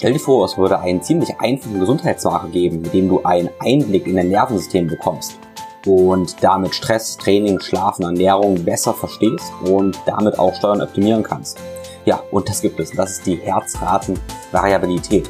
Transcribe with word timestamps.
Stell 0.00 0.14
dir 0.14 0.18
vor, 0.18 0.46
es 0.46 0.56
würde 0.56 0.80
einen 0.80 1.02
ziemlich 1.02 1.38
einfachen 1.40 1.78
Gesundheitsmarker 1.78 2.48
geben, 2.48 2.80
mit 2.80 2.94
dem 2.94 3.06
du 3.06 3.22
einen 3.22 3.50
Einblick 3.58 4.06
in 4.06 4.16
dein 4.16 4.30
Nervensystem 4.30 4.86
bekommst 4.86 5.38
und 5.84 6.42
damit 6.42 6.74
Stress, 6.74 7.18
Training, 7.18 7.60
Schlafen, 7.60 8.04
Ernährung 8.06 8.64
besser 8.64 8.94
verstehst 8.94 9.52
und 9.62 10.00
damit 10.06 10.38
auch 10.38 10.54
Steuern 10.54 10.80
optimieren 10.80 11.22
kannst. 11.22 11.58
Ja, 12.06 12.22
und 12.30 12.48
das 12.48 12.62
gibt 12.62 12.80
es. 12.80 12.92
Das 12.92 13.10
ist 13.10 13.26
die 13.26 13.36
Herzratenvariabilität. 13.36 15.28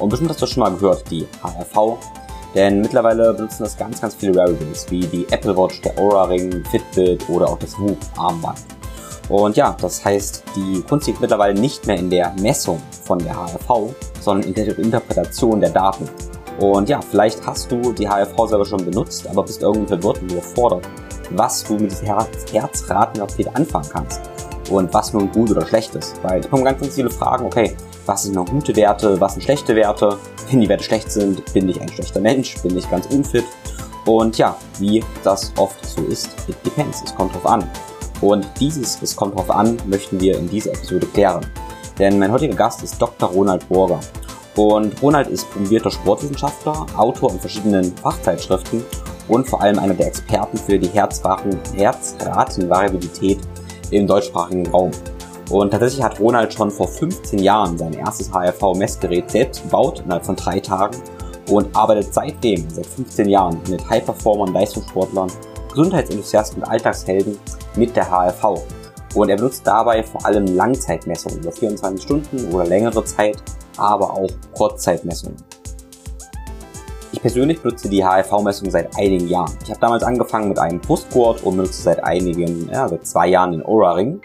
Und 0.00 0.08
bestimmt 0.08 0.30
hast 0.30 0.42
du 0.42 0.46
schon 0.46 0.64
mal 0.64 0.72
gehört, 0.72 1.08
die 1.12 1.24
HRV. 1.40 1.96
Denn 2.56 2.80
mittlerweile 2.80 3.32
benutzen 3.34 3.62
das 3.62 3.76
ganz, 3.76 4.00
ganz 4.00 4.16
viele 4.16 4.34
Wearables, 4.34 4.90
wie 4.90 5.06
die 5.06 5.28
Apple 5.30 5.56
Watch, 5.56 5.80
der 5.82 5.96
Aura 5.96 6.24
Ring, 6.24 6.64
Fitbit 6.72 7.28
oder 7.28 7.48
auch 7.48 7.58
das 7.60 7.78
Whoop 7.78 7.98
Armband. 8.16 8.77
Und 9.28 9.56
ja, 9.56 9.76
das 9.80 10.04
heißt, 10.04 10.42
die 10.56 10.82
Kunst 10.82 11.06
liegt 11.06 11.20
mittlerweile 11.20 11.58
nicht 11.58 11.86
mehr 11.86 11.96
in 11.96 12.08
der 12.08 12.34
Messung 12.40 12.80
von 13.04 13.18
der 13.18 13.36
HRV, 13.36 13.94
sondern 14.20 14.48
in 14.48 14.54
der 14.54 14.78
Interpretation 14.78 15.60
der 15.60 15.70
Daten. 15.70 16.08
Und 16.60 16.88
ja, 16.88 17.00
vielleicht 17.00 17.46
hast 17.46 17.70
du 17.70 17.92
die 17.92 18.08
HRV 18.08 18.48
selber 18.48 18.64
schon 18.64 18.84
benutzt, 18.84 19.26
aber 19.28 19.42
bist 19.42 19.62
irgendwie 19.62 19.88
verwirrt 19.88 20.20
und 20.22 20.32
überfordert, 20.32 20.88
was 21.30 21.62
du 21.64 21.74
mit 21.74 21.90
dieser 21.90 22.06
Herz 22.06 22.52
Herzratenaktivität 22.52 23.54
anfangen 23.54 23.88
kannst 23.92 24.20
und 24.70 24.92
was 24.92 25.12
nun 25.12 25.30
gut 25.30 25.50
oder 25.50 25.66
schlecht 25.66 25.94
ist. 25.94 26.20
Weil 26.22 26.40
es 26.40 26.50
kommen 26.50 26.64
ganz, 26.64 26.80
ganz 26.80 26.94
viele 26.94 27.10
Fragen, 27.10 27.46
okay, 27.46 27.76
was 28.06 28.24
sind 28.24 28.34
noch 28.34 28.46
gute 28.46 28.74
Werte, 28.74 29.20
was 29.20 29.34
sind 29.34 29.42
schlechte 29.42 29.76
Werte? 29.76 30.16
Wenn 30.50 30.60
die 30.60 30.68
Werte 30.68 30.84
schlecht 30.84 31.12
sind, 31.12 31.52
bin 31.52 31.68
ich 31.68 31.80
ein 31.80 31.88
schlechter 31.90 32.20
Mensch, 32.20 32.60
bin 32.62 32.76
ich 32.76 32.90
ganz 32.90 33.06
unfit. 33.06 33.44
Und 34.06 34.38
ja, 34.38 34.56
wie 34.78 35.04
das 35.22 35.52
oft 35.58 35.84
so 35.84 36.02
ist, 36.04 36.30
it 36.48 36.56
depends, 36.64 37.02
es 37.04 37.14
kommt 37.14 37.34
drauf 37.34 37.46
an. 37.46 37.70
Und 38.20 38.46
dieses 38.58 39.00
Es 39.02 39.14
kommt 39.14 39.36
drauf 39.36 39.50
an, 39.50 39.76
möchten 39.86 40.18
wir 40.20 40.38
in 40.38 40.48
dieser 40.48 40.72
Episode 40.72 41.06
klären. 41.06 41.46
Denn 41.98 42.18
mein 42.18 42.32
heutiger 42.32 42.54
Gast 42.54 42.82
ist 42.82 43.00
Dr. 43.00 43.28
Ronald 43.30 43.68
Burger. 43.68 44.00
Und 44.56 45.00
Ronald 45.02 45.28
ist 45.28 45.50
promovierter 45.50 45.90
Sportwissenschaftler, 45.90 46.86
Autor 46.96 47.32
in 47.32 47.38
verschiedenen 47.38 47.94
Fachzeitschriften 47.96 48.82
und 49.28 49.48
vor 49.48 49.62
allem 49.62 49.78
einer 49.78 49.94
der 49.94 50.08
Experten 50.08 50.58
für 50.58 50.78
die 50.78 50.88
Herzratenvariabilität 50.88 53.38
im 53.90 54.06
deutschsprachigen 54.06 54.66
Raum. 54.68 54.90
Und 55.50 55.70
tatsächlich 55.70 56.02
hat 56.02 56.20
Ronald 56.20 56.52
schon 56.52 56.70
vor 56.70 56.88
15 56.88 57.38
Jahren 57.38 57.78
sein 57.78 57.94
erstes 57.94 58.30
HRV-Messgerät 58.32 59.30
selbst 59.30 59.62
gebaut, 59.62 60.02
innerhalb 60.04 60.26
von 60.26 60.36
drei 60.36 60.60
Tagen, 60.60 60.98
und 61.48 61.74
arbeitet 61.74 62.12
seitdem, 62.12 62.68
seit 62.68 62.86
15 62.86 63.26
Jahren, 63.28 63.58
mit 63.68 63.88
High-Performern, 63.88 64.52
Leistungssportlern, 64.52 65.32
Gesundheitsenthusiasten 65.70 66.62
und 66.62 66.68
Alltagshelden 66.68 67.38
mit 67.78 67.96
der 67.96 68.10
HRV. 68.10 68.62
Und 69.14 69.30
er 69.30 69.36
benutzt 69.36 69.66
dabei 69.66 70.02
vor 70.02 70.24
allem 70.26 70.46
Langzeitmessungen 70.46 71.38
über 71.38 71.52
24 71.52 72.02
Stunden 72.02 72.52
oder 72.54 72.66
längere 72.66 73.04
Zeit, 73.04 73.36
aber 73.76 74.12
auch 74.12 74.30
Kurzzeitmessungen. 74.54 75.36
Ich 77.12 77.22
persönlich 77.22 77.60
benutze 77.60 77.88
die 77.88 78.04
HRV-Messung 78.04 78.70
seit 78.70 78.94
einigen 78.96 79.28
Jahren. 79.28 79.56
Ich 79.64 79.70
habe 79.70 79.80
damals 79.80 80.02
angefangen 80.02 80.50
mit 80.50 80.58
einem 80.58 80.78
Brustgurt 80.78 81.42
und 81.42 81.56
benutze 81.56 81.82
seit 81.82 82.04
einigen, 82.04 82.68
ja, 82.70 82.86
seit 82.86 83.06
zwei 83.06 83.28
Jahren 83.28 83.52
den 83.52 83.64
Aura-Ring. 83.64 84.20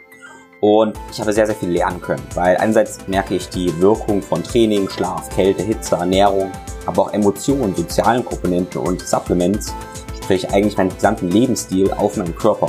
Und 0.60 0.98
ich 1.12 1.20
habe 1.20 1.34
sehr, 1.34 1.46
sehr 1.46 1.56
viel 1.56 1.72
lernen 1.72 2.00
können, 2.02 2.22
weil 2.36 2.56
einerseits 2.58 3.06
merke 3.08 3.36
ich 3.36 3.50
die 3.50 3.82
Wirkung 3.82 4.22
von 4.22 4.44
Training, 4.44 4.90
Schlaf, 4.90 5.30
Kälte, 5.30 5.64
Hitze, 5.64 5.96
Ernährung, 5.96 6.52
aber 6.86 7.04
auch 7.04 7.14
Emotionen, 7.14 7.76
sozialen 7.76 8.24
Komponenten 8.24 8.82
und 8.82 9.02
Supplements, 9.02 9.74
sprich 10.22 10.50
eigentlich 10.52 10.78
meinen 10.78 10.94
gesamten 10.94 11.30
Lebensstil 11.30 11.92
auf 11.92 12.16
meinen 12.16 12.36
Körper. 12.36 12.68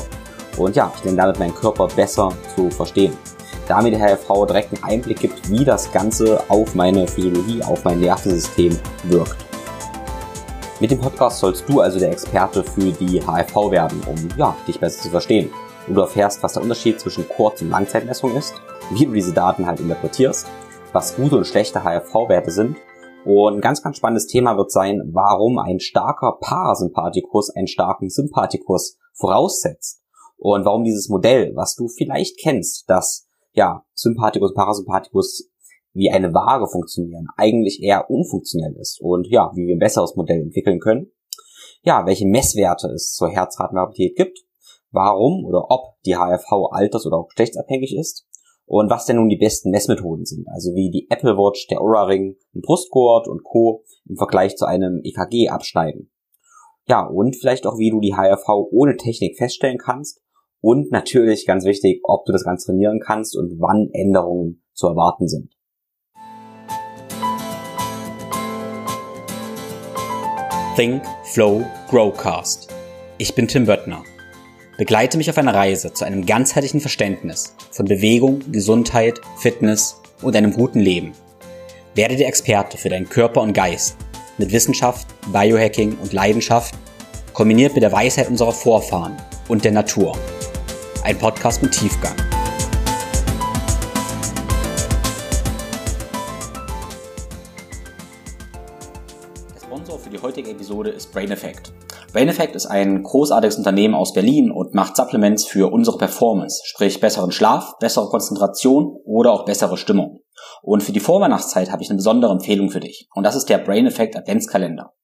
Und 0.56 0.76
ja, 0.76 0.92
ich 0.96 1.04
lerne 1.04 1.18
damit 1.18 1.38
meinen 1.38 1.54
Körper 1.54 1.88
besser 1.88 2.32
zu 2.54 2.70
verstehen. 2.70 3.16
Da 3.66 3.80
mir 3.80 3.90
die 3.90 3.98
HRV 3.98 4.46
direkt 4.46 4.74
einen 4.74 4.84
Einblick 4.84 5.20
gibt, 5.20 5.50
wie 5.50 5.64
das 5.64 5.90
Ganze 5.90 6.42
auf 6.48 6.74
meine 6.74 7.06
Physiologie, 7.08 7.62
auf 7.62 7.82
mein 7.84 8.00
Nervensystem 8.00 8.78
wirkt. 9.04 9.36
Mit 10.80 10.90
dem 10.90 11.00
Podcast 11.00 11.38
sollst 11.38 11.68
du 11.68 11.80
also 11.80 11.98
der 11.98 12.10
Experte 12.10 12.62
für 12.62 12.92
die 12.92 13.22
HRV 13.22 13.70
werden, 13.70 14.02
um 14.06 14.28
ja, 14.36 14.54
dich 14.68 14.78
besser 14.78 15.02
zu 15.02 15.10
verstehen. 15.10 15.50
Du 15.86 16.00
erfährst, 16.00 16.42
was 16.42 16.54
der 16.54 16.62
Unterschied 16.62 17.00
zwischen 17.00 17.28
Kurz- 17.28 17.62
und 17.62 17.70
Langzeitmessung 17.70 18.34
ist, 18.36 18.54
wie 18.90 19.06
du 19.06 19.12
diese 19.12 19.32
Daten 19.32 19.66
halt 19.66 19.80
interpretierst, 19.80 20.46
was 20.92 21.16
gute 21.16 21.36
und 21.36 21.46
schlechte 21.46 21.84
HRV-Werte 21.84 22.50
sind. 22.50 22.76
Und 23.24 23.54
ein 23.54 23.60
ganz, 23.60 23.82
ganz 23.82 23.96
spannendes 23.96 24.26
Thema 24.26 24.56
wird 24.56 24.70
sein, 24.70 25.00
warum 25.12 25.58
ein 25.58 25.80
starker 25.80 26.38
Parasympathikus 26.40 27.50
einen 27.50 27.66
starken 27.66 28.10
Sympathikus 28.10 28.98
voraussetzt. 29.14 30.03
Und 30.36 30.64
warum 30.64 30.84
dieses 30.84 31.08
Modell, 31.08 31.52
was 31.54 31.74
du 31.74 31.88
vielleicht 31.88 32.38
kennst, 32.38 32.88
dass 32.88 33.26
ja, 33.52 33.84
Sympathikus, 33.94 34.52
Parasympathikus 34.54 35.48
wie 35.92 36.10
eine 36.10 36.34
Waage 36.34 36.66
funktionieren, 36.66 37.28
eigentlich 37.36 37.80
eher 37.82 38.10
unfunktionell 38.10 38.74
ist 38.80 39.00
und 39.00 39.28
ja, 39.28 39.52
wie 39.54 39.66
wir 39.66 39.76
ein 39.76 39.78
besseres 39.78 40.16
Modell 40.16 40.40
entwickeln 40.40 40.80
können. 40.80 41.12
Ja, 41.82 42.04
welche 42.06 42.26
Messwerte 42.26 42.88
es 42.88 43.12
zur 43.12 43.30
Herzratenvariabilität 43.30 44.16
gibt 44.16 44.44
warum 44.94 45.44
oder 45.44 45.70
ob 45.70 46.00
die 46.06 46.16
HRV 46.16 46.70
alters- 46.70 47.06
oder 47.06 47.18
auch 47.18 47.28
geschlechtsabhängig 47.28 47.94
ist 47.96 48.26
und 48.64 48.90
was 48.90 49.04
denn 49.04 49.16
nun 49.16 49.28
die 49.28 49.36
besten 49.36 49.70
Messmethoden 49.70 50.24
sind, 50.24 50.46
also 50.48 50.74
wie 50.74 50.90
die 50.90 51.06
Apple 51.10 51.36
Watch, 51.36 51.66
der 51.66 51.82
Aura 51.82 52.04
Ring, 52.04 52.36
ein 52.54 52.62
Brustgurt 52.62 53.28
und 53.28 53.44
Co. 53.44 53.84
im 54.08 54.16
Vergleich 54.16 54.56
zu 54.56 54.64
einem 54.64 55.00
EKG 55.02 55.48
abschneiden. 55.48 56.10
Ja, 56.86 57.06
und 57.06 57.36
vielleicht 57.36 57.66
auch 57.66 57.78
wie 57.78 57.90
du 57.90 58.00
die 58.00 58.14
HRV 58.14 58.48
ohne 58.70 58.96
Technik 58.96 59.36
feststellen 59.36 59.78
kannst 59.78 60.20
und 60.64 60.90
natürlich 60.90 61.44
ganz 61.44 61.66
wichtig, 61.66 62.00
ob 62.04 62.24
du 62.24 62.32
das 62.32 62.42
Ganze 62.42 62.68
trainieren 62.68 62.98
kannst 62.98 63.36
und 63.36 63.60
wann 63.60 63.90
Änderungen 63.92 64.62
zu 64.72 64.86
erwarten 64.86 65.28
sind. 65.28 65.52
Think, 70.74 71.02
Flow, 71.24 71.62
Growcast. 71.90 72.70
Ich 73.18 73.34
bin 73.34 73.46
Tim 73.46 73.66
Böttner. 73.66 74.02
Begleite 74.78 75.18
mich 75.18 75.28
auf 75.28 75.36
einer 75.36 75.54
Reise 75.54 75.92
zu 75.92 76.06
einem 76.06 76.24
ganzheitlichen 76.24 76.80
Verständnis 76.80 77.54
von 77.70 77.84
Bewegung, 77.84 78.40
Gesundheit, 78.50 79.20
Fitness 79.36 80.00
und 80.22 80.34
einem 80.34 80.54
guten 80.54 80.80
Leben. 80.80 81.12
Werde 81.94 82.16
der 82.16 82.26
Experte 82.26 82.78
für 82.78 82.88
deinen 82.88 83.10
Körper 83.10 83.42
und 83.42 83.52
Geist 83.52 83.98
mit 84.38 84.50
Wissenschaft, 84.50 85.06
Biohacking 85.30 85.98
und 86.00 86.14
Leidenschaft, 86.14 86.74
kombiniert 87.34 87.74
mit 87.74 87.82
der 87.82 87.92
Weisheit 87.92 88.30
unserer 88.30 88.52
Vorfahren 88.52 89.14
und 89.48 89.62
der 89.62 89.72
Natur. 89.72 90.16
Ein 91.04 91.18
Podcast 91.18 91.62
mit 91.62 91.72
Tiefgang. 91.72 92.16
Der 99.54 99.60
Sponsor 99.60 99.98
für 99.98 100.08
die 100.08 100.18
heutige 100.18 100.52
Episode 100.52 100.88
ist 100.88 101.12
Brain 101.12 101.30
Effect. 101.30 101.74
Brain 102.14 102.28
Effect 102.28 102.56
ist 102.56 102.64
ein 102.64 103.02
großartiges 103.02 103.58
Unternehmen 103.58 103.94
aus 103.94 104.14
Berlin 104.14 104.50
und 104.50 104.72
macht 104.72 104.96
Supplements 104.96 105.44
für 105.44 105.70
unsere 105.70 105.98
Performance, 105.98 106.62
sprich 106.64 106.98
besseren 107.00 107.32
Schlaf, 107.32 107.74
bessere 107.80 108.08
Konzentration 108.08 108.96
oder 109.04 109.32
auch 109.32 109.44
bessere 109.44 109.76
Stimmung. 109.76 110.20
Und 110.62 110.82
für 110.82 110.92
die 110.92 111.00
Vorweihnachtszeit 111.00 111.70
habe 111.70 111.82
ich 111.82 111.90
eine 111.90 111.98
besondere 111.98 112.32
Empfehlung 112.32 112.70
für 112.70 112.80
dich. 112.80 113.10
Und 113.14 113.24
das 113.24 113.36
ist 113.36 113.50
der 113.50 113.58
Brain 113.58 113.86
Effect 113.86 114.16
Adventskalender. 114.16 114.94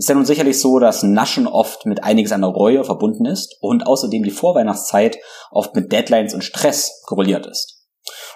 Ist 0.00 0.08
ja 0.08 0.14
nun 0.14 0.24
sicherlich 0.24 0.58
so, 0.58 0.78
dass 0.78 1.02
Naschen 1.02 1.46
oft 1.46 1.84
mit 1.84 2.02
einiges 2.02 2.32
an 2.32 2.40
der 2.40 2.48
Reue 2.48 2.84
verbunden 2.84 3.26
ist 3.26 3.58
und 3.60 3.86
außerdem 3.86 4.22
die 4.22 4.30
Vorweihnachtszeit 4.30 5.18
oft 5.50 5.76
mit 5.76 5.92
Deadlines 5.92 6.32
und 6.32 6.42
Stress 6.42 7.02
korreliert 7.04 7.46
ist. 7.46 7.84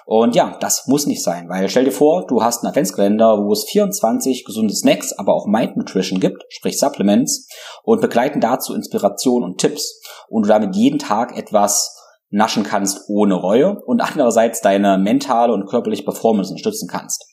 Und 0.05 0.35
ja, 0.35 0.59
das 0.59 0.85
muss 0.85 1.07
nicht 1.07 1.23
sein, 1.23 1.49
weil 1.49 1.67
stell 1.67 1.85
dir 1.85 1.91
vor, 1.91 2.27
du 2.27 2.43
hast 2.43 2.61
einen 2.61 2.69
Adventskalender, 2.69 3.43
wo 3.43 3.51
es 3.51 3.63
24 3.63 4.45
gesunde 4.45 4.75
Snacks, 4.75 5.11
aber 5.13 5.33
auch 5.33 5.47
Mind 5.47 5.75
Nutrition 5.75 6.19
gibt, 6.19 6.45
sprich 6.49 6.77
Supplements, 6.77 7.49
und 7.81 7.99
begleiten 7.99 8.41
dazu 8.41 8.75
Inspiration 8.75 9.43
und 9.43 9.57
Tipps. 9.57 9.99
Und 10.29 10.43
du 10.43 10.49
damit 10.49 10.75
jeden 10.75 10.99
Tag 10.99 11.35
etwas 11.35 11.99
naschen 12.29 12.61
kannst 12.61 13.09
ohne 13.09 13.33
Reue 13.33 13.81
und 13.87 14.01
andererseits 14.01 14.61
deine 14.61 14.99
mentale 14.99 15.51
und 15.51 15.65
körperliche 15.65 16.03
Performance 16.03 16.51
unterstützen 16.51 16.87
kannst. 16.87 17.25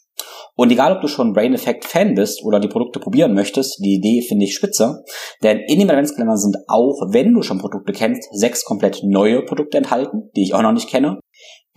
Und 0.54 0.70
egal, 0.70 0.92
ob 0.92 1.00
du 1.00 1.08
schon 1.08 1.32
Brain 1.32 1.54
Effect 1.54 1.84
Fan 1.84 2.14
bist 2.14 2.44
oder 2.44 2.60
die 2.60 2.68
Produkte 2.68 3.00
probieren 3.00 3.32
möchtest, 3.32 3.78
die 3.82 3.94
Idee 3.94 4.20
finde 4.26 4.44
ich 4.44 4.54
spitze. 4.54 5.02
Denn 5.42 5.60
in 5.66 5.78
dem 5.78 5.88
Adventskalender 5.88 6.36
sind 6.36 6.56
auch, 6.68 7.00
wenn 7.10 7.32
du 7.32 7.42
schon 7.42 7.58
Produkte 7.58 7.92
kennst, 7.92 8.28
sechs 8.32 8.64
komplett 8.64 9.02
neue 9.02 9.42
Produkte 9.42 9.78
enthalten, 9.78 10.30
die 10.36 10.42
ich 10.42 10.54
auch 10.54 10.62
noch 10.62 10.72
nicht 10.72 10.88
kenne. 10.88 11.18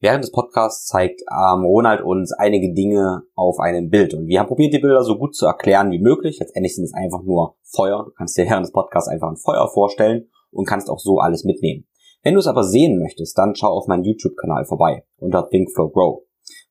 Während 0.01 0.23
des 0.23 0.33
Podcasts 0.33 0.87
zeigt 0.87 1.23
ähm, 1.23 1.65
Ronald 1.65 2.03
uns 2.03 2.33
einige 2.33 2.75
Dinge 2.75 3.23
auf 3.35 3.59
einem 3.59 3.89
Bild 3.89 4.13
und 4.13 4.27
wir 4.27 4.39
haben 4.39 4.49
probiert, 4.49 4.75
die 4.75 4.79
Bilder 4.79 5.03
so 5.03 5.17
gut 5.17 5.35
zu 5.35 5.47
erklären 5.47 5.91
wie 5.93 5.99
möglich. 5.99 6.39
Letztendlich 6.41 6.75
sind 6.75 6.85
es 6.85 6.93
einfach 6.93 7.23
nur 7.23 7.57
Feuer. 7.63 8.05
Du 8.05 8.11
kannst 8.11 8.37
dir 8.37 8.45
während 8.45 8.67
des 8.67 8.73
Podcasts 8.73 9.09
einfach 9.09 9.29
ein 9.29 9.39
Feuer 9.39 9.67
vorstellen 9.73 10.29
und 10.51 10.67
kannst 10.67 10.91
auch 10.91 10.99
so 10.99 11.21
alles 11.21 11.45
mitnehmen. 11.45 11.87
Wenn 12.25 12.33
du 12.33 12.41
es 12.41 12.47
aber 12.47 12.65
sehen 12.65 12.99
möchtest, 12.99 13.37
dann 13.37 13.55
schau 13.55 13.69
auf 13.69 13.87
meinen 13.87 14.03
YouTube-Kanal 14.03 14.65
vorbei 14.65 15.05
unter 15.19 15.47
Think 15.51 15.71
Flow 15.71 15.91
Grow 15.91 16.23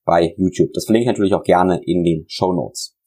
bei 0.03 0.33
YouTube. 0.35 0.73
Das 0.73 0.85
verlinke 0.85 1.03
ich 1.03 1.07
natürlich 1.07 1.35
auch 1.35 1.43
gerne 1.43 1.79
in 1.85 2.03
den 2.03 2.25
Show 2.27 2.53
Notes. 2.53 2.97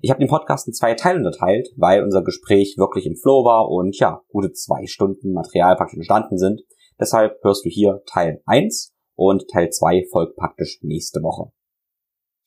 Ich 0.00 0.10
habe 0.10 0.18
den 0.18 0.28
Podcast 0.28 0.66
in 0.66 0.74
zwei 0.74 0.94
Teile 0.94 1.18
unterteilt, 1.18 1.68
weil 1.76 2.02
unser 2.02 2.24
Gespräch 2.24 2.74
wirklich 2.78 3.06
im 3.06 3.14
Flow 3.14 3.44
war 3.44 3.70
und 3.70 3.96
ja, 4.00 4.22
gute 4.28 4.50
zwei 4.50 4.86
Stunden 4.86 5.32
Material 5.32 5.76
praktisch 5.76 5.98
entstanden 5.98 6.36
sind. 6.36 6.62
Deshalb 6.98 7.38
hörst 7.44 7.64
du 7.64 7.68
hier 7.68 8.02
Teil 8.06 8.42
1 8.44 8.92
und 9.14 9.46
Teil 9.48 9.70
2 9.70 10.06
folgt 10.10 10.34
praktisch 10.34 10.80
nächste 10.82 11.22
Woche. 11.22 11.52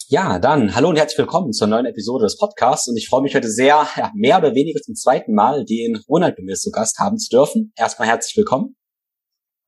Ja, 0.10 0.40
dann 0.40 0.76
hallo 0.76 0.90
und 0.90 0.98
herzlich 0.98 1.20
willkommen 1.20 1.54
zur 1.54 1.68
neuen 1.68 1.86
Episode 1.86 2.26
des 2.26 2.38
Podcasts 2.38 2.90
und 2.90 2.98
ich 2.98 3.08
freue 3.08 3.22
mich 3.22 3.34
heute 3.34 3.50
sehr, 3.50 3.88
ja, 3.96 4.12
mehr 4.14 4.40
oder 4.40 4.54
weniger 4.54 4.82
zum 4.82 4.96
zweiten 4.96 5.34
Mal 5.34 5.64
den 5.64 5.98
Ronald 6.10 6.36
bei 6.36 6.44
mir 6.44 6.56
zu 6.56 6.70
Gast 6.70 7.00
haben 7.00 7.18
zu 7.18 7.30
dürfen. 7.30 7.72
Erstmal 7.78 8.10
herzlich 8.10 8.36
willkommen. 8.36 8.77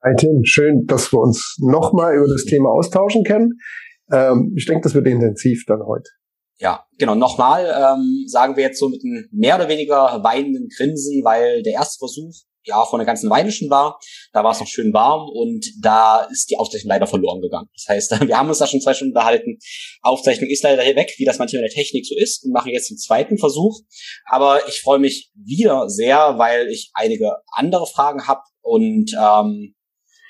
Hi 0.01 0.13
Tim, 0.18 0.46
schön, 0.46 0.86
dass 0.86 1.12
wir 1.12 1.19
uns 1.19 1.57
nochmal 1.60 2.16
über 2.16 2.28
das 2.28 2.46
Thema 2.46 2.69
austauschen 2.69 3.25
können. 3.25 3.60
Ähm, 4.10 4.54
ich 4.56 4.66
denke, 4.66 4.84
das 4.84 4.94
wird 4.94 5.06
intensiv 5.06 5.66
dann 5.68 5.81
heute. 5.86 6.10
Ja, 6.57 6.86
genau. 6.98 7.16
Nochmal 7.16 7.66
ähm, 7.66 8.24
sagen 8.25 8.56
wir 8.56 8.63
jetzt 8.63 8.80
so 8.80 8.88
mit 8.88 9.04
einem 9.04 9.28
mehr 9.34 9.57
oder 9.57 9.68
weniger 9.68 10.24
weinenden 10.24 10.69
Grinsen, 10.69 11.22
weil 11.25 11.63
der 11.63 11.74
erste 11.74 11.98
Versuch 12.00 12.31
ja 12.63 12.86
vor 12.86 12.98
einer 12.98 13.06
ganzen 13.06 13.30
Weile 13.30 13.51
schon 13.51 13.69
war. 13.69 14.00
Da 14.31 14.42
war 14.42 14.51
es 14.51 14.62
noch 14.62 14.68
schön 14.68 14.94
warm 14.94 15.28
und 15.34 15.66
da 15.81 16.22
ist 16.31 16.50
die 16.50 16.56
Aufzeichnung 16.56 16.90
leider 16.92 17.07
verloren 17.07 17.42
gegangen. 17.42 17.68
Das 17.74 17.88
heißt, 17.90 18.22
wir 18.28 18.38
haben 18.38 18.48
uns 18.48 18.60
da 18.60 18.68
schon 18.68 18.80
zwei 18.80 18.94
Stunden 18.94 19.13
unterhalten. 19.13 19.57
Aufzeichnung 20.02 20.50
ist 20.50 20.63
leider 20.63 20.81
hier 20.81 20.95
weg, 20.95 21.13
wie 21.18 21.25
das 21.25 21.40
manchmal 21.40 21.62
in 21.62 21.68
der 21.68 21.75
Technik 21.75 22.06
so 22.06 22.16
ist 22.18 22.45
und 22.45 22.54
mache 22.54 22.69
jetzt 22.69 22.90
den 22.90 22.98
zweiten 22.98 23.38
Versuch. 23.38 23.78
Aber 24.28 24.66
ich 24.69 24.80
freue 24.80 25.00
mich 25.00 25.30
wieder 25.36 25.90
sehr, 25.90 26.38
weil 26.38 26.69
ich 26.69 26.92
einige 26.94 27.34
andere 27.52 27.86
Fragen 27.86 28.28
habe 28.28 28.44
und 28.62 29.12
ähm, 29.22 29.75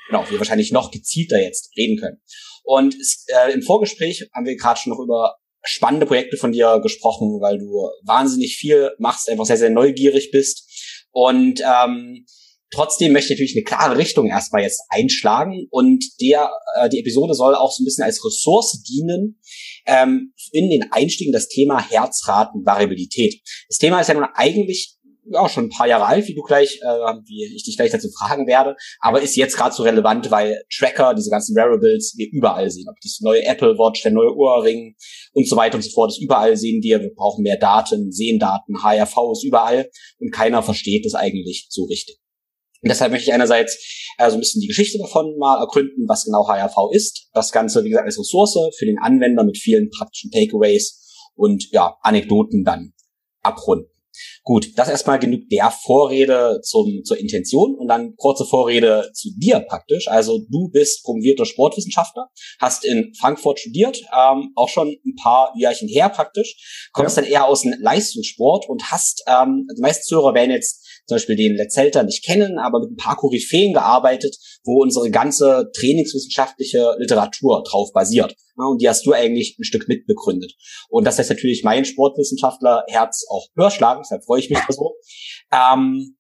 genau, 0.09 0.29
wir 0.29 0.37
wahrscheinlich 0.39 0.71
noch 0.71 0.91
gezielter 0.91 1.39
jetzt 1.39 1.71
reden 1.77 1.97
können. 1.97 2.21
Und 2.63 2.95
äh, 3.27 3.53
im 3.53 3.61
Vorgespräch 3.61 4.29
haben 4.33 4.45
wir 4.45 4.57
gerade 4.57 4.79
schon 4.79 4.91
noch 4.91 4.99
über 4.99 5.35
spannende 5.63 6.05
Projekte 6.05 6.37
von 6.37 6.51
dir 6.51 6.79
gesprochen, 6.81 7.39
weil 7.41 7.57
du 7.57 7.89
wahnsinnig 8.03 8.55
viel 8.55 8.91
machst, 8.97 9.29
einfach 9.29 9.45
sehr, 9.45 9.57
sehr 9.57 9.69
neugierig 9.69 10.31
bist 10.31 11.07
und 11.11 11.61
ähm, 11.61 12.25
Trotzdem 12.71 13.13
möchte 13.13 13.33
ich 13.33 13.39
natürlich 13.39 13.55
eine 13.55 13.63
klare 13.63 13.97
Richtung 13.97 14.27
erstmal 14.27 14.61
jetzt 14.61 14.81
einschlagen 14.89 15.65
und 15.71 16.05
der 16.21 16.51
äh, 16.75 16.87
die 16.87 16.99
Episode 16.99 17.33
soll 17.33 17.55
auch 17.55 17.71
so 17.71 17.81
ein 17.81 17.85
bisschen 17.85 18.03
als 18.03 18.23
Ressource 18.23 18.83
dienen 18.83 19.39
ähm, 19.87 20.33
in 20.51 20.69
den 20.69 20.91
Einstieg 20.91 21.27
in 21.27 21.33
das 21.33 21.47
Thema 21.47 21.81
Herzratenvariabilität. 21.81 23.41
Das 23.69 23.79
Thema 23.79 24.01
ist 24.01 24.07
ja 24.07 24.13
nun 24.13 24.27
eigentlich 24.35 24.98
ja 25.31 25.47
schon 25.49 25.65
ein 25.65 25.69
paar 25.69 25.87
Jahre 25.87 26.05
alt, 26.05 26.27
wie 26.27 26.35
du 26.35 26.41
gleich, 26.41 26.79
äh, 26.81 27.13
wie 27.25 27.45
ich 27.55 27.63
dich 27.63 27.75
gleich 27.75 27.91
dazu 27.91 28.09
fragen 28.09 28.47
werde, 28.47 28.75
aber 28.99 29.21
ist 29.21 29.35
jetzt 29.35 29.55
gerade 29.55 29.73
so 29.73 29.83
relevant, 29.83 30.29
weil 30.31 30.63
Tracker, 30.75 31.13
diese 31.13 31.29
ganzen 31.29 31.55
Wearables, 31.55 32.13
wir 32.17 32.27
überall 32.31 32.69
sehen. 32.69 32.87
Ob 32.89 32.95
das 33.01 33.19
neue 33.21 33.43
Apple 33.45 33.77
Watch, 33.77 34.03
der 34.03 34.11
neue 34.11 34.35
Ohrring 34.35 34.95
und 35.33 35.47
so 35.47 35.55
weiter 35.55 35.75
und 35.75 35.83
so 35.83 35.91
fort 35.91 36.11
ist 36.11 36.21
überall 36.21 36.57
sehen 36.57 36.81
wir. 36.83 37.01
Wir 37.01 37.13
brauchen 37.13 37.43
mehr 37.43 37.57
Daten, 37.57 38.11
sehen 38.11 38.39
Daten, 38.39 38.83
HRV 38.83 39.15
ist 39.31 39.43
überall 39.43 39.89
und 40.19 40.31
keiner 40.31 40.63
versteht 40.63 41.05
das 41.05 41.15
eigentlich 41.15 41.67
so 41.69 41.85
richtig. 41.85 42.17
Und 42.81 42.89
deshalb 42.89 43.11
möchte 43.11 43.27
ich 43.27 43.33
einerseits 43.33 43.77
äh, 44.17 44.29
so 44.29 44.37
ein 44.37 44.39
bisschen 44.39 44.61
die 44.61 44.67
Geschichte 44.67 44.97
davon 44.99 45.37
mal 45.37 45.59
ergründen, 45.59 46.07
was 46.07 46.23
genau 46.23 46.47
HRV 46.47 46.93
ist. 46.93 47.27
Das 47.33 47.51
Ganze, 47.51 47.83
wie 47.83 47.89
gesagt, 47.89 48.05
als 48.05 48.17
Ressource 48.17 48.57
für 48.77 48.85
den 48.85 48.99
Anwender 48.99 49.43
mit 49.43 49.57
vielen 49.57 49.89
praktischen 49.89 50.31
Takeaways 50.31 51.29
und 51.35 51.69
ja, 51.71 51.97
Anekdoten 52.01 52.63
dann 52.63 52.93
abrunden. 53.41 53.89
Gut, 54.43 54.67
das 54.75 54.89
erstmal 54.89 55.19
genug 55.19 55.49
der 55.49 55.71
Vorrede 55.71 56.59
zum, 56.63 57.03
zur 57.03 57.17
Intention 57.17 57.75
und 57.75 57.87
dann 57.87 58.15
kurze 58.15 58.45
Vorrede 58.45 59.11
zu 59.13 59.29
dir 59.37 59.59
praktisch. 59.59 60.07
Also 60.07 60.39
du 60.49 60.69
bist 60.69 61.03
promovierter 61.03 61.45
Sportwissenschaftler, 61.45 62.29
hast 62.59 62.85
in 62.85 63.13
Frankfurt 63.19 63.59
studiert, 63.59 64.01
ähm, 64.13 64.51
auch 64.55 64.69
schon 64.69 64.87
ein 64.87 65.15
paar 65.21 65.53
Jährchen 65.57 65.87
her 65.87 66.09
praktisch, 66.09 66.89
kommst 66.93 67.17
ja. 67.17 67.23
dann 67.23 67.31
eher 67.31 67.45
aus 67.45 67.61
dem 67.61 67.73
Leistungssport 67.79 68.67
und 68.67 68.91
hast, 68.91 69.23
ähm, 69.27 69.67
die 69.75 69.81
meisten 69.81 70.03
Zuhörer 70.03 70.33
werden 70.33 70.51
jetzt 70.51 70.88
zum 71.05 71.15
Beispiel 71.15 71.35
den 71.35 71.55
Letzelter 71.55 72.03
nicht 72.03 72.23
kennen, 72.23 72.57
aber 72.57 72.79
mit 72.79 72.91
ein 72.91 72.95
paar 72.95 73.17
Koryphäen 73.17 73.73
gearbeitet, 73.73 74.37
wo 74.63 74.81
unsere 74.81 75.09
ganze 75.09 75.69
trainingswissenschaftliche 75.75 76.95
Literatur 76.97 77.63
drauf 77.63 77.91
basiert. 77.93 78.35
und 78.55 78.81
die 78.81 78.89
hast 78.89 79.05
du 79.05 79.13
eigentlich 79.13 79.57
ein 79.59 79.63
Stück 79.63 79.87
mitbegründet. 79.87 80.53
Und 80.89 81.05
das 81.05 81.17
heißt 81.17 81.29
natürlich 81.29 81.63
mein 81.63 81.85
Sportwissenschaftler 81.85 82.83
Herz 82.87 83.25
auch 83.29 83.47
höher 83.55 83.71
schlagen, 83.71 84.01
deshalb 84.03 84.23
freue 84.25 84.39
ich 84.39 84.49
mich 84.49 84.59
da 84.59 84.73
so. 84.73 84.95
Ähm, 85.51 86.15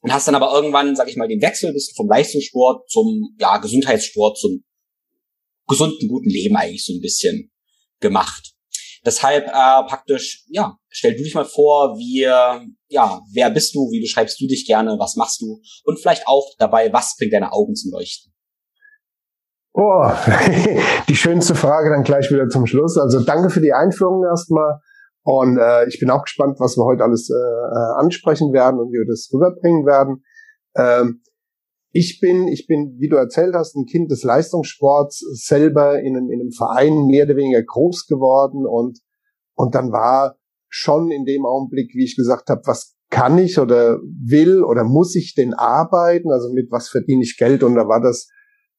und 0.00 0.12
hast 0.12 0.28
dann 0.28 0.34
aber 0.34 0.54
irgendwann, 0.54 0.94
sag 0.94 1.08
ich 1.08 1.16
mal, 1.16 1.28
den 1.28 1.42
Wechsel 1.42 1.72
bisschen 1.72 1.96
vom 1.96 2.08
Leistungssport 2.08 2.88
zum 2.88 3.36
ja, 3.40 3.58
Gesundheitssport, 3.58 4.38
zum 4.38 4.62
gesunden, 5.66 6.08
guten 6.08 6.30
Leben 6.30 6.56
eigentlich 6.56 6.84
so 6.84 6.92
ein 6.92 7.00
bisschen 7.00 7.50
gemacht. 8.00 8.54
Deshalb 9.04 9.46
äh, 9.46 9.88
praktisch, 9.88 10.44
ja, 10.48 10.76
stell 10.88 11.16
du 11.16 11.22
dich 11.22 11.34
mal 11.34 11.44
vor, 11.44 11.96
wie, 11.96 12.22
ja, 12.22 13.20
wer 13.32 13.50
bist 13.50 13.74
du, 13.74 13.90
wie 13.90 14.00
beschreibst 14.00 14.40
du 14.40 14.46
dich 14.46 14.66
gerne, 14.66 14.96
was 14.98 15.16
machst 15.16 15.40
du 15.40 15.60
und 15.84 15.98
vielleicht 15.98 16.26
auch 16.26 16.46
dabei, 16.58 16.92
was 16.92 17.16
bringt 17.16 17.32
deine 17.32 17.52
Augen 17.52 17.74
zum 17.74 17.92
Leuchten? 17.92 18.32
Oh, 19.80 20.10
die 21.08 21.14
schönste 21.14 21.54
Frage 21.54 21.90
dann 21.90 22.02
gleich 22.02 22.30
wieder 22.32 22.48
zum 22.48 22.66
Schluss. 22.66 22.98
Also 22.98 23.20
danke 23.20 23.48
für 23.48 23.60
die 23.60 23.72
Einführung 23.72 24.24
erstmal. 24.24 24.80
Und 25.22 25.56
äh, 25.58 25.86
ich 25.86 26.00
bin 26.00 26.10
auch 26.10 26.24
gespannt, 26.24 26.56
was 26.58 26.76
wir 26.76 26.84
heute 26.84 27.04
alles 27.04 27.30
äh, 27.30 27.34
äh 27.34 28.00
ansprechen 28.00 28.52
werden 28.52 28.80
und 28.80 28.88
wie 28.88 28.98
wir 28.98 29.06
das 29.06 29.30
rüberbringen 29.32 29.86
werden. 29.86 30.24
Ähm, 30.76 31.22
ich 31.90 32.20
bin, 32.20 32.48
ich 32.48 32.66
bin, 32.66 32.96
wie 32.98 33.08
du 33.08 33.16
erzählt 33.16 33.54
hast, 33.54 33.74
ein 33.74 33.86
Kind 33.86 34.10
des 34.10 34.22
Leistungssports, 34.22 35.20
selber 35.32 36.00
in 36.00 36.16
einem, 36.16 36.30
in 36.30 36.40
einem 36.40 36.52
Verein 36.52 37.06
mehr 37.06 37.24
oder 37.24 37.36
weniger 37.36 37.62
groß 37.62 38.06
geworden 38.06 38.66
und, 38.66 38.98
und 39.54 39.74
dann 39.74 39.90
war 39.90 40.36
schon 40.68 41.10
in 41.10 41.24
dem 41.24 41.46
Augenblick, 41.46 41.94
wie 41.94 42.04
ich 42.04 42.16
gesagt 42.16 42.50
habe, 42.50 42.60
was 42.66 42.94
kann 43.10 43.38
ich 43.38 43.58
oder 43.58 43.98
will 44.02 44.62
oder 44.62 44.84
muss 44.84 45.14
ich 45.16 45.34
denn 45.34 45.54
arbeiten? 45.54 46.30
Also 46.30 46.52
mit 46.52 46.70
was 46.70 46.88
verdiene 46.88 47.22
ich 47.22 47.38
Geld? 47.38 47.62
Und 47.62 47.74
da 47.74 47.88
war 47.88 48.02
das 48.02 48.28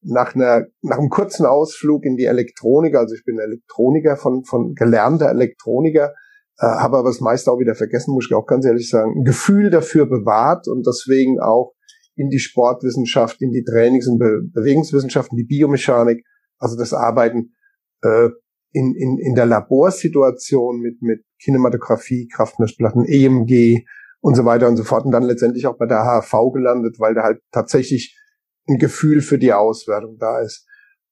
nach 0.01 0.35
einer, 0.35 0.65
nach 0.81 0.99
einem 0.99 1.09
kurzen 1.09 1.45
Ausflug 1.45 2.05
in 2.05 2.15
die 2.15 2.25
Elektronik, 2.25 2.95
also 2.95 3.15
ich 3.15 3.25
bin 3.25 3.39
Elektroniker 3.39 4.15
von, 4.17 4.43
von 4.45 4.73
gelernter 4.75 5.29
Elektroniker, 5.29 6.13
äh, 6.59 6.65
habe 6.65 6.97
aber 6.97 7.09
das 7.09 7.19
meiste 7.19 7.51
auch 7.51 7.59
wieder 7.59 7.75
vergessen, 7.75 8.13
muss 8.13 8.27
ich 8.29 8.35
auch 8.35 8.45
ganz 8.45 8.65
ehrlich 8.65 8.89
sagen, 8.89 9.13
ein 9.17 9.23
Gefühl 9.23 9.71
dafür 9.71 10.05
bewahrt 10.05 10.67
und 10.67 10.85
deswegen 10.87 11.39
auch 11.41 11.73
in 12.19 12.29
die 12.29 12.39
Sportwissenschaft, 12.39 13.41
in 13.41 13.51
die 13.51 13.63
Trainings- 13.63 14.07
und 14.07 14.19
Be 14.19 14.41
Bewegungswissenschaften, 14.53 15.37
die 15.37 15.45
Biomechanik, 15.45 16.25
also 16.57 16.77
das 16.77 16.93
Arbeiten 16.93 17.53
äh, 18.01 18.29
in, 18.71 18.93
in, 18.93 19.17
in 19.17 19.35
der 19.35 19.45
Laborsituation 19.45 20.79
mit, 20.79 21.01
mit 21.01 21.23
Kinematografie, 21.41 22.27
Kraftmessplatten, 22.27 23.05
EMG 23.05 23.85
und 24.19 24.35
so 24.35 24.43
weiter 24.43 24.67
und 24.67 24.75
so 24.75 24.83
fort 24.83 25.05
und 25.05 25.11
dann 25.11 25.23
letztendlich 25.23 25.65
auch 25.65 25.77
bei 25.77 25.85
der 25.85 26.03
HV 26.03 26.51
gelandet, 26.53 26.99
weil 26.99 27.15
da 27.15 27.23
halt 27.23 27.41
tatsächlich 27.51 28.19
ein 28.67 28.77
Gefühl 28.77 29.21
für 29.21 29.39
die 29.39 29.53
Auswertung 29.53 30.17
da 30.19 30.41
ist. 30.41 30.67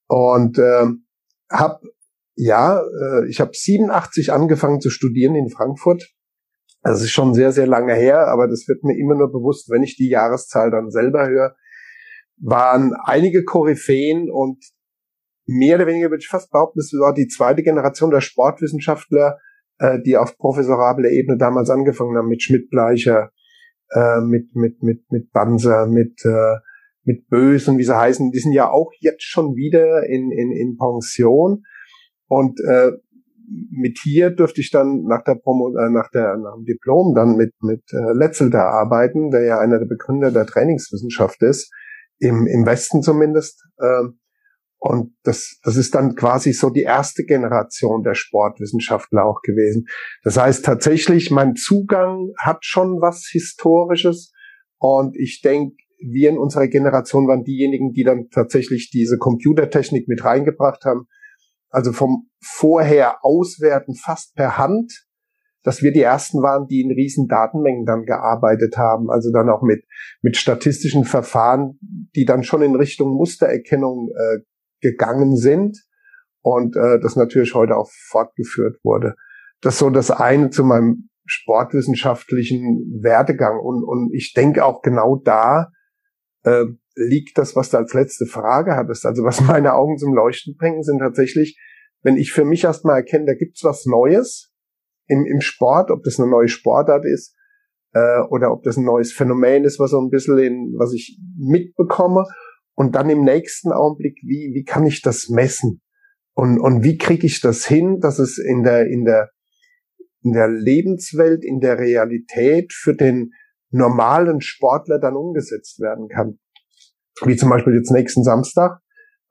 Und 0.08 0.60
äh, 0.60 0.88
habe 1.50 1.80
ja, 2.36 2.82
äh, 2.82 3.30
ich 3.30 3.40
habe 3.40 3.52
87 3.54 4.32
angefangen 4.34 4.82
zu 4.82 4.90
studieren 4.90 5.36
in 5.36 5.50
Frankfurt 5.50 6.14
das 6.82 7.02
ist 7.02 7.12
schon 7.12 7.34
sehr, 7.34 7.52
sehr 7.52 7.68
lange 7.68 7.94
her, 7.94 8.28
aber 8.28 8.48
das 8.48 8.68
wird 8.68 8.84
mir 8.84 8.98
immer 8.98 9.16
nur 9.16 9.32
bewusst, 9.32 9.70
wenn 9.70 9.84
ich 9.84 9.98
die 9.98 10.10
Jahreszahl 10.10 10.72
dann 10.72 10.92
selber 10.92 11.28
höre, 11.28 11.56
waren 12.40 12.94
einige 13.04 13.44
Koryphäen 13.44 14.30
und 14.32 14.64
mehr 15.48 15.78
oder 15.78 15.88
weniger 15.88 16.10
würde 16.10 16.22
ich 16.22 16.28
fast 16.28 16.52
behaupten, 16.52 16.80
das 16.80 16.92
war 17.00 17.14
die 17.14 17.28
zweite 17.28 17.64
Generation 17.64 18.12
der 18.12 18.22
Sportwissenschaftler, 18.22 19.38
äh, 19.80 20.00
die 20.02 20.18
auf 20.18 20.38
professorabler 20.38 21.10
Ebene 21.10 21.38
damals 21.38 21.70
angefangen 21.70 22.18
haben, 22.18 22.28
mit 22.28 22.44
Schmidt-Bleicher, 22.44 23.32
äh, 23.92 24.22
mit, 24.22 24.56
mit, 24.56 24.84
mit, 24.84 25.12
mit 25.12 25.32
Banzer, 25.32 25.88
mit, 25.88 26.24
äh, 26.26 26.58
mit 27.04 27.28
Bös 27.30 27.68
und 27.68 27.78
wie 27.78 27.84
sie 27.84 27.98
heißen, 27.98 28.32
die 28.32 28.40
sind 28.40 28.52
ja 28.52 28.70
auch 28.70 28.92
jetzt 29.00 29.24
schon 29.24 29.56
wieder 29.56 30.04
in, 30.08 30.32
in, 30.32 30.52
in 30.52 30.78
Pension. 30.78 31.64
Und 32.28 32.60
äh, 32.60 32.92
mit 33.48 34.00
hier 34.04 34.30
dürfte 34.32 34.62
ich 34.62 34.72
dann 34.72 35.04
nach 35.04 35.24
der 35.24 35.36
Promo, 35.36 35.76
äh, 35.78 35.90
nach 35.90 36.10
der 36.12 36.38
nach 36.38 36.56
dem 36.56 36.66
Diplom 36.66 37.16
dann 37.16 37.36
mit 37.38 37.54
mit 37.62 37.84
äh, 37.92 38.14
Letzel 38.14 38.50
da 38.50 38.70
arbeiten, 38.70 39.32
der 39.32 39.44
ja 39.44 39.60
einer 39.60 39.80
der 39.80 39.86
Begründer 39.86 40.32
der 40.32 40.46
Trainingswissenschaft 40.46 41.42
ist, 41.42 41.72
im 42.20 42.48
im 42.48 42.66
Westen 42.66 43.02
zumindest. 43.02 43.64
Äh, 43.78 44.10
und 44.80 45.16
das, 45.24 45.60
das 45.64 45.76
ist 45.76 45.96
dann 45.96 46.16
quasi 46.16 46.54
so 46.54 46.70
die 46.70 46.84
erste 46.84 47.24
Generation 47.24 48.04
der 48.04 48.14
Sportwissenschaftler 48.14 49.26
auch 49.26 49.42
gewesen. 49.42 49.88
Das 50.24 50.38
heißt 50.38 50.64
tatsächlich, 50.64 51.32
mein 51.32 51.56
Zugang 51.56 52.32
hat 52.38 52.64
schon 52.64 53.02
was 53.02 53.28
Historisches. 53.32 54.32
Und 54.78 55.18
ich 55.18 55.42
denke, 55.42 55.76
wir 56.00 56.30
in 56.30 56.38
unserer 56.38 56.68
Generation 56.68 57.28
waren 57.28 57.44
diejenigen, 57.44 57.92
die 57.94 58.04
dann 58.04 58.30
tatsächlich 58.30 58.92
diese 58.92 59.18
Computertechnik 59.18 60.08
mit 60.08 60.24
reingebracht 60.24 60.86
haben. 60.86 61.08
Also 61.78 61.92
vom 61.92 62.28
vorher 62.42 63.24
auswerten 63.24 63.94
fast 63.94 64.34
per 64.34 64.58
Hand, 64.58 65.06
dass 65.62 65.84
wir 65.84 65.92
die 65.92 66.02
ersten 66.02 66.42
waren, 66.42 66.66
die 66.66 66.82
in 66.82 66.90
riesen 66.90 67.28
Datenmengen 67.28 67.86
dann 67.86 68.02
gearbeitet 68.02 68.78
haben. 68.78 69.12
Also 69.12 69.32
dann 69.32 69.48
auch 69.48 69.62
mit, 69.62 69.86
mit 70.24 70.38
statistischen 70.38 71.06
Verfahren, 71.06 71.78
die 72.16 72.26
dann 72.26 72.42
schon 72.42 72.64
in 72.64 72.76
Richtung 72.76 73.10
Mustererkennung 73.12 74.10
äh, 74.10 74.40
gegangen 74.82 75.38
sind 75.38 75.78
und 76.42 76.76
äh, 76.76 77.00
das 77.00 77.16
natürlich 77.16 77.54
heute 77.54 77.78
auch 77.78 77.92
fortgeführt 78.10 78.80
wurde. 78.84 79.14
Das 79.62 79.76
ist 79.76 79.80
so 79.80 79.92
das 79.92 80.10
eine 80.10 80.50
zu 80.50 80.64
meinem 80.64 81.10
sportwissenschaftlichen 81.26 83.02
Werdegang 83.04 83.60
und, 83.60 83.84
und 83.84 84.16
ich 84.16 84.34
denke 84.34 84.66
auch 84.66 84.82
genau 84.82 85.22
da 85.24 85.68
äh, 86.42 86.66
liegt 86.98 87.38
das, 87.38 87.56
was 87.56 87.70
du 87.70 87.78
als 87.78 87.94
letzte 87.94 88.26
Frage 88.26 88.76
hattest. 88.76 89.06
Also 89.06 89.24
was 89.24 89.42
meine 89.48 89.74
Augen 89.74 89.98
zum 89.98 90.14
Leuchten 90.14 90.56
bringen, 90.58 90.84
sind 90.84 91.00
tatsächlich, 91.00 91.60
wenn 92.02 92.18
ich 92.18 92.32
für 92.32 92.46
mich 92.46 92.64
erstmal 92.64 92.98
erkenne, 92.98 93.26
da 93.26 93.34
gibt's 93.34 93.64
was 93.64 93.86
Neues 93.86 94.52
im, 95.08 95.26
im 95.26 95.42
Sport, 95.42 95.92
ob 95.92 96.04
das 96.04 96.20
eine 96.20 96.30
neue 96.30 96.48
Sportart 96.48 97.06
ist 97.06 97.36
äh, 97.94 98.22
oder 98.30 98.52
ob 98.52 98.64
das 98.64 98.78
ein 98.78 98.86
neues 98.86 99.14
Phänomen 99.14 99.64
ist, 99.64 99.80
was 99.80 99.92
so 99.92 100.00
ein 100.00 100.10
bisschen 100.10 100.38
in, 100.40 100.76
was 100.78 100.94
ich 100.94 101.20
mitbekomme 101.38 102.26
und 102.76 102.96
dann 102.96 103.10
im 103.10 103.24
nächsten 103.24 103.72
Augenblick, 103.72 104.20
wie, 104.24 104.52
wie 104.54 104.64
kann 104.64 104.86
ich 104.86 105.02
das 105.02 105.30
messen? 105.30 105.82
Und, 106.34 106.60
und 106.60 106.84
wie 106.84 106.98
kriege 106.98 107.26
ich 107.26 107.42
das 107.42 107.66
hin, 107.66 108.00
dass 108.00 108.20
es 108.20 108.38
in 108.38 108.64
der, 108.64 108.86
in 108.86 109.06
der, 109.06 109.32
in 110.22 110.34
der 110.34 110.48
Lebenswelt, 110.48 111.44
in 111.44 111.60
der 111.60 111.80
Realität 111.80 112.74
für 112.74 112.96
den 112.96 113.32
normalen 113.72 114.42
Sportler 114.42 115.00
dann 115.00 115.16
umgesetzt 115.16 115.80
werden 115.80 116.08
kann? 116.10 116.38
Wie 117.26 117.36
zum 117.36 117.50
Beispiel 117.50 117.76
jetzt 117.76 117.92
nächsten 117.92 118.24
Samstag 118.24 118.80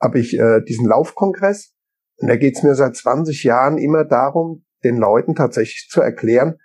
habe 0.02 0.19
ich 0.19 0.38
äh, 0.38 0.61
diesen 0.62 0.87
Laufkongress 0.87 1.75
und 2.19 2.28
da 2.28 2.37
geht 2.37 2.57
es 2.57 2.62
mir 2.62 2.75
seit 2.75 2.97
20 2.97 3.45
Jahren 3.45 3.78
immer 3.78 4.05
darum, 4.05 4.64
den 4.85 4.97
Leuten 4.97 5.35
tatsächlich 5.35 5.88
zu 5.90 6.00
erklären, 6.00 6.57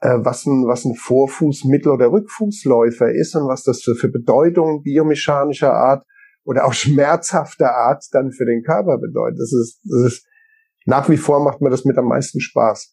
äh, 0.00 0.16
was 0.18 0.46
ein, 0.46 0.66
was 0.66 0.84
ein 0.84 0.94
Vorfuß-, 0.94 1.68
Mittel- 1.68 1.92
oder 1.92 2.10
Rückfußläufer 2.10 3.12
ist 3.12 3.34
und 3.36 3.48
was 3.48 3.62
das 3.62 3.82
für, 3.82 3.94
für 3.94 4.08
Bedeutung 4.08 4.82
biomechanischer 4.82 5.72
Art 5.72 6.04
oder 6.44 6.66
auch 6.66 6.72
schmerzhafter 6.74 7.74
Art 7.74 8.04
dann 8.12 8.32
für 8.32 8.46
den 8.46 8.62
Körper 8.62 8.98
bedeutet. 8.98 9.38
Das 9.40 9.52
ist, 9.52 9.80
das 9.84 10.12
ist 10.12 10.26
nach 10.86 11.08
wie 11.08 11.18
vor 11.18 11.42
macht 11.44 11.60
mir 11.60 11.70
das 11.70 11.84
mit 11.84 11.98
am 11.98 12.06
meisten 12.06 12.40
Spaß. 12.40 12.92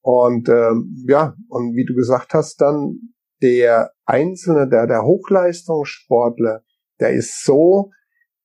Und 0.00 0.48
ähm, 0.48 1.04
ja, 1.06 1.34
und 1.48 1.76
wie 1.76 1.84
du 1.84 1.94
gesagt 1.94 2.34
hast, 2.34 2.60
dann 2.60 2.98
der 3.40 3.92
Einzelne, 4.04 4.68
der, 4.68 4.86
der 4.86 5.02
Hochleistungssportler, 5.02 6.62
der 7.02 7.12
ist 7.12 7.44
so 7.44 7.90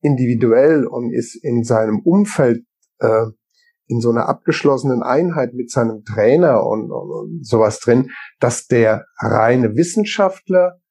individuell 0.01 0.85
und 0.85 1.13
ist 1.13 1.35
in 1.35 1.63
seinem 1.63 1.99
Umfeld 1.99 2.65
äh, 2.99 3.25
in 3.87 4.01
so 4.01 4.09
einer 4.09 4.27
abgeschlossenen 4.27 5.01
Einheit 5.01 5.53
mit 5.53 5.71
seinem 5.71 6.03
Trainer 6.03 6.65
und, 6.65 6.91
und, 6.91 7.09
und 7.09 7.45
sowas 7.47 7.79
drin, 7.79 8.09
dass 8.39 8.67
der 8.67 9.05
reine 9.17 9.75
Wissenschaftler 9.75 10.81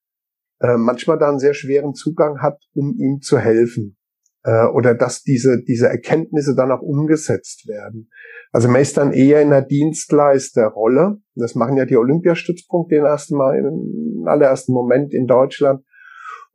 äh, 0.61 0.77
manchmal 0.77 1.19
da 1.19 1.29
einen 1.29 1.39
sehr 1.39 1.55
schweren 1.55 1.95
Zugang 1.95 2.41
hat, 2.41 2.59
um 2.73 2.95
ihm 2.99 3.21
zu 3.21 3.39
helfen. 3.39 3.99
Äh, 4.45 4.67
oder 4.69 4.95
dass 4.95 5.23
diese, 5.23 5.63
diese 5.63 5.89
Erkenntnisse 5.89 6.55
dann 6.55 6.71
auch 6.71 6.81
umgesetzt 6.81 7.67
werden. 7.67 8.09
Also 8.53 8.69
man 8.69 8.81
ist 8.81 8.97
dann 8.97 9.13
eher 9.13 9.43
in 9.43 9.53
einer 9.53 9.67
Dienstleisterrolle. 9.67 11.19
Das 11.35 11.55
machen 11.57 11.77
ja 11.77 11.85
die 11.85 11.97
Olympiastützpunkte 11.97 12.95
den 12.95 13.05
ersten 13.05 13.37
Mal, 13.37 13.59
im 13.59 14.25
allerersten 14.27 14.73
Moment 14.73 15.13
in 15.13 15.27
Deutschland. 15.27 15.85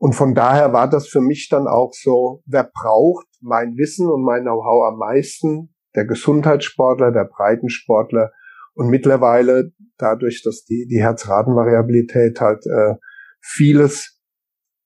Und 0.02 0.14
von 0.14 0.34
daher 0.34 0.74
war 0.74 0.90
das 0.90 1.08
für 1.08 1.22
mich 1.22 1.48
dann 1.48 1.68
auch 1.68 1.94
so, 1.94 2.42
wer 2.48 2.64
braucht 2.74 3.28
mein 3.40 3.78
Wissen 3.78 4.10
und 4.10 4.24
mein 4.24 4.42
Know-how 4.42 4.92
am 4.92 4.98
meisten? 4.98 5.76
Der 5.96 6.06
Gesundheitssportler, 6.06 7.12
der 7.12 7.26
Breitensportler. 7.26 8.32
Und 8.74 8.90
mittlerweile, 8.90 9.74
dadurch, 10.00 10.42
dass 10.44 10.64
die, 10.64 10.88
die 10.90 11.04
Herzratenvariabilität 11.04 12.42
halt 12.42 12.66
äh, 12.66 12.96
vieles 13.42 14.20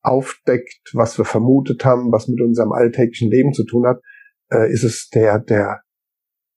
aufdeckt, 0.01 0.91
was 0.91 1.17
wir 1.17 1.23
vermutet 1.23 1.85
haben, 1.85 2.11
was 2.11 2.27
mit 2.27 2.41
unserem 2.41 2.73
alltäglichen 2.73 3.31
Leben 3.31 3.53
zu 3.53 3.63
tun 3.63 3.87
hat, 3.87 4.01
äh, 4.51 4.69
ist 4.69 4.83
es 4.83 5.07
der, 5.07 5.39
der, 5.39 5.79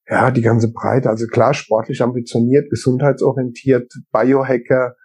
ja, 0.08 0.32
die 0.32 0.42
ganze 0.42 0.72
Breite. 0.72 1.10
Also 1.10 1.28
klar, 1.28 1.54
sportlich 1.54 2.02
ambitioniert, 2.02 2.70
gesundheitsorientiert, 2.70 3.92
Biohacker 4.10 4.96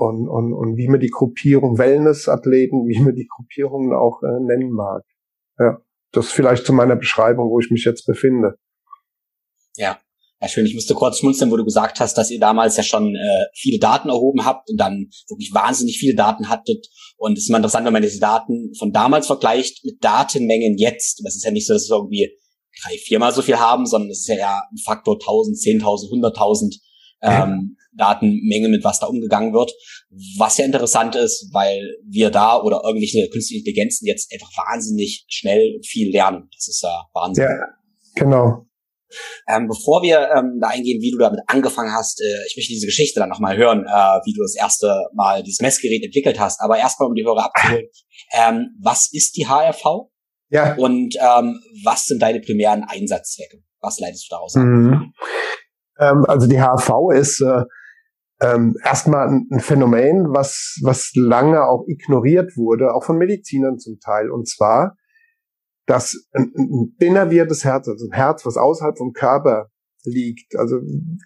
und, 0.00 0.28
und, 0.28 0.52
und 0.52 0.76
wie 0.76 0.88
man 0.88 1.00
die 1.00 1.10
Gruppierung 1.10 1.78
Wellness-Athleten, 1.78 2.86
wie 2.88 3.00
man 3.00 3.14
die 3.14 3.26
Gruppierungen 3.26 3.92
auch 3.92 4.22
äh, 4.22 4.40
nennen 4.40 4.72
mag. 4.72 5.04
Ja, 5.58 5.78
das 6.12 6.30
vielleicht 6.30 6.64
zu 6.64 6.72
meiner 6.72 6.96
Beschreibung, 6.96 7.50
wo 7.50 7.60
ich 7.60 7.70
mich 7.70 7.84
jetzt 7.84 8.06
befinde. 8.06 8.56
Ja, 9.76 9.98
ja, 10.40 10.48
schön. 10.48 10.64
Ich 10.64 10.74
musste 10.74 10.94
kurz 10.94 11.18
schmunzeln, 11.18 11.50
wo 11.50 11.56
du 11.56 11.64
gesagt 11.64 12.00
hast, 12.00 12.14
dass 12.14 12.30
ihr 12.30 12.40
damals 12.40 12.78
ja 12.78 12.82
schon 12.82 13.14
äh, 13.14 13.44
viele 13.54 13.78
Daten 13.78 14.08
erhoben 14.08 14.46
habt 14.46 14.70
und 14.70 14.78
dann 14.78 15.10
wirklich 15.28 15.52
wahnsinnig 15.52 15.98
viele 15.98 16.14
Daten 16.14 16.48
hattet. 16.48 16.86
Und 17.18 17.36
es 17.36 17.44
ist 17.44 17.50
immer 17.50 17.58
interessant, 17.58 17.84
wenn 17.84 17.92
man 17.92 18.02
diese 18.02 18.20
Daten 18.20 18.72
von 18.78 18.90
damals 18.90 19.26
vergleicht 19.26 19.84
mit 19.84 20.02
Datenmengen 20.02 20.78
jetzt. 20.78 21.20
Das 21.24 21.36
ist 21.36 21.44
ja 21.44 21.50
nicht 21.50 21.66
so, 21.66 21.74
dass 21.74 21.90
wir 21.90 21.96
irgendwie 21.96 22.30
drei, 22.82 22.96
viermal 22.96 23.32
so 23.32 23.42
viel 23.42 23.58
haben, 23.58 23.84
sondern 23.84 24.10
es 24.10 24.20
ist 24.20 24.28
ja, 24.28 24.36
ja 24.36 24.62
ein 24.72 24.78
Faktor 24.78 25.16
1000, 25.16 25.58
10.000, 25.58 26.10
100.000 26.10 26.76
ähm, 27.22 27.76
Datenmenge, 27.92 28.68
mit 28.68 28.84
was 28.84 29.00
da 29.00 29.06
umgegangen 29.06 29.52
wird. 29.52 29.72
Was 30.38 30.58
ja 30.58 30.64
interessant 30.64 31.16
ist, 31.16 31.48
weil 31.52 31.82
wir 32.08 32.30
da 32.30 32.60
oder 32.60 32.82
irgendwelche 32.84 33.28
künstliche 33.30 33.60
Intelligenzen 33.60 34.06
jetzt 34.06 34.32
einfach 34.32 34.50
wahnsinnig 34.56 35.24
schnell 35.28 35.74
und 35.76 35.86
viel 35.86 36.10
lernen. 36.10 36.48
Das 36.54 36.68
ist 36.68 36.82
ja 36.82 37.04
Wahnsinn. 37.12 37.44
Ja, 37.44 37.66
genau. 38.14 38.66
Ähm, 39.48 39.66
bevor 39.66 40.02
wir 40.02 40.30
ähm, 40.36 40.58
da 40.60 40.68
eingehen, 40.68 41.00
wie 41.00 41.10
du 41.10 41.18
damit 41.18 41.40
angefangen 41.46 41.92
hast, 41.92 42.20
äh, 42.20 42.46
ich 42.46 42.56
möchte 42.56 42.72
diese 42.72 42.86
Geschichte 42.86 43.18
dann 43.18 43.28
nochmal 43.28 43.56
hören, 43.56 43.84
äh, 43.84 44.20
wie 44.24 44.32
du 44.32 44.42
das 44.42 44.54
erste 44.54 45.06
Mal 45.14 45.42
dieses 45.42 45.60
Messgerät 45.60 46.04
entwickelt 46.04 46.38
hast. 46.38 46.60
Aber 46.60 46.78
erstmal, 46.78 47.08
um 47.08 47.14
die 47.14 47.24
Hörer 47.24 47.46
abzuholen, 47.46 47.88
ähm, 48.32 48.68
was 48.80 49.12
ist 49.12 49.36
die 49.36 49.48
HRV? 49.48 50.10
Ja. 50.50 50.74
Und 50.76 51.16
ähm, 51.16 51.60
was 51.84 52.06
sind 52.06 52.22
deine 52.22 52.40
primären 52.40 52.84
Einsatzzwecke? 52.84 53.62
Was 53.80 53.98
leitest 53.98 54.30
du 54.30 54.34
daraus 54.34 54.54
mhm. 54.54 55.12
Ähm, 55.98 56.24
also 56.26 56.46
die 56.46 56.60
HRV 56.60 57.12
ist 57.14 57.40
äh, 57.40 57.62
ähm, 58.42 58.74
erstmal 58.84 59.28
ein, 59.28 59.60
Phänomen, 59.60 60.26
was, 60.28 60.78
was 60.82 61.12
lange 61.14 61.64
auch 61.64 61.84
ignoriert 61.86 62.56
wurde, 62.56 62.94
auch 62.94 63.04
von 63.04 63.18
Medizinern 63.18 63.78
zum 63.78 63.98
Teil. 64.00 64.30
Und 64.30 64.48
zwar 64.48 64.96
dass 65.90 66.16
ein, 66.32 66.52
ein 66.56 66.96
denerviertes 67.00 67.64
Herz, 67.64 67.88
also 67.88 68.06
ein 68.06 68.14
Herz, 68.14 68.46
was 68.46 68.56
außerhalb 68.56 68.96
vom 68.96 69.12
Körper 69.12 69.70
liegt. 70.04 70.56
Also 70.56 70.76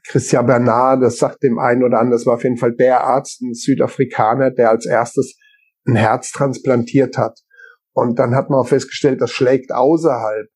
Christian 0.07 0.47
Bernard, 0.47 1.03
das 1.03 1.19
sagt 1.19 1.43
dem 1.43 1.59
einen 1.59 1.85
oder 1.85 1.99
anderen, 1.99 2.13
das 2.13 2.25
war 2.25 2.35
auf 2.35 2.45
jeden 2.45 2.57
Fall 2.57 2.75
der 2.75 3.05
Arzt, 3.05 3.43
ein 3.43 3.53
Südafrikaner, 3.53 4.51
der 4.51 4.71
als 4.71 4.87
erstes 4.87 5.37
ein 5.87 5.97
Herz 5.97 6.33
transplantiert 6.33 7.19
hat. 7.19 7.41
Und 7.93 8.19
dann 8.19 8.35
hat 8.35 8.49
man 8.49 8.61
auch 8.61 8.69
festgestellt, 8.69 9.21
das 9.21 9.31
schlägt 9.31 9.71
außerhalb 9.71 10.49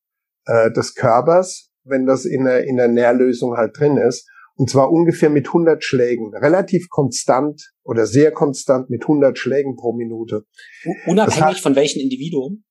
äh, 0.45 0.71
des 0.71 0.95
Körpers, 0.95 1.69
wenn 1.83 2.07
das 2.07 2.25
in 2.25 2.45
der, 2.45 2.65
in 2.65 2.77
der 2.77 2.87
Nährlösung 2.87 3.57
halt 3.57 3.77
drin 3.77 3.97
ist. 3.97 4.27
Und 4.59 4.69
zwar 4.69 4.91
ungefähr 4.91 5.29
mit 5.29 5.47
100 5.47 5.85
Schlägen, 5.85 6.35
relativ 6.35 6.89
konstant 6.89 7.71
oder 7.81 8.05
sehr 8.05 8.33
konstant 8.33 8.89
mit 8.89 9.03
100 9.03 9.37
Schlägen 9.37 9.77
pro 9.77 9.93
Minute. 9.93 10.43
Unabhängig 11.05 11.41
hat, 11.41 11.59
von 11.59 11.77
welchem 11.77 12.01
Individuum? 12.01 12.65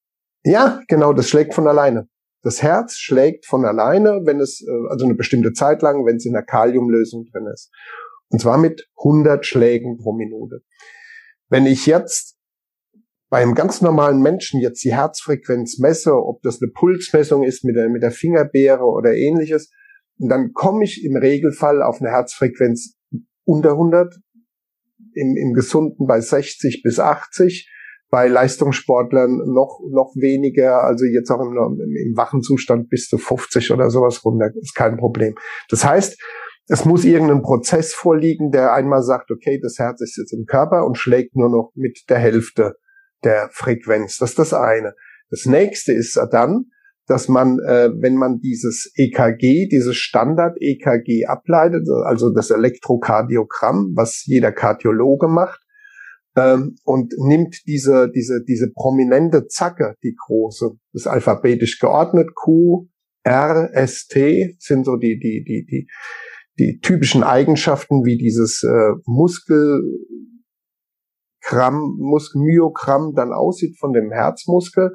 Ja, 0.44 0.82
genau, 0.86 1.14
das 1.14 1.30
schlägt 1.30 1.54
von 1.54 1.66
alleine. 1.66 2.06
Das 2.42 2.62
Herz 2.62 2.96
schlägt 2.96 3.46
von 3.46 3.64
alleine, 3.64 4.20
wenn 4.26 4.38
es, 4.38 4.60
äh, 4.60 4.90
also 4.90 5.06
eine 5.06 5.14
bestimmte 5.14 5.54
Zeit 5.54 5.80
lang, 5.80 6.04
wenn 6.04 6.16
es 6.16 6.26
in 6.26 6.34
der 6.34 6.44
Kaliumlösung 6.44 7.24
drin 7.32 7.46
ist. 7.46 7.70
Und 8.28 8.42
zwar 8.42 8.58
mit 8.58 8.86
100 8.98 9.46
Schlägen 9.46 9.96
pro 9.96 10.12
Minute. 10.12 10.60
Wenn 11.48 11.64
ich 11.64 11.86
jetzt 11.86 12.36
bei 13.30 13.40
einem 13.40 13.54
ganz 13.54 13.80
normalen 13.80 14.20
Menschen 14.20 14.60
jetzt 14.60 14.84
die 14.84 14.92
Herzfrequenz 14.92 15.78
messe, 15.78 16.12
ob 16.12 16.42
das 16.42 16.60
eine 16.60 16.70
Pulsmessung 16.70 17.44
ist 17.44 17.64
mit 17.64 17.76
der, 17.76 17.88
mit 17.88 18.02
der 18.02 18.10
Fingerbeere 18.10 18.84
oder 18.84 19.14
ähnliches, 19.14 19.70
dann 20.18 20.52
komme 20.52 20.84
ich 20.84 21.04
im 21.04 21.16
Regelfall 21.16 21.82
auf 21.82 22.00
eine 22.00 22.10
Herzfrequenz 22.10 22.96
unter 23.44 23.72
100, 23.72 24.14
im, 25.14 25.36
im 25.36 25.54
Gesunden 25.54 26.06
bei 26.06 26.20
60 26.20 26.82
bis 26.82 26.98
80 26.98 27.70
bei 28.10 28.26
Leistungssportlern 28.26 29.36
noch, 29.52 29.80
noch 29.90 30.14
weniger, 30.16 30.82
also 30.82 31.04
jetzt 31.04 31.30
auch 31.30 31.40
im, 31.40 31.52
im, 31.52 32.16
wachen 32.16 32.42
Zustand 32.42 32.88
bis 32.88 33.08
zu 33.08 33.18
50 33.18 33.70
oder 33.70 33.90
sowas 33.90 34.24
runter, 34.24 34.50
ist 34.60 34.74
kein 34.74 34.96
Problem. 34.96 35.34
Das 35.68 35.84
heißt, 35.84 36.18
es 36.68 36.84
muss 36.84 37.04
irgendein 37.04 37.42
Prozess 37.42 37.94
vorliegen, 37.94 38.50
der 38.50 38.72
einmal 38.72 39.02
sagt, 39.02 39.30
okay, 39.30 39.58
das 39.62 39.78
Herz 39.78 40.00
ist 40.00 40.16
jetzt 40.16 40.32
im 40.32 40.46
Körper 40.46 40.86
und 40.86 40.96
schlägt 40.96 41.36
nur 41.36 41.50
noch 41.50 41.72
mit 41.74 42.04
der 42.08 42.18
Hälfte 42.18 42.76
der 43.24 43.48
Frequenz. 43.52 44.18
Das 44.18 44.30
ist 44.30 44.38
das 44.38 44.54
eine. 44.54 44.94
Das 45.30 45.44
nächste 45.44 45.92
ist 45.92 46.18
dann, 46.30 46.66
dass 47.08 47.26
man, 47.28 47.58
äh, 47.60 47.90
wenn 48.00 48.16
man 48.16 48.38
dieses 48.38 48.92
EKG, 48.94 49.66
dieses 49.68 49.96
Standard-EKG 49.96 51.26
ableitet, 51.26 51.88
also 52.04 52.30
das 52.30 52.50
Elektrokardiogramm, 52.50 53.94
was 53.96 54.24
jeder 54.26 54.52
Kardiologe 54.52 55.26
macht, 55.26 55.60
ähm, 56.36 56.76
und 56.84 57.14
nimmt 57.18 57.66
diese, 57.66 58.10
diese, 58.14 58.44
diese 58.46 58.70
prominente 58.70 59.46
Zacke, 59.46 59.94
die 60.04 60.14
große, 60.14 60.70
das 60.92 61.02
ist 61.02 61.06
alphabetisch 61.06 61.78
geordnet, 61.80 62.34
Q, 62.34 62.88
R, 63.24 63.70
S, 63.72 64.06
T, 64.06 64.56
sind 64.58 64.84
so 64.84 64.96
die, 64.96 65.18
die, 65.18 65.42
die, 65.44 65.64
die, 65.64 65.88
die 66.58 66.78
typischen 66.80 67.22
Eigenschaften 67.22 68.04
wie 68.04 68.18
dieses 68.18 68.62
äh, 68.62 68.92
Muskelgramm, 69.06 69.86
Muskelmyogramm 71.98 73.14
dann 73.14 73.32
aussieht 73.32 73.78
von 73.78 73.94
dem 73.94 74.10
Herzmuskel. 74.10 74.92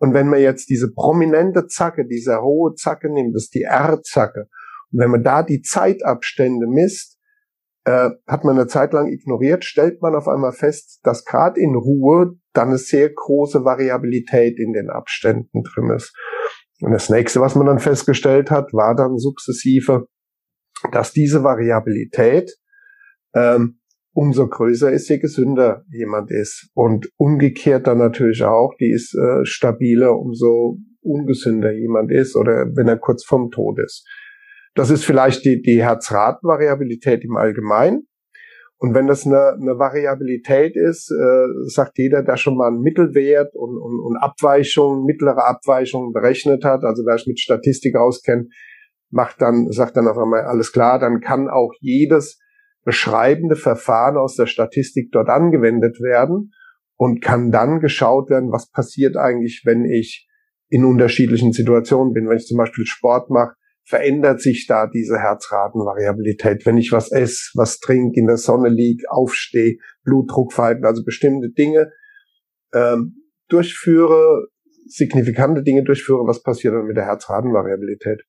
Und 0.00 0.14
wenn 0.14 0.28
man 0.28 0.40
jetzt 0.40 0.70
diese 0.70 0.92
prominente 0.92 1.66
Zacke, 1.66 2.06
diese 2.06 2.40
hohe 2.40 2.74
Zacke 2.74 3.12
nimmt, 3.12 3.34
das 3.34 3.44
ist 3.44 3.54
die 3.54 3.62
R-Zacke, 3.62 4.48
und 4.92 4.98
wenn 4.98 5.10
man 5.10 5.22
da 5.22 5.42
die 5.42 5.62
Zeitabstände 5.62 6.66
misst, 6.66 7.18
äh, 7.84 8.10
hat 8.26 8.44
man 8.44 8.58
eine 8.58 8.66
Zeit 8.66 8.92
lang 8.92 9.08
ignoriert, 9.12 9.64
stellt 9.64 10.02
man 10.02 10.14
auf 10.14 10.26
einmal 10.26 10.52
fest, 10.52 11.00
dass 11.02 11.24
gerade 11.24 11.60
in 11.60 11.74
Ruhe 11.74 12.34
dann 12.52 12.68
eine 12.68 12.78
sehr 12.78 13.10
große 13.10 13.64
Variabilität 13.64 14.58
in 14.58 14.72
den 14.72 14.90
Abständen 14.90 15.62
drin 15.62 15.90
ist. 15.94 16.14
Und 16.80 16.92
das 16.92 17.10
nächste, 17.10 17.40
was 17.40 17.54
man 17.54 17.66
dann 17.66 17.78
festgestellt 17.78 18.50
hat, 18.50 18.72
war 18.72 18.94
dann 18.96 19.18
sukzessive, 19.18 20.06
dass 20.92 21.12
diese 21.12 21.44
Variabilität 21.44 22.50
ähm, 23.34 23.79
umso 24.12 24.48
größer 24.48 24.90
ist, 24.90 25.08
je 25.08 25.18
gesünder 25.18 25.84
jemand 25.90 26.30
ist. 26.30 26.70
Und 26.74 27.08
umgekehrt 27.16 27.86
dann 27.86 27.98
natürlich 27.98 28.42
auch, 28.44 28.74
die 28.80 28.90
ist 28.90 29.14
äh, 29.14 29.44
stabiler, 29.44 30.16
umso 30.18 30.78
ungesünder 31.02 31.72
jemand 31.72 32.12
ist 32.12 32.36
oder 32.36 32.66
wenn 32.74 32.88
er 32.88 32.98
kurz 32.98 33.24
vorm 33.24 33.50
Tod 33.50 33.78
ist. 33.78 34.06
Das 34.74 34.90
ist 34.90 35.04
vielleicht 35.04 35.44
die, 35.44 35.62
die 35.62 35.82
Herzratenvariabilität 35.82 37.24
im 37.24 37.36
Allgemeinen. 37.36 38.06
Und 38.76 38.94
wenn 38.94 39.06
das 39.06 39.26
eine, 39.26 39.52
eine 39.52 39.78
Variabilität 39.78 40.74
ist, 40.74 41.10
äh, 41.10 41.46
sagt 41.68 41.98
jeder, 41.98 42.22
der 42.22 42.36
schon 42.36 42.56
mal 42.56 42.68
einen 42.68 42.80
Mittelwert 42.80 43.54
und, 43.54 43.76
und, 43.76 44.00
und 44.00 44.16
Abweichungen, 44.16 45.04
mittlere 45.04 45.46
Abweichungen 45.46 46.12
berechnet 46.12 46.64
hat, 46.64 46.82
also 46.84 47.04
wer 47.04 47.18
sich 47.18 47.26
mit 47.26 47.40
Statistik 47.40 47.96
auskennt, 47.96 48.50
macht 49.10 49.42
dann, 49.42 49.70
sagt 49.70 49.96
dann 49.96 50.08
auf 50.08 50.16
einmal 50.16 50.42
alles 50.42 50.72
klar, 50.72 50.98
dann 50.98 51.20
kann 51.20 51.48
auch 51.48 51.72
jedes 51.80 52.40
beschreibende 52.84 53.56
Verfahren 53.56 54.16
aus 54.16 54.36
der 54.36 54.46
Statistik 54.46 55.10
dort 55.12 55.28
angewendet 55.28 56.00
werden 56.00 56.52
und 56.96 57.22
kann 57.22 57.50
dann 57.50 57.80
geschaut 57.80 58.30
werden, 58.30 58.52
was 58.52 58.70
passiert 58.70 59.16
eigentlich, 59.16 59.62
wenn 59.64 59.84
ich 59.84 60.28
in 60.68 60.84
unterschiedlichen 60.84 61.52
Situationen 61.52 62.12
bin. 62.12 62.28
Wenn 62.28 62.38
ich 62.38 62.46
zum 62.46 62.58
Beispiel 62.58 62.86
Sport 62.86 63.30
mache, 63.30 63.54
verändert 63.84 64.40
sich 64.40 64.66
da 64.68 64.86
diese 64.86 65.18
Herzratenvariabilität. 65.18 66.64
Wenn 66.64 66.78
ich 66.78 66.92
was 66.92 67.10
esse, 67.10 67.50
was 67.54 67.80
trinke, 67.80 68.18
in 68.18 68.26
der 68.26 68.36
Sonne 68.36 68.68
liege, 68.68 69.04
aufstehe, 69.10 69.78
Blutdruck 70.04 70.52
verhalten, 70.52 70.84
also 70.84 71.04
bestimmte 71.04 71.50
Dinge 71.50 71.90
ähm, 72.72 73.16
durchführe, 73.48 74.46
signifikante 74.86 75.62
Dinge 75.62 75.82
durchführe, 75.82 76.26
was 76.26 76.42
passiert 76.42 76.74
dann 76.74 76.86
mit 76.86 76.96
der 76.96 77.06
Herzratenvariabilität? 77.06 78.22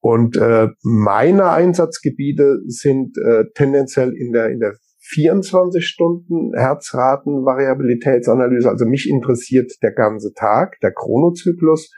Und 0.00 0.36
äh, 0.36 0.68
meine 0.82 1.50
Einsatzgebiete 1.50 2.60
sind 2.66 3.16
äh, 3.18 3.44
tendenziell 3.54 4.12
in 4.16 4.32
der 4.32 4.48
in 4.48 4.58
der 4.60 4.74
24 5.02 5.86
Stunden 5.86 6.52
Herzratenvariabilitätsanalyse. 6.54 8.68
Also 8.68 8.86
mich 8.86 9.08
interessiert 9.08 9.70
der 9.82 9.92
ganze 9.92 10.32
Tag, 10.34 10.78
der 10.80 10.92
Chronozyklus, 10.92 11.90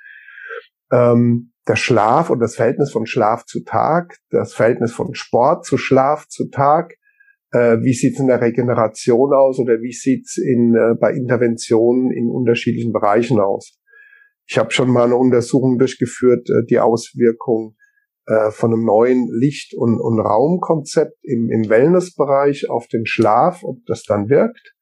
ähm, 0.90 1.52
der 1.68 1.76
Schlaf 1.76 2.30
und 2.30 2.40
das 2.40 2.56
Verhältnis 2.56 2.90
von 2.90 3.06
Schlaf 3.06 3.44
zu 3.44 3.62
Tag, 3.64 4.16
das 4.30 4.54
Verhältnis 4.54 4.92
von 4.92 5.14
Sport 5.14 5.64
zu 5.64 5.78
Schlaf 5.78 6.26
zu 6.28 6.50
Tag. 6.50 6.94
Äh, 7.52 7.78
wie 7.82 7.92
sieht's 7.92 8.18
in 8.18 8.26
der 8.28 8.40
Regeneration 8.40 9.34
aus 9.34 9.58
oder 9.58 9.80
wie 9.80 9.92
sieht's 9.92 10.38
in, 10.38 10.74
äh, 10.74 10.94
bei 10.98 11.12
Interventionen 11.12 12.10
in 12.10 12.28
unterschiedlichen 12.28 12.92
Bereichen 12.92 13.38
aus? 13.38 13.78
Ich 14.46 14.58
habe 14.58 14.72
schon 14.72 14.90
mal 14.90 15.04
eine 15.04 15.16
Untersuchung 15.16 15.78
durchgeführt, 15.78 16.48
äh, 16.50 16.64
die 16.68 16.80
Auswirkung 16.80 17.76
äh, 18.26 18.50
von 18.50 18.72
einem 18.72 18.84
neuen 18.84 19.28
Licht- 19.32 19.74
und, 19.74 20.00
und 20.00 20.20
Raumkonzept 20.20 21.18
im, 21.22 21.50
im 21.50 21.68
Wellnessbereich 21.68 22.70
auf 22.70 22.86
den 22.86 23.06
Schlaf, 23.06 23.64
ob 23.64 23.78
das 23.86 24.04
dann 24.04 24.28
wirkt. 24.28 24.74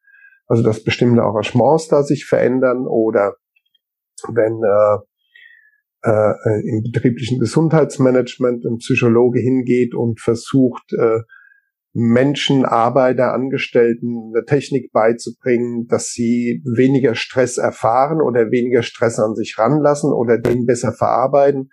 Also 0.47 0.63
dass 0.63 0.85
bestimmte 0.85 1.23
Arrangements 1.23 1.89
da 1.89 2.03
sich 2.03 2.27
verändern 2.27 2.87
oder 2.87 3.37
wenn 4.29 4.61
äh, 4.63 4.99
äh, 6.03 6.69
im 6.69 6.83
betrieblichen 6.83 7.39
Gesundheitsmanagement 7.39 8.65
ein 8.65 8.79
Psychologe 8.79 9.41
hingeht 9.41 9.95
und 9.95 10.21
versucht, 10.21 10.93
äh, 10.93 11.21
Menschen, 11.93 12.65
Arbeiter, 12.65 13.33
Angestellten 13.33 14.33
eine 14.35 14.45
Technik 14.45 14.93
beizubringen, 14.93 15.87
dass 15.89 16.09
sie 16.09 16.63
weniger 16.77 17.15
Stress 17.15 17.59
erfahren 17.59 18.21
oder 18.21 18.51
weniger 18.51 18.83
Stress 18.83 19.19
an 19.19 19.35
sich 19.35 19.57
ranlassen 19.59 20.13
oder 20.13 20.39
den 20.39 20.67
besser 20.67 20.93
verarbeiten 20.93 21.71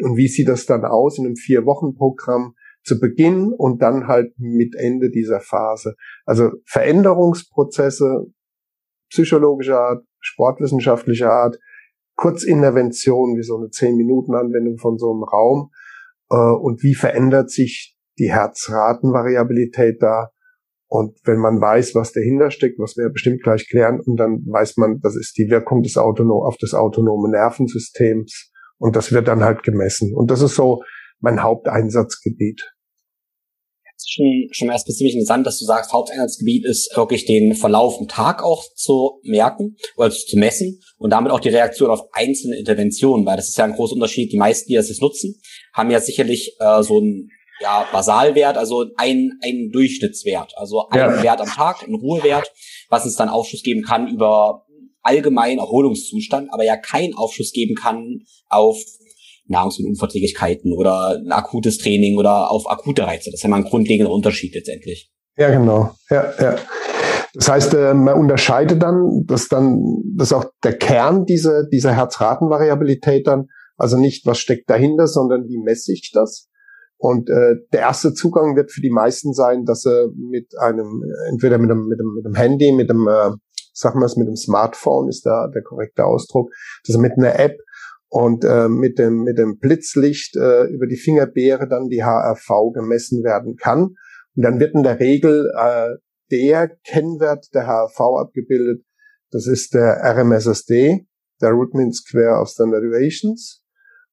und 0.00 0.16
wie 0.16 0.28
sieht 0.28 0.48
das 0.48 0.66
dann 0.66 0.84
aus 0.84 1.18
in 1.18 1.26
einem 1.26 1.36
Vier-Wochen-Programm 1.36 2.54
zu 2.84 3.00
Beginn 3.00 3.52
und 3.52 3.82
dann 3.82 4.06
halt 4.06 4.32
mit 4.38 4.74
Ende 4.76 5.10
dieser 5.10 5.40
Phase? 5.40 5.94
Also 6.24 6.50
Veränderungsprozesse 6.66 8.26
psychologischer 9.10 9.80
Art, 9.80 10.04
sportwissenschaftlicher 10.20 11.30
Art, 11.30 11.58
Kurzintervention 12.16 13.36
wie 13.36 13.42
so 13.42 13.56
eine 13.56 13.66
10-Minuten-Anwendung 13.66 14.78
von 14.78 14.98
so 14.98 15.12
einem 15.12 15.22
Raum 15.22 15.70
äh, 16.30 16.36
und 16.36 16.82
wie 16.82 16.94
verändert 16.94 17.50
sich 17.50 17.96
die 18.18 18.30
Herzratenvariabilität 18.30 20.02
da? 20.02 20.30
Und 20.88 21.18
wenn 21.24 21.38
man 21.38 21.60
weiß, 21.60 21.94
was 21.94 22.12
dahinter 22.12 22.50
steckt, 22.50 22.78
was 22.78 22.96
wir 22.96 23.10
bestimmt 23.10 23.42
gleich 23.42 23.68
klären, 23.68 24.00
und 24.00 24.16
dann 24.16 24.44
weiß 24.46 24.76
man, 24.76 25.00
das 25.00 25.16
ist 25.16 25.36
die 25.36 25.50
Wirkung 25.50 25.82
des 25.82 25.98
Autonom 25.98 26.44
auf 26.44 26.56
das 26.58 26.74
autonome 26.74 27.28
Nervensystems 27.28 28.52
und 28.78 28.96
das 28.96 29.12
wird 29.12 29.28
dann 29.28 29.42
halt 29.42 29.62
gemessen. 29.62 30.14
Und 30.14 30.30
das 30.30 30.42
ist 30.42 30.54
so 30.54 30.82
mein 31.20 31.42
Haupteinsatzgebiet. 31.42 32.62
Schon, 34.08 34.48
schon 34.52 34.68
erst 34.68 34.86
ziemlich 34.94 35.14
interessant, 35.14 35.46
dass 35.46 35.58
du 35.58 35.64
sagst, 35.64 35.92
Haupteinsatzgebiet 35.92 36.64
ist 36.66 36.94
wirklich 36.96 37.24
den 37.24 37.54
Verlauf 37.54 37.98
im 37.98 38.08
Tag 38.08 38.42
auch 38.42 38.62
zu 38.74 39.20
merken 39.24 39.76
oder 39.96 40.10
zu 40.10 40.38
messen 40.38 40.80
und 40.98 41.10
damit 41.10 41.32
auch 41.32 41.40
die 41.40 41.48
Reaktion 41.48 41.90
auf 41.90 42.02
einzelne 42.12 42.56
Interventionen, 42.56 43.26
weil 43.26 43.36
das 43.36 43.48
ist 43.48 43.58
ja 43.58 43.64
ein 43.64 43.72
großer 43.72 43.94
Unterschied. 43.94 44.32
Die 44.32 44.36
meisten, 44.36 44.68
die 44.68 44.74
das 44.74 44.90
jetzt 44.90 45.00
nutzen, 45.00 45.40
haben 45.72 45.90
ja 45.90 46.00
sicherlich 46.00 46.56
äh, 46.60 46.82
so 46.82 46.98
einen 46.98 47.30
ja, 47.60 47.88
Basalwert, 47.90 48.58
also 48.58 48.84
ein, 48.96 49.38
ein 49.42 49.70
Durchschnittswert, 49.72 50.52
also 50.56 50.88
ein 50.90 50.98
ja. 50.98 51.22
Wert 51.22 51.40
am 51.40 51.48
Tag, 51.48 51.82
ein 51.82 51.94
Ruhewert, 51.94 52.52
was 52.90 53.04
uns 53.04 53.16
dann 53.16 53.28
Aufschluss 53.28 53.62
geben 53.62 53.82
kann 53.82 54.08
über 54.08 54.65
allgemeinen 55.06 55.58
Erholungszustand, 55.58 56.48
aber 56.52 56.64
ja 56.64 56.76
keinen 56.76 57.14
Aufschluss 57.14 57.52
geben 57.52 57.74
kann 57.74 58.22
auf 58.48 58.78
Nahrungsmittelunverträglichkeiten 59.48 60.72
oder 60.72 61.20
ein 61.24 61.32
akutes 61.32 61.78
Training 61.78 62.18
oder 62.18 62.50
auf 62.50 62.68
akute 62.68 63.06
Reize. 63.06 63.30
Das 63.30 63.38
ist 63.38 63.42
ja 63.42 63.48
mal 63.48 63.58
ein 63.58 63.64
grundlegender 63.64 64.12
Unterschied 64.12 64.54
letztendlich. 64.54 65.10
Ja, 65.36 65.50
genau. 65.50 65.94
Ja, 66.10 66.32
ja. 66.40 66.56
Das 67.34 67.48
heißt, 67.48 67.74
äh, 67.74 67.92
man 67.92 68.18
unterscheidet 68.18 68.82
dann, 68.82 69.24
dass 69.26 69.48
dann, 69.48 70.02
das 70.16 70.28
ist 70.28 70.32
auch 70.32 70.46
der 70.64 70.78
Kern 70.78 71.26
dieser, 71.26 71.66
dieser 71.66 71.92
Herzratenvariabilität 71.92 73.26
dann, 73.26 73.48
also 73.76 73.98
nicht, 73.98 74.24
was 74.24 74.38
steckt 74.38 74.70
dahinter, 74.70 75.06
sondern 75.06 75.46
wie 75.46 75.58
messe 75.62 75.92
ich 75.92 76.10
das? 76.14 76.48
Und 76.98 77.28
äh, 77.28 77.56
der 77.74 77.80
erste 77.80 78.14
Zugang 78.14 78.56
wird 78.56 78.72
für 78.72 78.80
die 78.80 78.90
meisten 78.90 79.34
sein, 79.34 79.66
dass 79.66 79.82
sie 79.82 80.08
mit 80.16 80.58
einem, 80.58 81.02
entweder 81.30 81.58
mit 81.58 81.70
einem, 81.70 81.86
mit 81.88 82.00
einem, 82.00 82.14
mit 82.14 82.24
einem 82.24 82.34
Handy, 82.34 82.72
mit 82.72 82.90
einem 82.90 83.06
äh, 83.06 83.36
sagen 83.76 84.00
wir 84.00 84.06
es 84.06 84.16
mit 84.16 84.26
dem 84.26 84.36
Smartphone, 84.36 85.08
ist 85.08 85.26
da 85.26 85.48
der 85.48 85.62
korrekte 85.62 86.04
Ausdruck, 86.04 86.50
dass 86.86 86.96
er 86.96 87.02
mit 87.02 87.12
einer 87.16 87.38
App 87.38 87.58
und 88.08 88.44
äh, 88.44 88.68
mit 88.68 88.98
dem 88.98 89.22
mit 89.22 89.38
dem 89.38 89.58
Blitzlicht 89.58 90.36
äh, 90.36 90.64
über 90.64 90.86
die 90.86 90.96
Fingerbeere 90.96 91.68
dann 91.68 91.88
die 91.88 92.02
HRV 92.02 92.72
gemessen 92.72 93.22
werden 93.22 93.56
kann. 93.56 93.94
Und 94.34 94.42
dann 94.42 94.58
wird 94.60 94.74
in 94.74 94.82
der 94.82 94.98
Regel 94.98 95.52
äh, 95.56 95.96
der 96.30 96.70
Kennwert 96.84 97.46
der 97.54 97.66
HRV 97.66 98.00
abgebildet. 98.20 98.82
Das 99.30 99.46
ist 99.46 99.74
der 99.74 100.00
RMSSD, 100.02 101.06
der 101.42 101.50
Rootmean 101.50 101.92
Square 101.92 102.40
of 102.40 102.48
Standard 102.48 102.82
Deviations. 102.82 103.62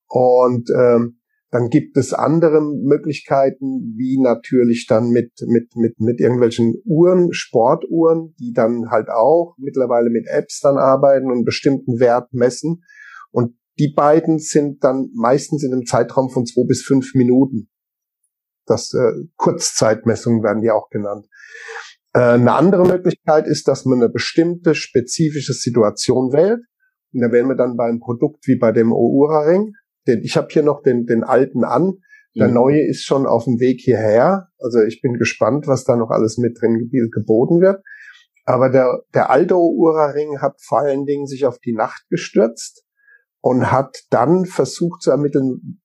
Und 0.07 0.69
ähm, 0.75 1.19
Dann 1.53 1.69
gibt 1.69 1.97
es 1.97 2.13
andere 2.13 2.61
Möglichkeiten, 2.61 3.93
wie 3.95 4.19
natürlich 4.19 4.87
dann 4.87 5.11
mit, 5.11 5.33
mit, 5.45 5.75
mit, 5.75 5.99
mit 5.99 6.19
irgendwelchen 6.19 6.81
Uhren, 6.83 7.31
Sportuhren, 7.31 8.33
die 8.39 8.53
dann 8.53 8.89
halt 8.89 9.09
auch 9.09 9.53
mittlerweile 9.59 10.09
mit 10.09 10.25
Apps 10.27 10.61
dann 10.61 10.77
arbeiten 10.77 11.29
und 11.29 11.45
bestimmten 11.45 11.99
Wert 11.99 12.33
messen. 12.33 12.81
Und 13.29 13.55
die 13.77 13.93
beiden 13.95 14.39
sind 14.39 14.83
dann 14.83 15.11
meistens 15.13 15.63
in 15.63 15.71
einem 15.71 15.85
Zeitraum 15.85 16.31
von 16.31 16.47
zwei 16.47 16.65
bis 16.67 16.81
fünf 16.81 17.13
Minuten. 17.13 17.69
Das 18.65 18.91
äh, 18.95 19.11
Kurzzeitmessungen 19.35 20.41
werden 20.41 20.63
die 20.63 20.71
auch 20.71 20.89
genannt. 20.89 21.27
Äh, 22.13 22.19
eine 22.19 22.53
andere 22.53 22.87
Möglichkeit 22.87 23.45
ist, 23.45 23.67
dass 23.67 23.85
man 23.85 23.99
eine 23.99 24.09
bestimmte 24.09 24.73
spezifische 24.73 25.53
Situation 25.53 26.33
wählt. 26.33 26.61
Und 27.13 27.21
da 27.21 27.31
wären 27.31 27.47
wir 27.47 27.55
dann 27.55 27.77
beim 27.77 27.99
Produkt 27.99 28.47
wie 28.47 28.57
bei 28.57 28.71
dem 28.71 28.91
Oura-Ring. 28.91 29.73
Ich 30.05 30.37
habe 30.37 30.47
hier 30.51 30.63
noch 30.63 30.81
den, 30.81 31.05
den 31.05 31.23
alten 31.23 31.63
an. 31.63 31.99
Der 32.35 32.47
mhm. 32.47 32.55
neue 32.55 32.87
ist 32.87 33.03
schon 33.03 33.25
auf 33.25 33.45
dem 33.45 33.59
Weg 33.59 33.79
hierher. 33.81 34.49
Also 34.59 34.81
ich 34.81 35.01
bin 35.01 35.13
gespannt, 35.13 35.67
was 35.67 35.83
da 35.83 35.95
noch 35.95 36.09
alles 36.09 36.37
mit 36.37 36.59
drin 36.59 36.89
geboten 37.11 37.61
wird. 37.61 37.83
Aber 38.45 38.69
der, 38.69 39.03
der 39.13 39.29
alte 39.29 39.55
Oura-Ring 39.55 40.39
hat 40.39 40.55
vor 40.61 40.79
allen 40.79 41.05
Dingen 41.05 41.27
sich 41.27 41.45
auf 41.45 41.59
die 41.59 41.73
Nacht 41.73 42.03
gestürzt 42.09 42.83
und 43.39 43.71
hat 43.71 43.99
dann 44.09 44.45
versucht 44.45 45.01
zu 45.01 45.11
ermitteln, 45.11 45.79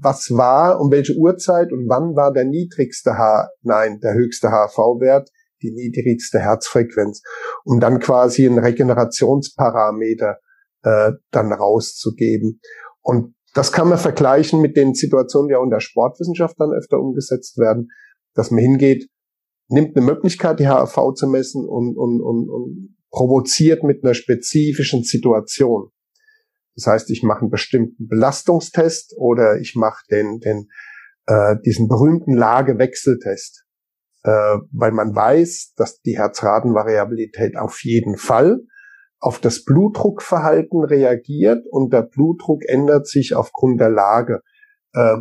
was 0.00 0.30
war, 0.30 0.80
um 0.80 0.92
welche 0.92 1.16
Uhrzeit 1.16 1.72
und 1.72 1.88
wann 1.88 2.14
war 2.14 2.32
der 2.32 2.44
niedrigste 2.44 3.18
H, 3.18 3.48
nein, 3.62 3.98
der 4.00 4.14
höchste 4.14 4.50
HV-Wert 4.50 5.30
die 5.62 5.72
niedrigste 5.72 6.38
Herzfrequenz, 6.38 7.22
um 7.64 7.80
dann 7.80 8.00
quasi 8.00 8.46
einen 8.46 8.58
Regenerationsparameter 8.58 10.38
äh, 10.82 11.12
dann 11.30 11.52
rauszugeben. 11.52 12.60
Und 13.00 13.34
das 13.58 13.72
kann 13.72 13.88
man 13.88 13.98
vergleichen 13.98 14.60
mit 14.60 14.76
den 14.76 14.94
Situationen, 14.94 15.48
die 15.48 15.56
auch 15.56 15.64
in 15.64 15.70
der 15.70 15.80
Sportwissenschaft 15.80 16.54
dann 16.58 16.70
öfter 16.70 17.00
umgesetzt 17.00 17.58
werden, 17.58 17.90
dass 18.34 18.50
man 18.50 18.60
hingeht, 18.60 19.08
nimmt 19.68 19.96
eine 19.96 20.06
Möglichkeit, 20.06 20.60
die 20.60 20.68
HRV 20.68 21.14
zu 21.14 21.26
messen 21.26 21.64
und, 21.66 21.96
und, 21.96 22.20
und, 22.22 22.48
und 22.48 22.96
provoziert 23.10 23.82
mit 23.82 24.04
einer 24.04 24.14
spezifischen 24.14 25.02
Situation. 25.02 25.90
Das 26.76 26.86
heißt, 26.86 27.10
ich 27.10 27.24
mache 27.24 27.40
einen 27.40 27.50
bestimmten 27.50 28.06
Belastungstest 28.06 29.14
oder 29.18 29.58
ich 29.58 29.74
mache 29.74 30.04
den, 30.08 30.38
den, 30.38 30.68
äh, 31.26 31.56
diesen 31.64 31.88
berühmten 31.88 32.34
Lagewechseltest 32.34 33.64
äh, 34.24 34.58
weil 34.72 34.92
man 34.92 35.14
weiß, 35.14 35.74
dass 35.76 36.00
die 36.00 36.18
Herzratenvariabilität 36.18 37.56
auf 37.56 37.82
jeden 37.82 38.16
Fall 38.16 38.60
auf 39.20 39.40
das 39.40 39.64
Blutdruckverhalten 39.64 40.84
reagiert 40.84 41.66
und 41.70 41.92
der 41.92 42.02
Blutdruck 42.02 42.62
ändert 42.66 43.06
sich 43.06 43.34
aufgrund 43.34 43.80
der 43.80 43.90
Lage. 43.90 44.42
Äh, 44.92 45.16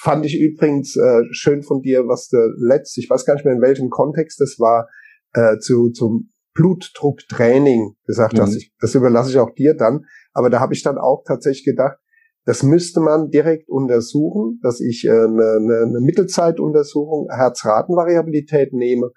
fand 0.00 0.24
ich 0.24 0.38
übrigens 0.38 0.96
äh, 0.96 1.22
schön 1.30 1.62
von 1.62 1.82
dir, 1.82 2.08
was 2.08 2.28
du 2.28 2.38
letzt, 2.58 2.96
ich 2.98 3.08
weiß 3.08 3.24
gar 3.24 3.34
nicht 3.34 3.44
mehr 3.44 3.54
in 3.54 3.62
welchem 3.62 3.90
Kontext 3.90 4.40
das 4.40 4.56
war, 4.58 4.88
äh, 5.34 5.58
zu 5.58 5.90
zum 5.90 6.30
Blutdrucktraining 6.54 7.94
gesagt 8.04 8.34
mhm. 8.34 8.40
hast. 8.40 8.56
Ich, 8.56 8.72
das 8.80 8.94
überlasse 8.94 9.30
ich 9.30 9.38
auch 9.38 9.54
dir 9.54 9.74
dann. 9.74 10.06
Aber 10.32 10.50
da 10.50 10.60
habe 10.60 10.74
ich 10.74 10.82
dann 10.82 10.98
auch 10.98 11.22
tatsächlich 11.26 11.64
gedacht, 11.64 11.98
das 12.44 12.62
müsste 12.62 13.00
man 13.00 13.28
direkt 13.30 13.68
untersuchen, 13.68 14.58
dass 14.62 14.80
ich 14.80 15.04
äh, 15.04 15.10
eine, 15.10 15.58
eine, 15.60 15.82
eine 15.86 16.00
Mittelzeituntersuchung 16.00 17.28
Herzratenvariabilität 17.30 18.72
nehme 18.72 19.10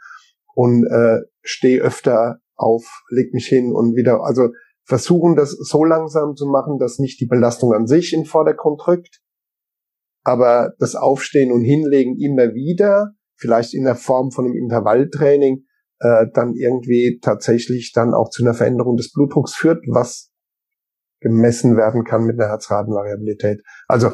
und 0.54 0.86
äh, 0.86 1.22
stehe 1.42 1.82
öfter 1.82 2.41
auf, 2.62 3.04
leg 3.10 3.34
mich 3.34 3.48
hin 3.48 3.74
und 3.74 3.96
wieder, 3.96 4.22
also 4.24 4.50
versuchen 4.84 5.36
das 5.36 5.52
so 5.52 5.84
langsam 5.84 6.36
zu 6.36 6.46
machen, 6.48 6.78
dass 6.78 7.00
nicht 7.00 7.20
die 7.20 7.28
Belastung 7.28 7.74
an 7.74 7.88
sich 7.88 8.14
in 8.14 8.26
Vordergrund 8.26 8.88
rückt, 8.88 9.22
aber 10.24 10.74
das 10.80 10.96
Aufstehen 10.96 11.52
und 11.52 11.62
Hinlegen 11.62 12.18
immer 12.20 12.54
wieder, 12.54 13.12
vielleicht 13.36 13.74
in 13.74 13.86
der 13.86 13.96
Form 13.96 14.32
von 14.32 14.46
einem 14.46 14.56
Intervalltraining, 14.56 15.66
äh, 16.00 16.26
dann 16.34 16.54
irgendwie 16.56 17.20
tatsächlich 17.22 17.92
dann 17.94 18.14
auch 18.14 18.30
zu 18.30 18.44
einer 18.44 18.54
Veränderung 18.54 18.98
des 18.98 19.12
Blutdrucks 19.12 19.56
führt, 19.56 19.84
was 19.88 20.32
gemessen 21.22 21.78
werden 21.78 22.04
kann 22.04 22.24
mit 22.24 22.40
einer 22.40 22.50
Herzratenvariabilität. 22.50 23.62
Also 23.88 24.12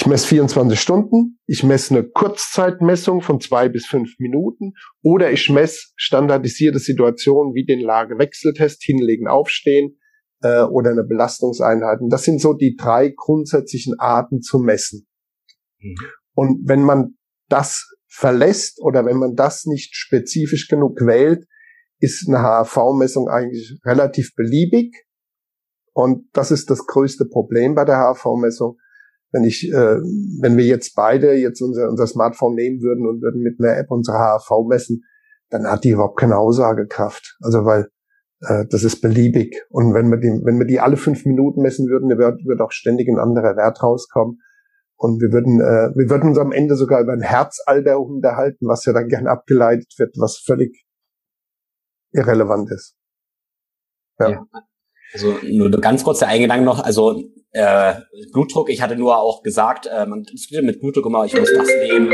ich 0.00 0.06
messe 0.06 0.28
24 0.28 0.80
Stunden, 0.80 1.38
ich 1.46 1.62
messe 1.62 1.94
eine 1.94 2.08
Kurzzeitmessung 2.08 3.20
von 3.20 3.38
zwei 3.38 3.68
bis 3.68 3.84
fünf 3.84 4.18
Minuten 4.18 4.72
oder 5.02 5.30
ich 5.30 5.50
messe 5.50 5.88
standardisierte 5.94 6.78
Situationen 6.78 7.52
wie 7.52 7.66
den 7.66 7.80
Lagewechseltest, 7.80 8.82
hinlegen, 8.82 9.28
aufstehen 9.28 9.98
äh, 10.42 10.62
oder 10.62 10.92
eine 10.92 11.04
Belastungseinheit. 11.04 12.00
Und 12.00 12.08
das 12.08 12.22
sind 12.22 12.40
so 12.40 12.54
die 12.54 12.76
drei 12.76 13.12
grundsätzlichen 13.14 13.98
Arten 13.98 14.40
zu 14.40 14.58
messen. 14.58 15.06
Mhm. 15.80 15.96
Und 16.32 16.66
wenn 16.66 16.80
man 16.80 17.18
das 17.50 17.86
verlässt 18.08 18.80
oder 18.80 19.04
wenn 19.04 19.18
man 19.18 19.34
das 19.34 19.66
nicht 19.66 19.94
spezifisch 19.94 20.68
genug 20.68 20.98
wählt, 21.02 21.44
ist 21.98 22.26
eine 22.26 22.38
HRV-Messung 22.38 23.28
eigentlich 23.28 23.78
relativ 23.84 24.34
beliebig 24.34 25.04
und 25.92 26.24
das 26.32 26.50
ist 26.50 26.70
das 26.70 26.86
größte 26.86 27.26
Problem 27.26 27.74
bei 27.74 27.84
der 27.84 27.98
HV-Messung. 27.98 28.78
Wenn 29.32 29.44
ich, 29.44 29.70
äh, 29.72 29.96
wenn 30.40 30.56
wir 30.56 30.64
jetzt 30.64 30.94
beide 30.94 31.32
jetzt 31.34 31.60
unser, 31.60 31.88
unser 31.88 32.06
Smartphone 32.06 32.54
nehmen 32.54 32.82
würden 32.82 33.06
und 33.06 33.22
würden 33.22 33.42
mit 33.42 33.60
einer 33.60 33.76
App 33.76 33.90
unsere 33.90 34.18
HV 34.18 34.66
messen, 34.68 35.04
dann 35.50 35.66
hat 35.66 35.84
die 35.84 35.90
überhaupt 35.90 36.18
keine 36.18 36.38
Aussagekraft. 36.38 37.36
Also 37.40 37.64
weil 37.64 37.88
äh, 38.40 38.64
das 38.70 38.84
ist 38.84 39.00
beliebig. 39.00 39.62
Und 39.68 39.94
wenn 39.94 40.10
wir 40.10 40.18
die, 40.18 40.28
wenn 40.44 40.58
wir 40.58 40.66
die 40.66 40.80
alle 40.80 40.96
fünf 40.96 41.24
Minuten 41.26 41.62
messen 41.62 41.88
würden, 41.88 42.08
dann 42.08 42.18
wird 42.18 42.60
auch 42.60 42.72
ständig 42.72 43.08
ein 43.08 43.18
anderer 43.18 43.56
Wert 43.56 43.82
rauskommen. 43.82 44.40
Und 44.96 45.20
wir 45.20 45.32
würden, 45.32 45.60
äh, 45.60 45.96
wir 45.96 46.10
würden 46.10 46.28
uns 46.28 46.38
am 46.38 46.52
Ende 46.52 46.76
sogar 46.76 47.00
über 47.00 47.12
ein 47.12 47.22
Herzalter 47.22 47.98
unterhalten, 48.00 48.66
was 48.66 48.84
ja 48.84 48.92
dann 48.92 49.08
gern 49.08 49.26
abgeleitet 49.26 49.94
wird, 49.98 50.14
was 50.18 50.38
völlig 50.38 50.84
irrelevant 52.12 52.70
ist. 52.70 52.96
Ja. 54.18 54.30
ja. 54.30 54.46
Also 55.12 55.34
nur 55.42 55.70
ganz 55.70 56.04
kurz 56.04 56.20
der 56.20 56.28
Eingedanke 56.28 56.64
noch, 56.64 56.84
also 56.84 57.20
äh, 57.52 57.94
Blutdruck, 58.32 58.70
ich 58.70 58.80
hatte 58.80 58.96
nur 58.96 59.18
auch 59.18 59.42
gesagt, 59.42 59.86
äh, 59.86 60.06
man 60.06 60.22
diskutiert 60.22 60.64
mit 60.64 60.80
Blutdruck 60.80 61.06
immer, 61.06 61.24
ich 61.24 61.38
muss 61.38 61.52
das 61.52 61.66
nehmen. 61.66 62.12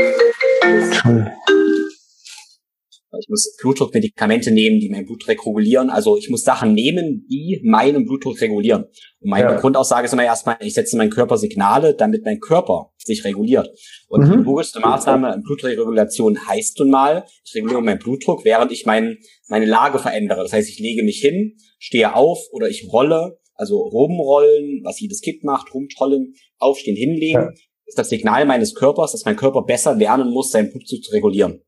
Ich 3.19 3.29
muss 3.29 3.55
Blutdruckmedikamente 3.61 4.51
nehmen, 4.51 4.79
die 4.79 4.89
meinen 4.89 5.05
Blutdruck 5.05 5.29
regulieren. 5.29 5.89
Also 5.89 6.17
ich 6.17 6.29
muss 6.29 6.43
Sachen 6.43 6.73
nehmen, 6.73 7.25
die 7.29 7.61
meinen 7.63 8.05
Blutdruck 8.05 8.39
regulieren. 8.41 8.83
Und 9.19 9.29
meine 9.29 9.51
ja. 9.51 9.59
Grundaussage 9.59 10.05
ist 10.05 10.13
immer 10.13 10.25
erstmal, 10.25 10.57
ich 10.59 10.73
setze 10.73 10.97
meinen 10.97 11.09
Körper 11.09 11.37
Signale, 11.37 11.95
damit 11.95 12.25
mein 12.25 12.39
Körper 12.39 12.91
sich 12.97 13.23
reguliert. 13.23 13.69
Und 14.07 14.27
mhm. 14.27 14.31
die 14.31 14.43
logischste 14.43 14.79
Maßnahme 14.81 15.41
Blutdruckregulation 15.43 16.47
heißt 16.47 16.79
nun 16.79 16.91
mal, 16.91 17.25
ich 17.45 17.55
reguliere 17.55 17.81
meinen 17.81 17.99
Blutdruck, 17.99 18.43
während 18.43 18.71
ich 18.71 18.85
mein, 18.85 19.17
meine 19.47 19.65
Lage 19.65 19.99
verändere. 19.99 20.43
Das 20.43 20.53
heißt, 20.53 20.69
ich 20.69 20.79
lege 20.79 21.03
mich 21.03 21.19
hin, 21.19 21.55
stehe 21.79 22.13
auf 22.13 22.39
oder 22.51 22.69
ich 22.69 22.87
rolle, 22.91 23.39
also 23.57 23.79
rumrollen, 23.79 24.81
was 24.83 24.99
jedes 24.99 25.21
Kind 25.21 25.43
macht, 25.43 25.73
rumtrollen, 25.73 26.33
aufstehen, 26.59 26.95
hinlegen, 26.95 27.41
ja. 27.41 27.51
ist 27.85 27.97
das 27.97 28.09
Signal 28.09 28.45
meines 28.45 28.75
Körpers, 28.75 29.11
dass 29.11 29.25
mein 29.25 29.35
Körper 29.35 29.63
besser 29.63 29.95
lernen 29.95 30.31
muss, 30.31 30.51
seinen 30.51 30.71
Blutdruck 30.71 31.03
zu 31.03 31.11
regulieren. 31.11 31.61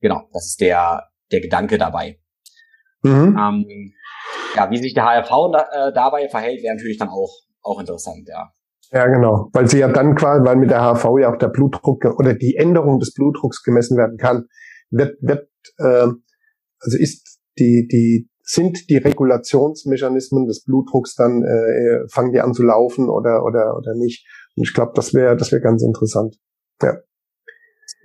Genau, 0.00 0.28
das 0.32 0.46
ist 0.46 0.60
der, 0.60 1.04
der 1.32 1.40
Gedanke 1.40 1.78
dabei. 1.78 2.18
Mhm. 3.02 3.38
Ähm, 3.38 3.94
ja, 4.56 4.70
wie 4.70 4.78
sich 4.78 4.94
der 4.94 5.04
HRV 5.04 5.30
da, 5.52 5.88
äh, 5.88 5.92
dabei 5.92 6.28
verhält, 6.28 6.62
wäre 6.62 6.74
natürlich 6.74 6.98
dann 6.98 7.08
auch, 7.08 7.40
auch 7.62 7.80
interessant, 7.80 8.28
ja. 8.28 8.50
Ja, 8.92 9.06
genau, 9.06 9.48
weil 9.52 9.68
sie 9.68 9.78
ja 9.78 9.88
dann 9.88 10.14
quasi, 10.14 10.44
weil 10.44 10.56
mit 10.56 10.70
der 10.70 10.80
HRV 10.80 11.04
ja 11.20 11.32
auch 11.32 11.38
der 11.38 11.48
Blutdruck 11.48 12.04
oder 12.18 12.34
die 12.34 12.56
Änderung 12.56 13.00
des 13.00 13.12
Blutdrucks 13.14 13.62
gemessen 13.62 13.96
werden 13.96 14.18
kann, 14.18 14.44
wird, 14.90 15.16
wird 15.20 15.48
äh, 15.78 16.08
also 16.80 16.98
ist 16.98 17.40
die, 17.58 17.88
die, 17.90 18.28
sind 18.44 18.90
die 18.90 18.98
Regulationsmechanismen 18.98 20.46
des 20.46 20.62
Blutdrucks 20.64 21.14
dann, 21.14 21.42
äh, 21.42 22.08
fangen 22.08 22.32
die 22.32 22.40
an 22.40 22.54
zu 22.54 22.62
laufen 22.62 23.08
oder, 23.08 23.42
oder, 23.44 23.76
oder 23.76 23.94
nicht? 23.94 24.26
Und 24.54 24.68
ich 24.68 24.74
glaube, 24.74 24.92
das 24.94 25.14
wäre, 25.14 25.36
das 25.36 25.50
wäre 25.50 25.62
ganz 25.62 25.82
interessant. 25.82 26.36
Ja 26.82 26.98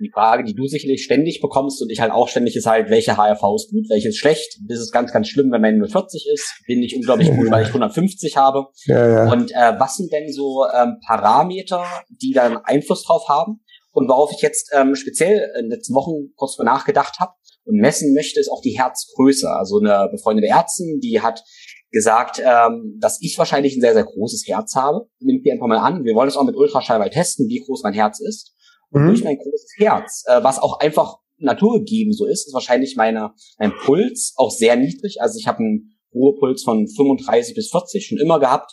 die 0.00 0.10
Frage, 0.10 0.44
die 0.44 0.54
du 0.54 0.66
sicherlich 0.66 1.04
ständig 1.04 1.40
bekommst 1.40 1.82
und 1.82 1.90
ich 1.90 2.00
halt 2.00 2.10
auch 2.10 2.28
ständig 2.28 2.56
ist 2.56 2.66
halt, 2.66 2.90
welche 2.90 3.16
HRV 3.16 3.42
ist 3.54 3.70
gut, 3.70 3.88
welche 3.88 4.08
ist 4.08 4.18
schlecht. 4.18 4.58
Das 4.66 4.78
ist 4.78 4.92
ganz, 4.92 5.12
ganz 5.12 5.28
schlimm, 5.28 5.50
wenn 5.52 5.60
man 5.60 5.78
nur 5.78 5.88
40 5.88 6.26
ist. 6.32 6.62
Bin 6.66 6.82
ich 6.82 6.96
unglaublich 6.96 7.30
gut, 7.30 7.50
weil 7.50 7.62
ich 7.62 7.68
150 7.68 8.36
habe. 8.36 8.66
Ja, 8.86 9.08
ja. 9.08 9.32
Und 9.32 9.52
äh, 9.52 9.78
was 9.78 9.96
sind 9.96 10.12
denn 10.12 10.32
so 10.32 10.64
ähm, 10.74 10.96
Parameter, 11.06 11.84
die 12.08 12.32
dann 12.32 12.58
Einfluss 12.58 13.04
drauf 13.04 13.28
haben? 13.28 13.60
Und 13.92 14.08
worauf 14.08 14.32
ich 14.32 14.42
jetzt 14.42 14.70
ähm, 14.72 14.94
speziell 14.94 15.50
in 15.56 15.64
den 15.64 15.70
letzten 15.70 15.94
Wochen 15.94 16.32
kurz 16.36 16.58
mal 16.58 16.64
nachgedacht 16.64 17.18
habe 17.18 17.32
und 17.64 17.76
messen 17.76 18.14
möchte, 18.14 18.40
ist 18.40 18.50
auch 18.50 18.62
die 18.62 18.78
Herzgröße. 18.78 19.48
Also 19.50 19.78
eine 19.78 20.08
befreundete 20.10 20.48
Ärztin, 20.48 21.00
die 21.00 21.20
hat 21.20 21.42
gesagt, 21.90 22.40
ähm, 22.44 22.96
dass 23.00 23.20
ich 23.20 23.36
wahrscheinlich 23.38 23.76
ein 23.76 23.80
sehr, 23.80 23.94
sehr 23.94 24.04
großes 24.04 24.46
Herz 24.46 24.76
habe. 24.76 25.08
Nimmt 25.18 25.44
die 25.44 25.52
einfach 25.52 25.66
mal 25.66 25.78
an. 25.78 26.04
Wir 26.04 26.14
wollen 26.14 26.28
es 26.28 26.36
auch 26.36 26.44
mit 26.44 26.56
Ultraschall 26.56 26.98
mal 26.98 27.10
testen, 27.10 27.48
wie 27.48 27.62
groß 27.64 27.82
mein 27.82 27.94
Herz 27.94 28.20
ist. 28.20 28.54
Und 28.90 29.02
mhm. 29.02 29.06
durch 29.08 29.24
mein 29.24 29.38
großes 29.38 29.74
Herz, 29.78 30.24
äh, 30.26 30.42
was 30.42 30.58
auch 30.58 30.78
einfach 30.80 31.18
naturgegeben 31.38 32.12
so 32.12 32.26
ist, 32.26 32.46
ist 32.46 32.54
wahrscheinlich 32.54 32.96
meine, 32.96 33.32
mein 33.58 33.72
Puls 33.84 34.34
auch 34.36 34.50
sehr 34.50 34.76
niedrig. 34.76 35.20
Also 35.20 35.38
ich 35.38 35.46
habe 35.46 35.58
einen 35.58 35.98
Ruhepuls 36.14 36.62
von 36.62 36.86
35 36.86 37.54
bis 37.54 37.70
40 37.70 38.06
schon 38.06 38.18
immer 38.18 38.38
gehabt. 38.38 38.72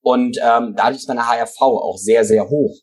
Und 0.00 0.38
ähm, 0.38 0.74
dadurch 0.76 0.98
ist 0.98 1.08
meine 1.08 1.26
HRV 1.26 1.60
auch 1.60 1.96
sehr, 1.96 2.24
sehr 2.24 2.48
hoch. 2.48 2.76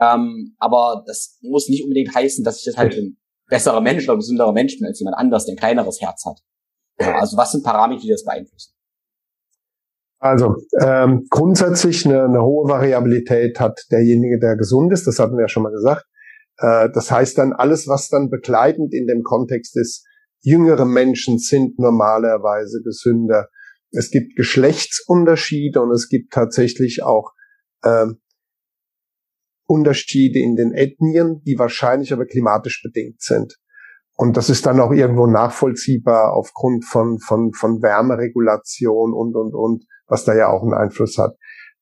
Ähm, 0.00 0.54
aber 0.58 1.04
das 1.06 1.38
muss 1.42 1.68
nicht 1.68 1.84
unbedingt 1.84 2.14
heißen, 2.14 2.44
dass 2.44 2.58
ich 2.58 2.64
das 2.64 2.76
halt 2.76 2.94
ein 2.96 3.16
besserer 3.48 3.80
Mensch 3.80 4.08
oder 4.08 4.16
gesünderer 4.16 4.52
Mensch 4.52 4.78
bin 4.78 4.86
als 4.86 4.98
jemand 4.98 5.16
anders, 5.16 5.46
der 5.46 5.54
ein 5.54 5.58
kleineres 5.58 6.00
Herz 6.00 6.24
hat. 6.24 6.40
Also 6.98 7.36
was 7.36 7.52
sind 7.52 7.64
Parameter, 7.64 8.02
die 8.02 8.10
das 8.10 8.24
beeinflussen? 8.24 8.72
Also 10.18 10.56
ähm, 10.80 11.26
grundsätzlich 11.28 12.06
eine, 12.06 12.24
eine 12.24 12.42
hohe 12.42 12.68
Variabilität 12.68 13.60
hat 13.60 13.80
derjenige, 13.90 14.38
der 14.38 14.56
gesund 14.56 14.92
ist. 14.92 15.06
Das 15.06 15.18
hatten 15.18 15.36
wir 15.36 15.42
ja 15.42 15.48
schon 15.48 15.62
mal 15.62 15.72
gesagt. 15.72 16.06
Äh, 16.58 16.88
das 16.94 17.10
heißt 17.10 17.36
dann 17.38 17.52
alles, 17.52 17.86
was 17.86 18.08
dann 18.08 18.30
begleitend 18.30 18.94
in 18.94 19.06
dem 19.06 19.22
Kontext 19.22 19.76
ist. 19.76 20.06
Jüngere 20.40 20.86
Menschen 20.86 21.38
sind 21.38 21.78
normalerweise 21.78 22.80
gesünder. 22.82 23.48
Es 23.90 24.10
gibt 24.10 24.36
Geschlechtsunterschiede 24.36 25.80
und 25.80 25.90
es 25.90 26.08
gibt 26.08 26.32
tatsächlich 26.32 27.02
auch 27.02 27.32
äh, 27.82 28.06
Unterschiede 29.66 30.38
in 30.38 30.56
den 30.56 30.72
Ethnien, 30.72 31.42
die 31.44 31.58
wahrscheinlich 31.58 32.12
aber 32.12 32.26
klimatisch 32.26 32.82
bedingt 32.82 33.20
sind. 33.20 33.56
Und 34.16 34.36
das 34.36 34.48
ist 34.48 34.64
dann 34.64 34.80
auch 34.80 34.92
irgendwo 34.92 35.26
nachvollziehbar 35.26 36.32
aufgrund 36.32 36.84
von, 36.84 37.18
von, 37.18 37.52
von 37.52 37.82
Wärmeregulation 37.82 39.12
und, 39.12 39.36
und, 39.36 39.54
und, 39.54 39.84
was 40.06 40.24
da 40.24 40.34
ja 40.34 40.48
auch 40.48 40.62
einen 40.62 40.72
Einfluss 40.72 41.18
hat. 41.18 41.36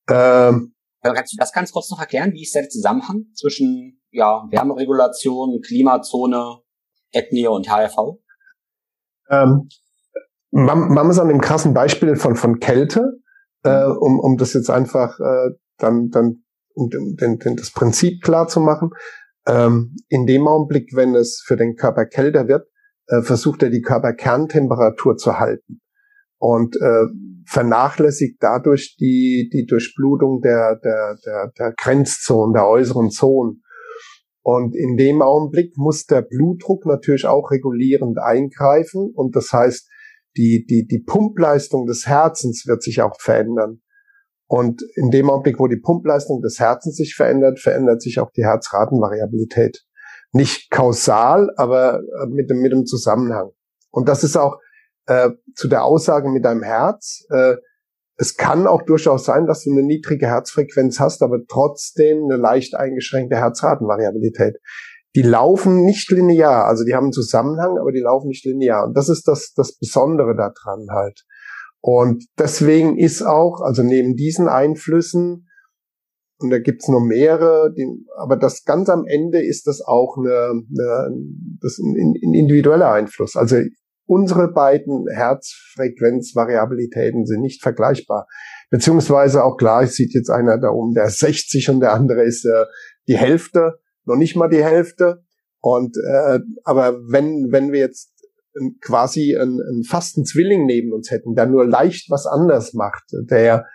Ähm, 0.09 0.73
kannst 1.01 1.33
du 1.33 1.37
das 1.37 1.53
ganz 1.53 1.71
kurz 1.71 1.89
noch 1.91 1.99
erklären? 1.99 2.33
Wie 2.33 2.43
ist 2.43 2.55
der 2.55 2.67
Zusammenhang 2.67 3.27
zwischen 3.35 4.01
ja, 4.11 4.43
Wärmeregulation, 4.49 5.61
Klimazone, 5.61 6.59
Ethnie 7.11 7.47
und 7.47 7.69
HRV? 7.69 7.95
Ähm, 9.29 9.69
machen 10.51 10.93
wir 10.93 11.09
es 11.09 11.19
an 11.19 11.29
dem 11.29 11.41
krassen 11.41 11.73
Beispiel 11.73 12.15
von, 12.15 12.35
von 12.35 12.59
Kälte, 12.59 13.19
äh, 13.63 13.85
um, 13.85 14.19
um 14.19 14.37
das 14.37 14.53
jetzt 14.53 14.69
einfach 14.69 15.19
äh, 15.19 15.51
dann, 15.77 16.09
dann 16.09 16.44
um 16.75 16.89
den, 16.89 17.37
den, 17.37 17.55
das 17.55 17.71
Prinzip 17.71 18.21
klar 18.21 18.47
zu 18.47 18.59
machen. 18.59 18.91
Ähm, 19.47 19.95
in 20.09 20.25
dem 20.25 20.47
Augenblick, 20.47 20.91
wenn 20.93 21.15
es 21.15 21.43
für 21.45 21.55
den 21.55 21.75
Körper 21.75 22.05
kälter 22.05 22.47
wird, 22.47 22.67
äh, 23.07 23.21
versucht 23.21 23.63
er 23.63 23.69
die 23.69 23.81
Körperkerntemperatur 23.81 25.17
zu 25.17 25.39
halten 25.39 25.81
und 26.37 26.75
äh, 26.77 27.05
vernachlässigt 27.47 28.37
dadurch 28.39 28.97
die, 28.99 29.49
die 29.53 29.65
Durchblutung 29.65 30.41
der, 30.41 30.79
der, 30.83 31.17
der, 31.25 31.51
der 31.57 31.73
Grenzzonen, 31.77 32.53
der 32.53 32.67
äußeren 32.67 33.11
Zonen. 33.11 33.61
Und 34.41 34.75
in 34.75 34.97
dem 34.97 35.21
Augenblick 35.21 35.77
muss 35.77 36.05
der 36.05 36.21
Blutdruck 36.21 36.85
natürlich 36.85 37.25
auch 37.25 37.51
regulierend 37.51 38.19
eingreifen 38.19 39.11
und 39.13 39.35
das 39.35 39.51
heißt, 39.51 39.89
die, 40.37 40.65
die, 40.69 40.85
die 40.85 40.99
Pumpleistung 40.99 41.85
des 41.85 42.07
Herzens 42.07 42.65
wird 42.67 42.83
sich 42.83 43.01
auch 43.01 43.15
verändern. 43.19 43.81
Und 44.47 44.83
in 44.95 45.09
dem 45.09 45.29
Augenblick, 45.29 45.59
wo 45.59 45.67
die 45.67 45.79
Pumpleistung 45.79 46.41
des 46.41 46.59
Herzens 46.59 46.95
sich 46.95 47.15
verändert, 47.15 47.59
verändert 47.59 48.01
sich 48.01 48.19
auch 48.19 48.31
die 48.31 48.43
Herzratenvariabilität. 48.43 49.83
Nicht 50.31 50.69
kausal, 50.69 51.49
aber 51.55 51.99
äh, 51.99 52.27
mit 52.29 52.49
dem, 52.49 52.59
mit 52.59 52.71
dem 52.71 52.85
Zusammenhang. 52.85 53.51
Und 53.91 54.07
das 54.07 54.23
ist 54.23 54.35
auch 54.35 54.59
äh, 55.07 55.29
zu 55.55 55.67
der 55.67 55.83
Aussage 55.83 56.29
mit 56.29 56.45
deinem 56.45 56.63
Herz. 56.63 57.25
Äh, 57.29 57.55
es 58.17 58.37
kann 58.37 58.67
auch 58.67 58.83
durchaus 58.83 59.25
sein, 59.25 59.45
dass 59.45 59.63
du 59.63 59.71
eine 59.71 59.83
niedrige 59.83 60.27
Herzfrequenz 60.27 60.99
hast, 60.99 61.21
aber 61.21 61.39
trotzdem 61.47 62.23
eine 62.25 62.37
leicht 62.37 62.75
eingeschränkte 62.75 63.37
Herzratenvariabilität. 63.37 64.57
Die 65.15 65.21
laufen 65.21 65.83
nicht 65.85 66.11
linear, 66.11 66.65
also 66.65 66.83
die 66.83 66.93
haben 66.93 67.05
einen 67.05 67.13
Zusammenhang, 67.13 67.77
aber 67.77 67.91
die 67.91 68.01
laufen 68.01 68.27
nicht 68.27 68.45
linear. 68.45 68.85
Und 68.85 68.95
das 68.97 69.09
ist 69.09 69.27
das, 69.27 69.53
das 69.55 69.77
Besondere 69.77 70.35
daran 70.35 70.87
halt. 70.91 71.25
Und 71.87 72.25
deswegen 72.39 72.97
ist 72.97 73.21
auch, 73.21 73.61
also 73.61 73.83
neben 73.83 74.15
diesen 74.15 74.47
Einflüssen, 74.47 75.47
und 76.39 76.49
da 76.49 76.57
gibt's 76.57 76.87
noch 76.87 76.99
mehrere, 76.99 77.71
die, 77.77 77.85
aber 78.17 78.37
das 78.37 78.63
ganz 78.63 78.89
am 78.89 79.05
Ende 79.05 79.45
ist 79.45 79.67
das 79.67 79.83
auch 79.85 80.17
eine, 80.17 80.49
eine, 80.49 81.11
das 81.61 81.77
ein, 81.77 82.15
ein 82.23 82.33
individueller 82.33 82.91
Einfluss. 82.91 83.35
Also 83.35 83.57
unsere 84.07 84.51
beiden 84.51 85.05
Herzfrequenzvariabilitäten 85.13 87.27
sind 87.27 87.41
nicht 87.41 87.61
vergleichbar. 87.61 88.25
Beziehungsweise 88.71 89.43
auch 89.43 89.55
klar, 89.55 89.83
es 89.83 89.93
sieht 89.93 90.15
jetzt 90.15 90.31
einer 90.31 90.57
da 90.57 90.71
oben, 90.71 90.95
der 90.95 91.05
ist 91.05 91.19
60 91.19 91.69
und 91.69 91.81
der 91.81 91.93
andere 91.93 92.23
ist 92.23 92.45
äh, 92.45 92.65
die 93.07 93.17
Hälfte, 93.17 93.75
noch 94.05 94.15
nicht 94.15 94.35
mal 94.35 94.49
die 94.49 94.63
Hälfte. 94.63 95.23
Und 95.59 95.95
äh, 95.97 96.39
aber 96.63 96.95
wenn 97.11 97.51
wenn 97.51 97.71
wir 97.71 97.81
jetzt 97.81 98.14
quasi 98.81 99.35
einen, 99.35 99.61
einen 99.61 99.83
fasten 99.83 100.25
Zwilling 100.25 100.65
neben 100.65 100.93
uns 100.93 101.11
hätten, 101.11 101.35
der 101.35 101.45
nur 101.45 101.65
leicht 101.65 102.09
was 102.09 102.25
anders 102.25 102.73
macht, 102.73 103.03
der, 103.29 103.65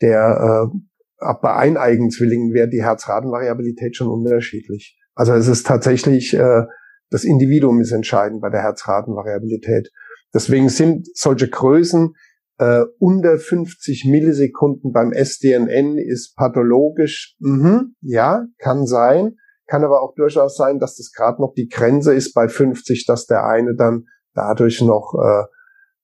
der 0.00 0.70
äh, 0.70 1.34
bei 1.40 1.54
eineigen 1.54 2.10
Zwillingen 2.10 2.52
wäre 2.52 2.68
die 2.68 2.82
Herzratenvariabilität 2.82 3.96
schon 3.96 4.08
unterschiedlich. 4.08 4.98
Also 5.14 5.34
es 5.34 5.48
ist 5.48 5.66
tatsächlich, 5.66 6.34
äh, 6.34 6.62
das 7.10 7.24
Individuum 7.24 7.80
ist 7.80 7.92
entscheidend 7.92 8.40
bei 8.40 8.50
der 8.50 8.62
Herzratenvariabilität. 8.62 9.90
Deswegen 10.34 10.68
sind 10.68 11.08
solche 11.14 11.48
Größen 11.48 12.14
äh, 12.58 12.84
unter 12.98 13.38
50 13.38 14.04
Millisekunden 14.06 14.92
beim 14.92 15.12
SDNN 15.12 15.98
ist 15.98 16.36
pathologisch, 16.36 17.36
mhm, 17.40 17.94
ja, 18.00 18.46
kann 18.58 18.86
sein. 18.86 19.36
Kann 19.66 19.84
aber 19.84 20.02
auch 20.02 20.14
durchaus 20.14 20.56
sein, 20.56 20.78
dass 20.78 20.96
das 20.96 21.12
gerade 21.12 21.40
noch 21.40 21.54
die 21.54 21.68
Grenze 21.68 22.14
ist 22.14 22.34
bei 22.34 22.48
50, 22.48 23.06
dass 23.06 23.26
der 23.26 23.46
eine 23.46 23.74
dann 23.74 24.06
dadurch 24.34 24.80
noch 24.82 25.14
äh, 25.14 25.44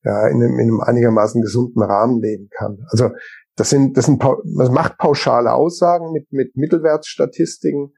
ja, 0.05 0.29
in, 0.29 0.43
einem, 0.43 0.59
in 0.59 0.69
einem 0.69 0.81
einigermaßen 0.81 1.43
gesunden 1.43 1.83
Rahmen 1.83 2.21
leben 2.21 2.49
kann. 2.57 2.79
Also 2.91 3.11
das 3.57 3.71
sind, 3.71 3.97
das 3.97 4.07
sind, 4.07 4.23
man 4.23 4.73
macht 4.73 4.99
pauschale 4.99 5.53
Aussagen 5.53 6.13
mit, 6.13 6.31
mit 6.31 6.57
Mittelwertsstatistiken, 6.57 7.93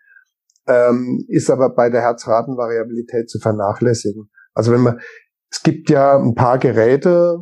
ähm, 0.67 1.25
ist 1.29 1.51
aber 1.51 1.75
bei 1.75 1.91
der 1.91 2.01
Herzratenvariabilität 2.01 3.29
zu 3.29 3.39
vernachlässigen. 3.39 4.31
Also 4.55 4.73
wenn 4.73 4.81
man, 4.81 5.01
es 5.51 5.63
gibt 5.63 5.91
ja 5.91 6.19
ein 6.19 6.35
paar 6.35 6.59
Geräte, 6.59 7.39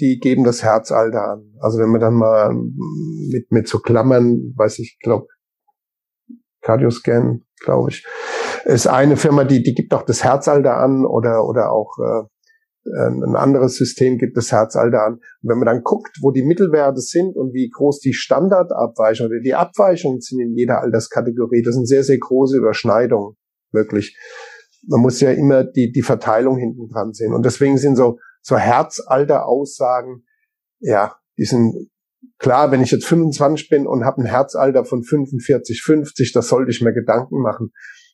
die 0.00 0.18
geben 0.18 0.44
das 0.44 0.62
Herzalter 0.62 1.24
an. 1.24 1.54
Also 1.60 1.78
wenn 1.78 1.90
man 1.90 2.00
dann 2.00 2.14
mal 2.14 2.54
mit, 2.54 3.50
mit 3.50 3.68
so 3.68 3.78
Klammern, 3.78 4.52
weiß 4.56 4.78
ich, 4.80 4.98
glaube 5.02 5.26
Cardioscan, 6.68 7.44
glaube 7.60 7.90
ich. 7.90 8.06
Ist 8.66 8.86
eine 8.86 9.16
Firma, 9.16 9.44
die, 9.44 9.62
die 9.62 9.74
gibt 9.74 9.94
auch 9.94 10.02
das 10.02 10.22
Herzalter 10.22 10.76
an 10.76 11.06
oder, 11.06 11.46
oder 11.46 11.72
auch 11.72 11.96
äh, 11.98 12.24
ein 12.86 13.36
anderes 13.36 13.76
System 13.76 14.18
gibt 14.18 14.36
das 14.36 14.52
Herzalter 14.52 15.02
an. 15.02 15.14
Und 15.14 15.50
wenn 15.50 15.58
man 15.58 15.66
dann 15.66 15.82
guckt, 15.82 16.18
wo 16.20 16.30
die 16.30 16.42
Mittelwerte 16.44 17.00
sind 17.00 17.36
und 17.36 17.54
wie 17.54 17.70
groß 17.70 18.00
die 18.00 18.12
Standardabweichungen 18.12 19.32
oder 19.32 19.40
die 19.42 19.54
Abweichungen 19.54 20.20
sind 20.20 20.40
in 20.40 20.54
jeder 20.54 20.80
Alterskategorie, 20.80 21.62
das 21.62 21.74
sind 21.74 21.86
sehr, 21.86 22.04
sehr 22.04 22.18
große 22.18 22.58
Überschneidungen, 22.58 23.36
wirklich. 23.72 24.18
Man 24.86 25.00
muss 25.00 25.20
ja 25.20 25.30
immer 25.32 25.64
die, 25.64 25.90
die 25.90 26.02
Verteilung 26.02 26.58
hinten 26.58 26.88
dran 26.88 27.12
sehen. 27.12 27.34
Und 27.34 27.44
deswegen 27.44 27.78
sind 27.78 27.96
so, 27.96 28.18
so 28.42 28.56
Herzalter-Aussagen, 28.56 30.24
ja, 30.80 31.16
die 31.38 31.44
sind 31.44 31.90
Klar, 32.38 32.70
wenn 32.70 32.82
ich 32.82 32.90
jetzt 32.90 33.06
25 33.06 33.68
bin 33.68 33.86
und 33.86 34.04
habe 34.04 34.22
ein 34.22 34.26
Herzalter 34.26 34.84
von 34.84 35.02
45, 35.02 35.82
50, 35.82 36.32
das 36.32 36.48
sollte 36.48 36.70
ich 36.70 36.80
mir 36.80 36.92
Gedanken 36.92 37.42
machen. 37.42 37.72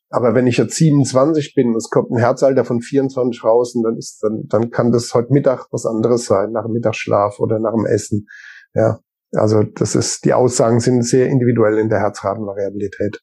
Aber 0.09 0.35
wenn 0.35 0.47
ich 0.47 0.59
jetzt 0.59 0.77
27 0.77 1.55
bin, 1.55 1.75
es 1.75 1.91
kommt 1.91 2.11
ein 2.11 2.19
Herzalter 2.19 2.65
von 2.65 2.81
24 2.81 3.43
raus, 3.45 3.75
und 3.75 3.83
dann 3.83 3.97
ist, 3.97 4.21
dann, 4.23 4.45
dann 4.49 4.71
kann 4.71 4.93
das 4.93 5.13
heute 5.13 5.33
Mittag 5.33 5.67
was 5.73 5.87
anderes 5.87 6.27
sein, 6.27 6.53
nach 6.53 6.65
dem 6.65 6.73
Mittagsschlaf 6.73 7.39
oder 7.41 7.59
nach 7.59 7.73
dem 7.73 7.85
Essen. 7.85 8.27
Ja, 8.75 9.01
also 9.33 9.63
das 9.63 9.95
ist, 9.95 10.25
die 10.25 10.33
Aussagen 10.33 10.81
sind 10.81 11.03
sehr 11.03 11.27
individuell 11.27 11.79
in 11.79 11.89
der 11.89 12.01
Herzratenvariabilität. 12.01 13.19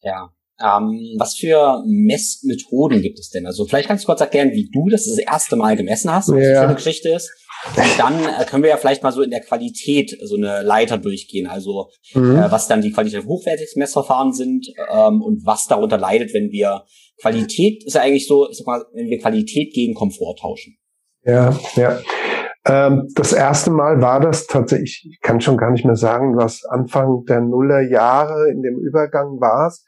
Ja. 0.00 0.30
Ähm, 0.60 1.16
was 1.18 1.34
für 1.34 1.82
Messmethoden 1.86 3.02
gibt 3.02 3.18
es 3.18 3.28
denn? 3.30 3.46
Also 3.46 3.66
vielleicht 3.66 3.88
kannst 3.88 4.04
du 4.04 4.06
kurz 4.06 4.20
erklären, 4.20 4.52
wie 4.52 4.70
du 4.70 4.88
das 4.88 5.04
das 5.04 5.18
erste 5.18 5.56
Mal 5.56 5.76
gemessen 5.76 6.12
hast, 6.12 6.28
was 6.28 6.36
ja. 6.36 6.42
das 6.42 6.58
für 6.58 6.64
eine 6.64 6.74
Geschichte 6.76 7.08
ist. 7.10 7.30
Und 7.76 7.98
dann 7.98 8.24
äh, 8.24 8.44
können 8.44 8.62
wir 8.62 8.70
ja 8.70 8.76
vielleicht 8.76 9.02
mal 9.02 9.12
so 9.12 9.22
in 9.22 9.30
der 9.30 9.40
Qualität 9.40 10.16
so 10.22 10.36
eine 10.36 10.62
Leiter 10.62 10.98
durchgehen. 10.98 11.46
Also 11.46 11.90
mhm. 12.14 12.36
äh, 12.36 12.50
was 12.50 12.68
dann 12.68 12.82
die 12.82 12.92
qualitativ 12.92 13.26
hochwertigsten 13.26 13.80
Messverfahren 13.80 14.32
sind 14.32 14.68
ähm, 14.90 15.22
und 15.22 15.44
was 15.46 15.66
darunter 15.66 15.98
leidet, 15.98 16.34
wenn 16.34 16.50
wir 16.50 16.84
Qualität 17.20 17.84
ist 17.84 17.94
ja 17.94 18.02
eigentlich 18.02 18.26
so, 18.26 18.48
ich 18.50 18.58
sag 18.58 18.66
mal, 18.66 18.84
wenn 18.92 19.08
wir 19.08 19.18
Qualität 19.18 19.72
gegen 19.72 19.94
Komfort 19.94 20.36
tauschen. 20.40 20.76
Ja, 21.24 21.58
ja. 21.76 22.00
Ähm, 22.66 23.08
das 23.14 23.32
erste 23.32 23.70
Mal 23.70 24.00
war 24.00 24.20
das 24.20 24.46
tatsächlich, 24.46 25.06
ich 25.10 25.20
kann 25.20 25.40
schon 25.40 25.56
gar 25.56 25.70
nicht 25.70 25.84
mehr 25.84 25.96
sagen, 25.96 26.36
was 26.36 26.64
Anfang 26.64 27.24
der 27.28 27.40
Nullerjahre 27.40 28.50
in 28.50 28.62
dem 28.62 28.78
Übergang 28.78 29.38
war 29.40 29.68
es, 29.68 29.84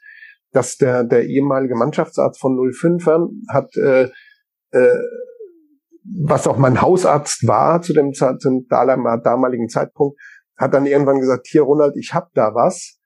dass 0.51 0.77
der, 0.77 1.03
der 1.03 1.25
ehemalige 1.25 1.75
Mannschaftsarzt 1.75 2.39
von 2.39 2.55
05ern 2.57 3.29
hat 3.51 3.75
äh, 3.77 4.09
äh, 4.71 4.99
was 6.25 6.47
auch 6.47 6.57
mein 6.57 6.81
Hausarzt 6.81 7.47
war 7.47 7.81
zu 7.81 7.93
dem, 7.93 8.13
zum 8.13 8.67
damaligen 8.67 9.69
Zeitpunkt, 9.69 10.19
hat 10.55 10.73
dann 10.73 10.85
irgendwann 10.85 11.19
gesagt, 11.19 11.47
hier 11.47 11.63
Ronald, 11.63 11.95
ich 11.97 12.13
hab 12.13 12.33
da 12.33 12.53
was 12.53 12.99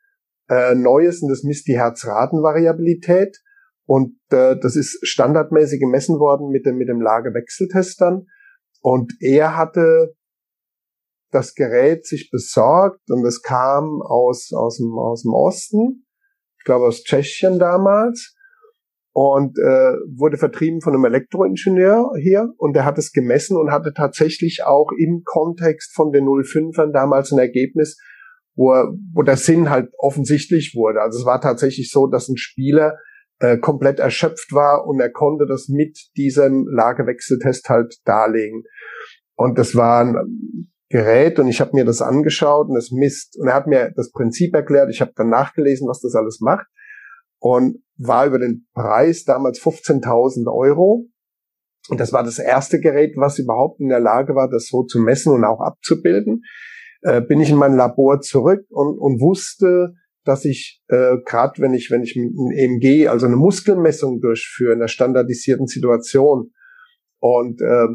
äh, 0.50 0.76
Neues 0.76 1.22
und 1.22 1.30
das 1.30 1.44
misst 1.44 1.68
die 1.68 1.78
Herzratenvariabilität. 1.78 3.38
Und 3.86 4.18
äh, 4.30 4.56
das 4.58 4.76
ist 4.76 5.00
standardmäßig 5.06 5.80
gemessen 5.80 6.20
worden 6.20 6.50
mit 6.50 6.66
dem, 6.66 6.78
mit 6.78 6.88
dem 6.88 7.02
Lagewechseltest 7.02 8.00
dann. 8.00 8.28
Und 8.82 9.14
er 9.20 9.58
hatte 9.58 10.16
das 11.32 11.56
Gerät 11.56 12.06
sich 12.06 12.30
besorgt 12.32 13.10
und 13.10 13.26
es 13.26 13.42
kam 13.42 14.02
aus, 14.02 14.52
aus, 14.54 14.78
dem, 14.78 14.98
aus 14.98 15.24
dem 15.24 15.34
Osten, 15.34 16.06
ich 16.58 16.66
glaube 16.66 16.86
aus 16.86 17.04
Tschechien 17.04 17.58
damals 17.58 18.36
und 19.14 19.58
äh, 19.58 19.94
wurde 20.16 20.38
vertrieben 20.38 20.82
von 20.82 20.94
einem 20.94 21.06
Elektroingenieur 21.06 22.12
hier 22.22 22.54
und 22.58 22.74
der 22.74 22.86
hat 22.86 22.98
es 22.98 23.12
gemessen 23.12 23.58
und 23.58 23.72
hatte 23.72 23.94
tatsächlich 23.94 24.64
auch 24.66 24.92
im 24.98 25.24
Kontext 25.26 25.94
von 25.94 26.12
den 26.12 26.26
05ern 26.26 26.94
damals 26.94 27.32
ein 27.32 27.40
Ergebnis, 27.40 27.98
wo, 28.56 28.72
wo 29.14 29.22
der 29.24 29.36
Sinn 29.36 29.70
halt 29.70 29.90
offensichtlich 29.98 30.74
wurde. 30.76 31.02
Also 31.02 31.20
es 31.20 31.26
war 31.26 31.42
tatsächlich 31.42 31.92
so, 31.92 32.08
dass 32.08 32.30
ein 32.30 32.38
Spieler 32.38 32.98
äh, 33.40 33.58
komplett 33.58 34.00
erschöpft 34.00 34.54
war 34.54 34.88
und 34.88 35.02
er 35.02 35.12
konnte 35.12 35.46
das 35.46 35.68
mit 35.68 35.98
diesem 36.16 36.68
Lagewechseltest 36.70 37.68
halt 37.68 37.96
darlegen. 38.06 38.64
Und 39.36 39.58
das 39.58 39.76
war 39.76 40.06
ein 40.06 40.70
Gerät 40.88 41.38
und 41.40 41.48
ich 41.48 41.60
habe 41.60 41.72
mir 41.74 41.84
das 41.84 42.02
angeschaut 42.02 42.70
und 42.70 42.78
es 42.78 42.92
misst 42.92 43.38
und 43.40 43.48
er 43.50 43.56
hat 43.56 43.68
mir 43.68 43.92
das 43.96 44.12
Prinzip 44.12 44.54
erklärt. 44.54 44.90
Ich 44.90 45.02
habe 45.02 45.12
dann 45.16 45.30
nachgelesen, 45.30 45.88
was 45.90 46.00
das 46.00 46.16
alles 46.16 46.40
macht 46.40 46.68
und 47.42 47.84
war 47.98 48.28
über 48.28 48.40
den 48.40 48.68
Preis 48.74 49.26
damals 49.26 49.60
15.000 49.60 50.48
Euro. 50.48 51.08
Und 51.90 52.00
das 52.00 52.14
war 52.14 52.24
das 52.24 52.40
erste 52.40 52.80
Gerät, 52.80 53.16
was 53.18 53.40
überhaupt 53.40 53.80
in 53.80 53.90
der 53.90 54.00
Lage 54.00 54.36
war, 54.36 54.48
das 54.48 54.68
so 54.68 54.84
zu 54.84 55.00
messen 55.00 55.34
und 55.34 55.44
auch 55.44 55.60
abzubilden. 55.60 56.44
Äh, 57.02 57.22
bin 57.22 57.42
ich 57.42 57.50
in 57.50 57.58
mein 57.58 57.76
Labor 57.76 58.22
zurück 58.22 58.66
und, 58.70 59.00
und 59.00 59.20
wusste, 59.20 59.94
dass 60.24 60.46
ich 60.46 60.84
äh, 60.88 61.18
gerade 61.26 61.60
wenn 61.60 61.74
ich 61.74 61.90
wenn 61.90 62.04
ich 62.04 62.16
ein 62.16 62.52
EMG, 62.56 63.08
also 63.08 63.26
eine 63.26 63.36
Muskelmessung 63.36 64.22
durchführe 64.22 64.74
in 64.74 64.80
einer 64.80 64.88
standardisierten 64.88 65.66
Situation 65.66 66.52
und 67.20 67.60
äh, 67.60 67.88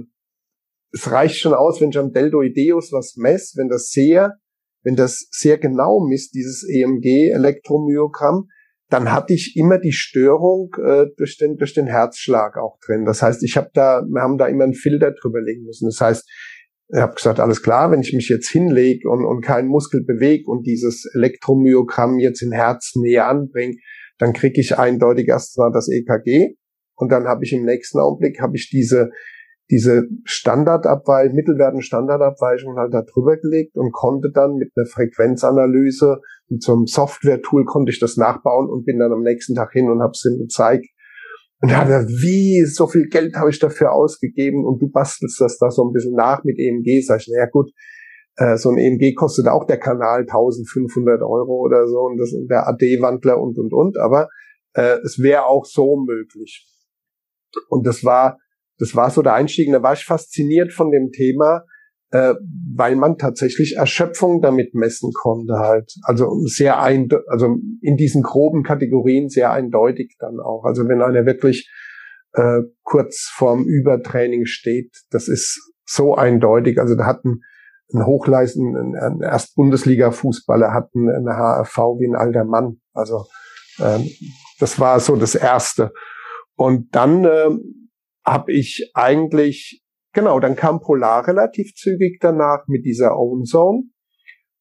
es 0.91 1.09
reicht 1.13 1.37
schon 1.37 1.55
aus, 1.55 1.81
wenn 1.81 1.91
ich 1.91 1.99
am 1.99 2.13
Deltoideus 2.13 2.91
was 2.91 3.15
messe, 3.17 3.57
wenn 3.59 3.69
das 3.69 3.91
sehr 3.91 4.35
wenn 4.83 4.97
das 4.97 5.29
sehr 5.31 5.59
genau 5.59 6.01
misst, 6.01 6.35
dieses 6.35 6.69
EMG-Elektromyogramm, 6.69 8.49
dann 8.89 9.13
hatte 9.13 9.35
ich 9.35 9.57
immer 9.57 9.79
die 9.79 9.93
Störung 9.93 10.75
äh, 10.85 11.07
durch, 11.17 11.39
den, 11.39 11.57
durch 11.57 11.75
den 11.75 11.87
Herzschlag 11.87 12.57
auch 12.57 12.79
drin. 12.85 13.05
Das 13.05 13.21
heißt, 13.21 13.43
ich 13.43 13.57
habe 13.57 13.71
da, 13.75 14.03
wir 14.03 14.23
haben 14.23 14.39
da 14.39 14.47
immer 14.47 14.65
einen 14.65 14.75
Filter 14.75 15.13
drüber 15.13 15.41
legen 15.41 15.65
müssen. 15.65 15.87
Das 15.87 16.01
heißt, 16.01 16.29
ich 16.89 17.01
habe 17.01 17.15
gesagt, 17.15 17.41
alles 17.41 17.63
klar, 17.63 17.91
wenn 17.91 18.01
ich 18.01 18.13
mich 18.13 18.29
jetzt 18.29 18.49
hinlege 18.49 19.09
und, 19.09 19.25
und 19.25 19.41
keinen 19.45 19.69
Muskel 19.69 20.05
bewege 20.05 20.49
und 20.49 20.67
dieses 20.67 21.05
Elektromyogramm 21.15 22.21
jetzt 22.21 22.43
in 22.43 22.53
Herznähe 22.53 23.25
anbringe, 23.25 23.77
dann 24.19 24.33
kriege 24.33 24.61
ich 24.61 24.79
eindeutig 24.79 25.27
erstmal 25.27 25.73
das 25.73 25.89
EKG 25.89 26.55
und 26.95 27.11
dann 27.11 27.27
habe 27.27 27.45
ich 27.45 27.53
im 27.53 27.65
nächsten 27.65 27.99
Augenblick 27.99 28.41
habe 28.41 28.57
ich 28.57 28.71
diese 28.71 29.11
diese 29.71 30.05
Standardabweichung, 30.25 31.35
mittelwerten 31.35 31.83
Standardabweichung 31.83 32.77
halt 32.77 32.95
da 32.95 33.03
drüber 33.03 33.37
gelegt 33.37 33.77
und 33.77 33.93
konnte 33.93 34.31
dann 34.33 34.55
mit 34.55 34.71
einer 34.77 34.87
Frequenzanalyse 34.87 36.21
mit 36.49 36.63
so 36.63 36.73
einem 36.73 36.87
Software-Tool 36.87 37.65
konnte 37.65 37.91
ich 37.91 37.99
das 37.99 38.17
nachbauen 38.17 38.69
und 38.71 38.85
bin 38.85 38.99
dann 38.99 39.13
am 39.13 39.23
nächsten 39.23 39.55
Tag 39.55 39.73
hin 39.73 39.91
und 39.91 40.01
habe 40.01 40.13
es 40.13 40.25
ihm 40.25 40.39
gezeigt. 40.39 40.87
Und 41.61 41.71
er 41.71 41.79
hat 41.79 41.87
gesagt, 41.87 42.11
wie, 42.11 42.65
so 42.65 42.87
viel 42.87 43.09
Geld 43.09 43.35
habe 43.35 43.51
ich 43.51 43.59
dafür 43.59 43.93
ausgegeben 43.93 44.65
und 44.65 44.81
du 44.81 44.89
bastelst 44.89 45.41
das 45.41 45.59
da 45.59 45.71
so 45.71 45.85
ein 45.85 45.93
bisschen 45.93 46.15
nach 46.15 46.45
mit 46.45 46.59
EMG. 46.59 47.03
Sag 47.03 47.21
ich, 47.21 47.29
naja 47.29 47.49
gut, 47.51 47.73
äh, 48.37 48.57
so 48.57 48.71
ein 48.71 48.79
EMG 48.79 49.15
kostet 49.15 49.49
auch 49.49 49.65
der 49.67 49.79
Kanal 49.79 50.21
1500 50.21 51.23
Euro 51.23 51.65
oder 51.65 51.87
so 51.89 52.01
und 52.01 52.19
das 52.19 52.33
der 52.49 52.69
AD-Wandler 52.69 53.41
und, 53.41 53.59
und, 53.59 53.73
und. 53.73 53.99
Aber 53.99 54.29
äh, 54.75 54.99
es 55.03 55.19
wäre 55.19 55.47
auch 55.47 55.65
so 55.65 55.97
möglich. 55.97 56.69
Und 57.69 57.87
das 57.87 58.05
war, 58.05 58.39
das 58.79 58.95
war 58.95 59.11
so 59.11 59.23
der 59.23 59.35
Einstieg. 59.35 59.69
Und 59.69 59.75
da 59.75 59.83
war 59.83 59.95
ich 59.95 60.05
fasziniert 60.05 60.73
von 60.73 60.91
dem 60.91 61.11
Thema, 61.11 61.65
äh, 62.11 62.35
weil 62.75 62.97
man 62.97 63.19
tatsächlich 63.19 63.77
Erschöpfung 63.77 64.41
damit 64.41 64.75
messen 64.75 65.13
konnte 65.13 65.55
halt. 65.59 65.93
Also 66.03 66.29
sehr 66.47 66.81
ein, 66.81 67.09
also 67.29 67.57
in 67.81 67.97
diesen 67.97 68.23
groben 68.23 68.63
Kategorien 68.63 69.29
sehr 69.29 69.53
eindeutig 69.53 70.17
dann 70.19 70.39
auch. 70.41 70.65
Also 70.65 70.89
wenn 70.89 71.03
einer 71.03 71.27
wirklich 71.27 71.71
äh, 72.35 72.61
kurz 72.83 73.31
vorm 73.35 73.65
Übertraining 73.65 74.47
steht, 74.47 74.95
das 75.11 75.29
ist 75.29 75.73
so 75.85 76.15
eindeutig. 76.15 76.79
Also 76.79 76.95
da 76.95 77.07
hatten 77.07 77.41
ein 77.93 78.05
Hochleisten, 78.05 78.95
ein, 78.97 79.21
erst 79.23 79.55
Bundesliga-Fußballer 79.55 80.73
hatten 80.73 81.09
eine 81.09 81.37
HRV 81.37 81.77
wie 81.99 82.09
ein 82.09 82.17
alter 82.17 82.45
Mann. 82.45 82.81
Also 82.93 83.27
ähm, 83.81 84.09
das 84.59 84.81
war 84.81 85.01
so 85.01 85.17
das 85.17 85.35
Erste. 85.35 85.93
Und 86.57 86.95
dann 86.95 87.25
äh, 87.25 87.51
habe 88.27 88.53
ich 88.53 88.91
eigentlich 88.95 89.87
Genau, 90.17 90.41
dann 90.41 90.57
kam 90.57 90.81
Polar 90.81 91.29
relativ 91.29 91.75
zügig 91.75 92.21
danach 92.23 92.67
mit 92.69 92.87
dieser 92.87 93.19
Own 93.19 93.45
Zone. 93.45 93.83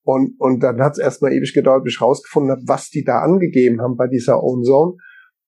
Und, 0.04 0.36
und 0.38 0.60
dann 0.60 0.82
hat 0.82 0.94
es 0.94 1.00
erstmal 1.00 1.32
ewig 1.32 1.54
gedauert, 1.54 1.86
bis 1.86 1.94
ich 1.94 2.02
rausgefunden 2.02 2.52
habe, 2.52 2.62
was 2.66 2.90
die 2.90 3.06
da 3.06 3.20
angegeben 3.20 3.82
haben 3.82 3.96
bei 3.96 4.08
dieser 4.08 4.44
Own 4.44 4.64
Zone. 4.64 4.98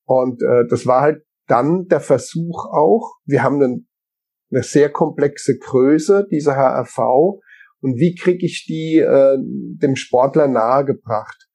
Und 0.06 0.42
äh, 0.42 0.64
das 0.70 0.86
war 0.86 1.02
halt 1.02 1.26
dann 1.48 1.88
der 1.88 2.00
Versuch 2.00 2.68
auch, 2.72 3.18
wir 3.26 3.44
haben 3.44 3.62
einen, 3.62 3.90
eine 4.50 4.64
sehr 4.64 4.90
komplexe 4.90 5.58
Größe, 5.58 6.26
dieser 6.32 6.56
HRV, 6.56 7.42
und 7.82 7.98
wie 7.98 8.16
kriege 8.16 8.46
ich 8.46 8.66
die 8.66 9.00
äh, 9.00 9.38
dem 9.38 9.98
Sportler 9.98 10.48
nahegebracht? 10.48 11.47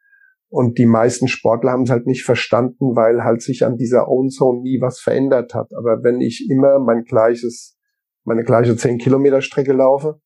Und 0.52 0.76
die 0.76 0.86
meisten 0.86 1.28
Sportler 1.28 1.72
haben 1.72 1.84
es 1.84 1.90
halt 1.90 2.06
nicht 2.06 2.24
verstanden, 2.24 2.94
weil 2.94 3.24
halt 3.24 3.40
sich 3.40 3.64
an 3.64 3.76
dieser 3.76 4.08
Own 4.08 4.28
Zone 4.28 4.60
nie 4.60 4.80
was 4.80 5.00
verändert 5.00 5.54
hat. 5.54 5.70
Aber 5.74 6.02
wenn 6.02 6.20
ich 6.20 6.46
immer 6.50 6.78
mein 6.78 7.04
gleiches 7.04 7.78
meine 8.24 8.44
gleiche 8.44 8.76
10 8.76 8.98
Kilometer 8.98 9.40
Strecke 9.40 9.72
laufe, 9.72 10.20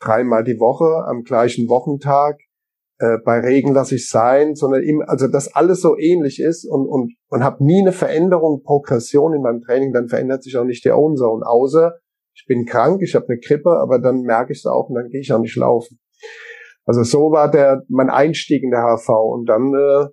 dreimal 0.00 0.44
die 0.44 0.58
Woche 0.58 1.06
am 1.06 1.22
gleichen 1.22 1.68
Wochentag. 1.68 2.38
Äh, 2.98 3.18
bei 3.24 3.40
Regen 3.40 3.72
lasse 3.72 3.96
ich 3.96 4.08
sein, 4.08 4.54
sondern 4.54 4.82
eben, 4.82 5.02
also 5.02 5.26
dass 5.26 5.52
alles 5.52 5.80
so 5.80 5.96
ähnlich 5.98 6.40
ist 6.40 6.64
und 6.64 6.86
und 6.86 7.14
und 7.28 7.42
habe 7.42 7.64
nie 7.64 7.80
eine 7.80 7.92
Veränderung, 7.92 8.62
Progression 8.62 9.34
in 9.34 9.42
meinem 9.42 9.62
Training, 9.62 9.92
dann 9.92 10.08
verändert 10.08 10.44
sich 10.44 10.56
auch 10.56 10.64
nicht 10.64 10.84
der 10.84 10.96
Own 10.96 11.16
Zone, 11.16 11.44
außer 11.44 11.94
ich 12.36 12.44
bin 12.46 12.66
krank, 12.66 13.00
ich 13.02 13.14
habe 13.14 13.26
eine 13.28 13.38
Grippe, 13.38 13.70
aber 13.70 13.98
dann 13.98 14.20
merke 14.22 14.52
ich 14.52 14.58
es 14.60 14.66
auch 14.66 14.88
und 14.88 14.94
dann 14.94 15.08
gehe 15.08 15.20
ich 15.20 15.32
auch 15.32 15.40
nicht 15.40 15.56
laufen. 15.56 15.98
Also 16.84 17.02
so 17.02 17.30
war 17.30 17.50
der 17.50 17.82
mein 17.88 18.10
Einstieg 18.10 18.62
in 18.62 18.70
der 18.70 18.82
HV 18.82 19.08
und 19.08 19.46
dann 19.46 19.72
äh, 19.74 20.06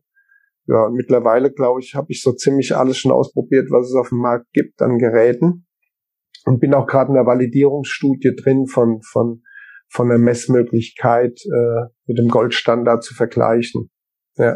ja 0.68 0.90
mittlerweile 0.92 1.52
glaube 1.52 1.82
ich 1.82 1.96
habe 1.96 2.08
ich 2.10 2.22
so 2.22 2.32
ziemlich 2.32 2.76
alles 2.76 2.98
schon 2.98 3.12
ausprobiert, 3.12 3.70
was 3.72 3.88
es 3.88 3.96
auf 3.96 4.10
dem 4.10 4.20
Markt 4.20 4.46
gibt 4.54 4.82
an 4.82 4.98
Geräten 4.98 5.68
und 6.46 6.60
bin 6.60 6.74
auch 6.74 6.88
gerade 6.88 7.10
in 7.10 7.16
der 7.16 7.26
Validierungsstudie 7.26 8.36
drin 8.36 8.68
von 8.68 9.02
von 9.02 9.42
von 9.90 10.08
der 10.08 10.18
Messmöglichkeit 10.18 11.38
äh, 11.46 11.90
mit 12.06 12.18
dem 12.18 12.30
Goldstandard 12.30 13.04
zu 13.04 13.14
vergleichen. 13.14 13.90
Ja. 14.38 14.56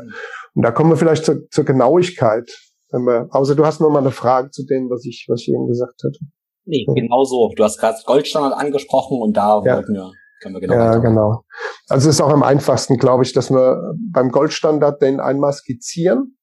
Und 0.54 0.64
da 0.64 0.72
kommen 0.72 0.92
wir 0.92 0.96
vielleicht 0.96 1.26
zur, 1.26 1.50
zur 1.50 1.66
Genauigkeit. 1.66 2.50
Wenn 2.90 3.02
wir, 3.02 3.28
außer 3.32 3.56
du 3.56 3.66
hast 3.66 3.82
noch 3.82 3.90
mal 3.90 4.00
eine 4.00 4.12
Frage 4.12 4.52
zu 4.52 4.66
dem, 4.66 4.90
was 4.90 5.04
ich 5.04 5.26
was 5.28 5.42
ich 5.42 5.50
eben 5.50 5.68
gesagt 5.68 6.02
hatte. 6.02 6.20
Nee, 6.64 6.86
genau 6.96 7.26
so. 7.26 7.52
Du 7.56 7.64
hast 7.64 7.78
gerade 7.78 7.98
Goldstandard 8.06 8.54
angesprochen 8.54 9.22
und 9.22 9.36
da 9.36 9.62
ja. 9.66 9.76
wollten 9.76 9.94
wir 9.94 10.12
können 10.46 10.56
wir 10.56 10.62
genau. 10.62 10.76
Ja, 10.76 10.98
genau. 10.98 11.44
Also 11.90 12.10
es 12.10 12.16
ist 12.16 12.22
auch 12.22 12.32
am 12.32 12.44
einfachsten, 12.44 12.98
glaube 12.98 13.24
ich, 13.24 13.34
dass 13.34 13.50
wir 13.50 13.94
beim 14.12 14.30
Goldstandard 14.30 15.02
den 15.02 15.20
einmal 15.20 15.54
skizzieren 15.54 16.38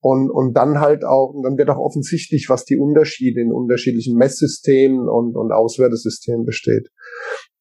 und, 0.00 0.30
und 0.30 0.54
dann 0.54 0.80
halt 0.80 1.04
auch, 1.04 1.32
und 1.34 1.42
dann 1.42 1.58
wird 1.58 1.68
auch 1.68 1.78
offensichtlich, 1.78 2.48
was 2.48 2.64
die 2.64 2.76
Unterschiede 2.76 3.40
in 3.40 3.52
unterschiedlichen 3.52 4.16
Messsystemen 4.16 5.08
und, 5.08 5.36
und 5.36 5.52
Auswertesystemen 5.52 6.44
besteht. 6.44 6.88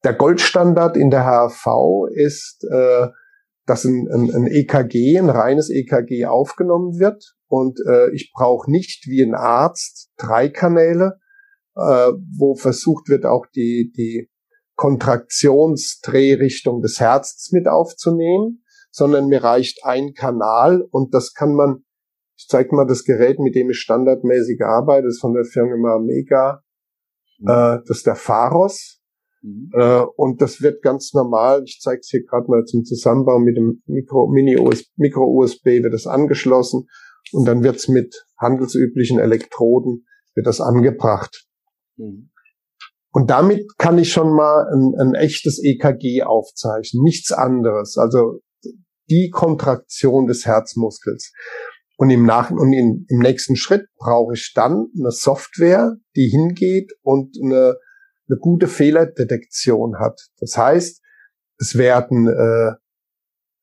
Der 0.04 0.13
Goldstandard 0.13 0.96
in 0.96 1.10
der 1.10 1.26
HRV 1.26 2.08
ist, 2.13 2.63
äh, 2.72 3.08
dass 3.65 3.84
ein, 3.84 4.08
ein, 4.12 4.32
ein 4.34 4.48
EKG, 4.48 5.17
ein 5.17 5.30
reines 5.30 5.70
EKG 5.70 6.26
aufgenommen 6.26 7.00
wird 7.00 7.34
und 7.48 7.80
äh, 7.89 8.12
ich 8.13 8.32
brauche 8.34 8.70
nicht 8.70 9.08
wie 9.08 9.24
ein 9.24 9.34
Arzt 9.34 10.12
drei 10.17 10.50
Kanäle, 10.50 11.17
äh, 11.76 12.12
wo 12.38 12.56
versucht 12.56 13.10
wird, 13.10 13.26
auch 13.26 13.48
die, 13.56 13.91
die 13.98 14.30
Kontraktionsdrehrichtung 14.78 16.82
des 16.82 17.02
Herzens 17.02 17.52
mit 17.52 17.68
aufzunehmen, 17.68 18.63
sondern 18.90 19.28
mir 19.28 19.44
reicht 19.44 19.84
ein 19.84 20.13
Kanal 20.13 20.88
und 20.90 21.13
das 21.13 21.34
kann 21.34 21.54
man 21.54 21.84
ich 22.38 22.48
zeige 22.48 22.76
mal 22.76 22.86
das 22.86 23.04
Gerät, 23.04 23.40
mit 23.40 23.56
dem 23.56 23.72
ich 23.72 23.80
standardmäßig 23.80 24.62
arbeite, 24.62 25.08
das 25.08 25.16
ist 25.16 25.22
von 25.22 25.34
der 25.34 25.44
Firma 25.44 25.98
Mega. 25.98 26.62
Mhm. 27.40 27.48
Äh, 27.48 27.80
das 27.88 27.98
ist 27.98 28.06
der 28.06 28.15
Pharos. 28.15 29.02
Mhm. 29.42 29.71
Äh, 29.73 30.04
und 30.15 30.42
das 30.42 30.62
wird 30.62 30.84
ganz 30.84 31.13
normal, 31.13 31.63
ich 31.65 31.80
zeige 31.82 32.00
es 32.00 32.10
hier 32.10 32.23
gerade 32.23 32.46
mal 32.48 32.63
zum 32.65 32.84
Zusammenbau 32.84 33.40
mit 33.40 33.58
dem 33.58 33.82
Micro, 33.88 34.28
Mini-USB, 34.28 34.88
Micro-USB 34.98 35.65
wird 35.84 35.94
das 35.94 36.06
angeschlossen 36.06 36.88
und 37.32 37.46
dann 37.46 37.63
wird's 37.63 37.88
mit 37.88 38.25
handelsüblichen 38.40 39.19
Elektroden 39.19 40.06
wird 40.36 40.46
das 40.46 40.62
angebracht. 40.62 41.48
Mhm. 41.96 42.30
Und 43.18 43.32
damit 43.32 43.65
kann 43.80 43.98
ich 43.98 44.12
schon 44.12 44.32
mal 44.32 44.68
ein, 44.72 44.94
ein 45.00 45.15
echtes 45.15 45.60
EKG 45.60 46.22
aufzeichnen, 46.22 47.02
nichts 47.02 47.32
anderes. 47.32 47.98
Also 47.98 48.42
die 49.10 49.32
Kontraktion 49.32 50.28
des 50.28 50.46
Herzmuskels. 50.46 51.34
Und 51.98 52.12
im 52.12 52.28
Nach 52.28 52.52
und 52.52 52.72
in, 52.74 53.08
im 53.10 53.18
nächsten 53.18 53.56
Schritt 53.56 53.88
brauche 53.98 54.36
ich 54.36 54.54
dann 54.54 54.92
eine 54.96 55.10
Software, 55.10 55.96
die 56.15 56.28
hingeht 56.28 56.92
und 57.02 57.36
eine, 57.44 57.78
eine 58.30 58.38
gute 58.40 58.68
Fehlerdetektion 58.68 59.98
hat. 59.98 60.22
Das 60.40 60.56
heißt, 60.56 61.02
es 61.58 61.76
werden 61.76 62.28
äh, 62.28 62.74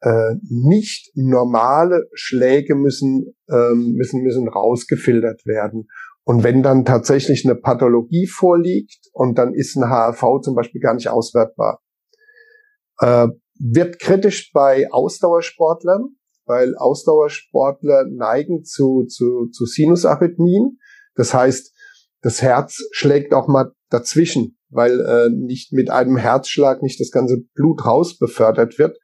äh, 0.01 0.35
nicht 0.51 1.13
normale 1.15 2.09
Schläge 2.13 2.75
müssen, 2.75 3.37
ähm, 3.49 3.93
müssen, 3.93 4.21
müssen 4.25 4.49
rausgefiltert 4.49 5.47
werden. 5.47 5.87
Und 6.25 6.43
wenn 6.43 6.63
dann 6.63 6.85
tatsächlich 6.85 7.45
eine 7.45 7.55
Pathologie 7.55 8.27
vorliegt 8.27 9.09
und 9.13 9.37
dann 9.39 9.53
ist 9.55 9.77
ein 9.77 9.89
HRV 9.89 10.41
zum 10.43 10.55
Beispiel 10.55 10.81
gar 10.81 10.95
nicht 10.95 11.09
auswertbar, 11.09 11.83
äh, 12.99 13.29
wird 13.59 13.99
kritisch 13.99 14.51
bei 14.53 14.91
Ausdauersportlern, 14.91 16.17
weil 16.47 16.77
Ausdauersportler 16.77 18.05
neigen 18.11 18.65
zu, 18.65 19.05
zu, 19.05 19.49
zu 19.53 19.67
Sinusarrhythmien. 19.67 20.79
Das 21.15 21.35
heißt, 21.35 21.73
das 22.23 22.41
Herz 22.41 22.79
schlägt 22.93 23.35
auch 23.35 23.47
mal 23.47 23.73
dazwischen, 23.91 24.57
weil 24.71 25.01
äh, 25.01 25.29
nicht 25.31 25.73
mit 25.73 25.91
einem 25.91 26.17
Herzschlag 26.17 26.83
nicht 26.83 26.99
das 27.01 27.11
ganze 27.11 27.43
Blut 27.55 27.85
raus 27.85 28.19
befördert 28.19 28.79
wird. 28.79 28.99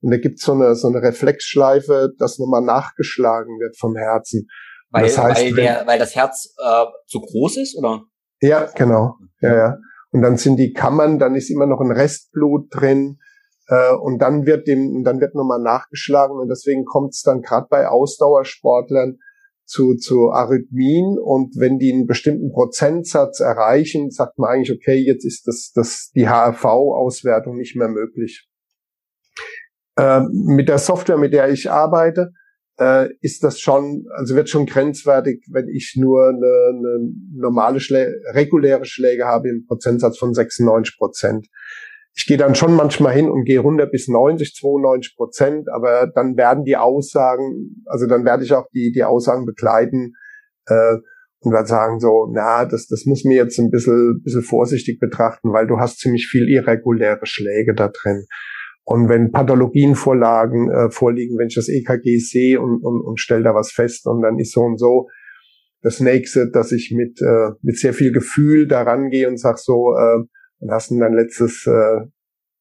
Und 0.00 0.12
da 0.12 0.18
gibt 0.18 0.38
so 0.38 0.52
eine, 0.52 0.76
so 0.76 0.88
eine 0.88 1.02
Reflexschleife, 1.02 2.12
dass 2.18 2.38
nochmal 2.38 2.62
nachgeschlagen 2.62 3.58
wird 3.58 3.76
vom 3.78 3.96
Herzen. 3.96 4.48
Weil, 4.90 5.04
das 5.04 5.18
heißt, 5.18 5.40
weil, 5.42 5.54
der, 5.54 5.86
weil 5.86 5.98
das 5.98 6.14
Herz 6.14 6.54
äh, 6.58 6.84
zu 7.06 7.20
groß 7.20 7.58
ist, 7.58 7.76
oder? 7.76 8.02
Ja, 8.40 8.66
genau. 8.74 9.16
Ja, 9.40 9.54
ja. 9.54 9.76
Und 10.10 10.22
dann 10.22 10.36
sind 10.36 10.56
die 10.56 10.72
Kammern, 10.72 11.18
dann 11.18 11.34
ist 11.34 11.50
immer 11.50 11.66
noch 11.66 11.80
ein 11.80 11.92
Restblut 11.92 12.68
drin. 12.70 13.18
Äh, 13.68 13.94
und 13.94 14.18
dann 14.20 14.46
wird 14.46 14.66
dem, 14.66 15.04
dann 15.04 15.20
wird 15.20 15.34
nochmal 15.34 15.60
nachgeschlagen 15.60 16.38
und 16.38 16.48
deswegen 16.48 16.84
kommt 16.84 17.12
es 17.12 17.22
dann 17.22 17.42
gerade 17.42 17.66
bei 17.68 17.86
Ausdauersportlern 17.86 19.18
zu, 19.66 19.96
zu 19.96 20.30
Arrhythmien 20.30 21.18
und 21.18 21.54
wenn 21.58 21.78
die 21.78 21.92
einen 21.92 22.06
bestimmten 22.06 22.50
Prozentsatz 22.50 23.40
erreichen, 23.40 24.10
sagt 24.10 24.38
man 24.38 24.50
eigentlich, 24.50 24.72
okay, 24.72 24.96
jetzt 24.96 25.26
ist 25.26 25.46
das, 25.46 25.72
das 25.74 26.10
die 26.14 26.26
HRV-Auswertung 26.26 27.58
nicht 27.58 27.76
mehr 27.76 27.88
möglich. 27.88 28.48
Äh, 29.96 30.22
mit 30.32 30.70
der 30.70 30.78
Software, 30.78 31.18
mit 31.18 31.34
der 31.34 31.50
ich 31.50 31.70
arbeite, 31.70 32.32
äh, 32.78 33.08
ist 33.20 33.44
das 33.44 33.60
schon, 33.60 34.06
also 34.16 34.34
wird 34.34 34.48
schon 34.48 34.66
grenzwertig, 34.66 35.44
wenn 35.50 35.68
ich 35.68 35.94
nur 35.96 36.28
eine, 36.28 36.78
eine 36.78 37.12
normale 37.34 37.80
Schlä 37.80 38.12
reguläre 38.32 38.84
Schläge 38.84 39.24
habe 39.24 39.48
im 39.48 39.66
Prozentsatz 39.66 40.18
von 40.18 40.34
96 40.34 40.96
Prozent 40.96 41.48
ich 42.18 42.26
gehe 42.26 42.36
dann 42.36 42.56
schon 42.56 42.74
manchmal 42.74 43.14
hin 43.14 43.30
und 43.30 43.44
gehe 43.44 43.60
runter 43.60 43.86
bis 43.86 44.08
90, 44.08 44.52
92 44.56 45.14
Prozent, 45.16 45.68
aber 45.68 46.10
dann 46.12 46.36
werden 46.36 46.64
die 46.64 46.76
Aussagen, 46.76 47.84
also 47.86 48.08
dann 48.08 48.24
werde 48.24 48.42
ich 48.42 48.52
auch 48.52 48.66
die, 48.74 48.90
die 48.90 49.04
Aussagen 49.04 49.46
begleiten 49.46 50.14
äh, 50.66 50.96
und 51.40 51.52
werde 51.52 51.68
sagen 51.68 52.00
so, 52.00 52.28
na, 52.32 52.64
das, 52.64 52.88
das 52.88 53.04
muss 53.04 53.22
mir 53.22 53.36
jetzt 53.36 53.60
ein 53.60 53.70
bisschen, 53.70 54.20
bisschen 54.24 54.42
vorsichtig 54.42 54.98
betrachten, 54.98 55.52
weil 55.52 55.68
du 55.68 55.78
hast 55.78 56.00
ziemlich 56.00 56.26
viel 56.26 56.48
irreguläre 56.48 57.24
Schläge 57.24 57.72
da 57.72 57.86
drin. 57.86 58.26
Und 58.90 59.10
wenn 59.10 59.32
Pathologien 59.32 59.94
vorlagen, 59.94 60.70
äh, 60.70 60.90
vorliegen, 60.90 61.36
wenn 61.36 61.48
ich 61.48 61.56
das 61.56 61.68
EKG 61.68 62.20
sehe 62.20 62.58
und, 62.58 62.82
und, 62.82 63.02
und 63.02 63.20
stelle 63.20 63.42
da 63.42 63.54
was 63.54 63.70
fest 63.70 64.06
und 64.06 64.22
dann 64.22 64.38
ist 64.38 64.52
so 64.52 64.62
und 64.62 64.78
so, 64.78 65.08
das 65.82 66.00
nächste, 66.00 66.50
dass 66.50 66.72
ich 66.72 66.90
mit, 66.96 67.20
äh, 67.20 67.50
mit 67.60 67.76
sehr 67.76 67.92
viel 67.92 68.12
Gefühl 68.12 68.66
daran 68.66 69.10
gehe 69.10 69.28
und 69.28 69.38
sag 69.38 69.58
so, 69.58 69.94
äh, 69.94 70.24
und 70.60 70.70
hast 70.70 70.90
du 70.90 70.98
dein 70.98 71.12
letztes 71.12 71.66
äh, 71.66 72.06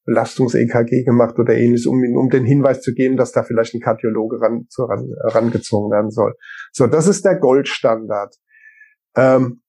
Belastungs-EKG 0.03 1.05
gemacht 1.05 1.39
oder 1.39 1.55
ähnliches, 1.55 1.86
um, 1.86 2.03
um 2.17 2.30
den 2.30 2.43
Hinweis 2.43 2.82
zu 2.82 2.93
geben, 2.93 3.15
dass 3.15 3.32
da 3.32 3.43
vielleicht 3.43 3.73
ein 3.73 3.80
Kardiologe 3.80 4.41
ran, 4.41 4.65
zu, 4.67 4.84
ran, 4.84 5.07
rangezogen 5.23 5.89
werden 5.91 6.11
soll. 6.11 6.34
So, 6.73 6.88
das 6.88 7.07
ist 7.07 7.23
der 7.23 7.39
Goldstandard. 7.39 8.36
Ähm, 9.15 9.61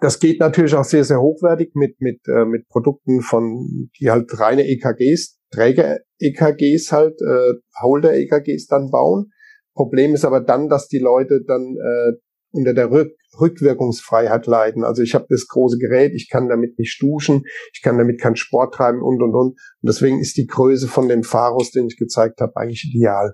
das 0.00 0.18
geht 0.18 0.40
natürlich 0.40 0.74
auch 0.74 0.84
sehr, 0.84 1.04
sehr 1.04 1.20
hochwertig 1.20 1.76
mit, 1.76 2.00
mit, 2.00 2.26
äh, 2.26 2.46
mit 2.46 2.66
Produkten 2.66 3.20
von, 3.20 3.90
die 4.00 4.10
halt 4.10 4.40
reine 4.40 4.66
EKGs, 4.66 5.38
Träger-EKGs 5.52 6.92
halt, 6.92 7.20
äh, 7.20 7.54
Holder-EKGs 7.80 8.66
dann 8.66 8.90
bauen. 8.90 9.30
Problem 9.74 10.14
ist 10.14 10.24
aber 10.24 10.40
dann, 10.40 10.68
dass 10.68 10.88
die 10.88 10.98
Leute 10.98 11.40
dann 11.46 11.76
äh, 11.76 12.12
unter 12.52 12.74
der 12.74 12.90
Rück 12.90 13.12
Rückwirkungsfreiheit 13.40 14.46
leiden. 14.46 14.84
Also 14.84 15.02
ich 15.02 15.14
habe 15.14 15.26
das 15.30 15.46
große 15.46 15.78
Gerät, 15.78 16.12
ich 16.14 16.28
kann 16.28 16.48
damit 16.48 16.78
nicht 16.78 17.00
duschen, 17.00 17.44
ich 17.72 17.80
kann 17.82 17.96
damit 17.96 18.20
keinen 18.20 18.36
Sport 18.36 18.74
treiben 18.74 19.02
und 19.02 19.22
und 19.22 19.34
und. 19.34 19.52
Und 19.52 19.58
deswegen 19.80 20.20
ist 20.20 20.36
die 20.36 20.46
Größe 20.46 20.86
von 20.86 21.08
dem 21.08 21.22
Pharos, 21.22 21.70
den 21.70 21.86
ich 21.86 21.96
gezeigt 21.96 22.40
habe, 22.40 22.52
eigentlich 22.56 22.92
ideal. 22.92 23.32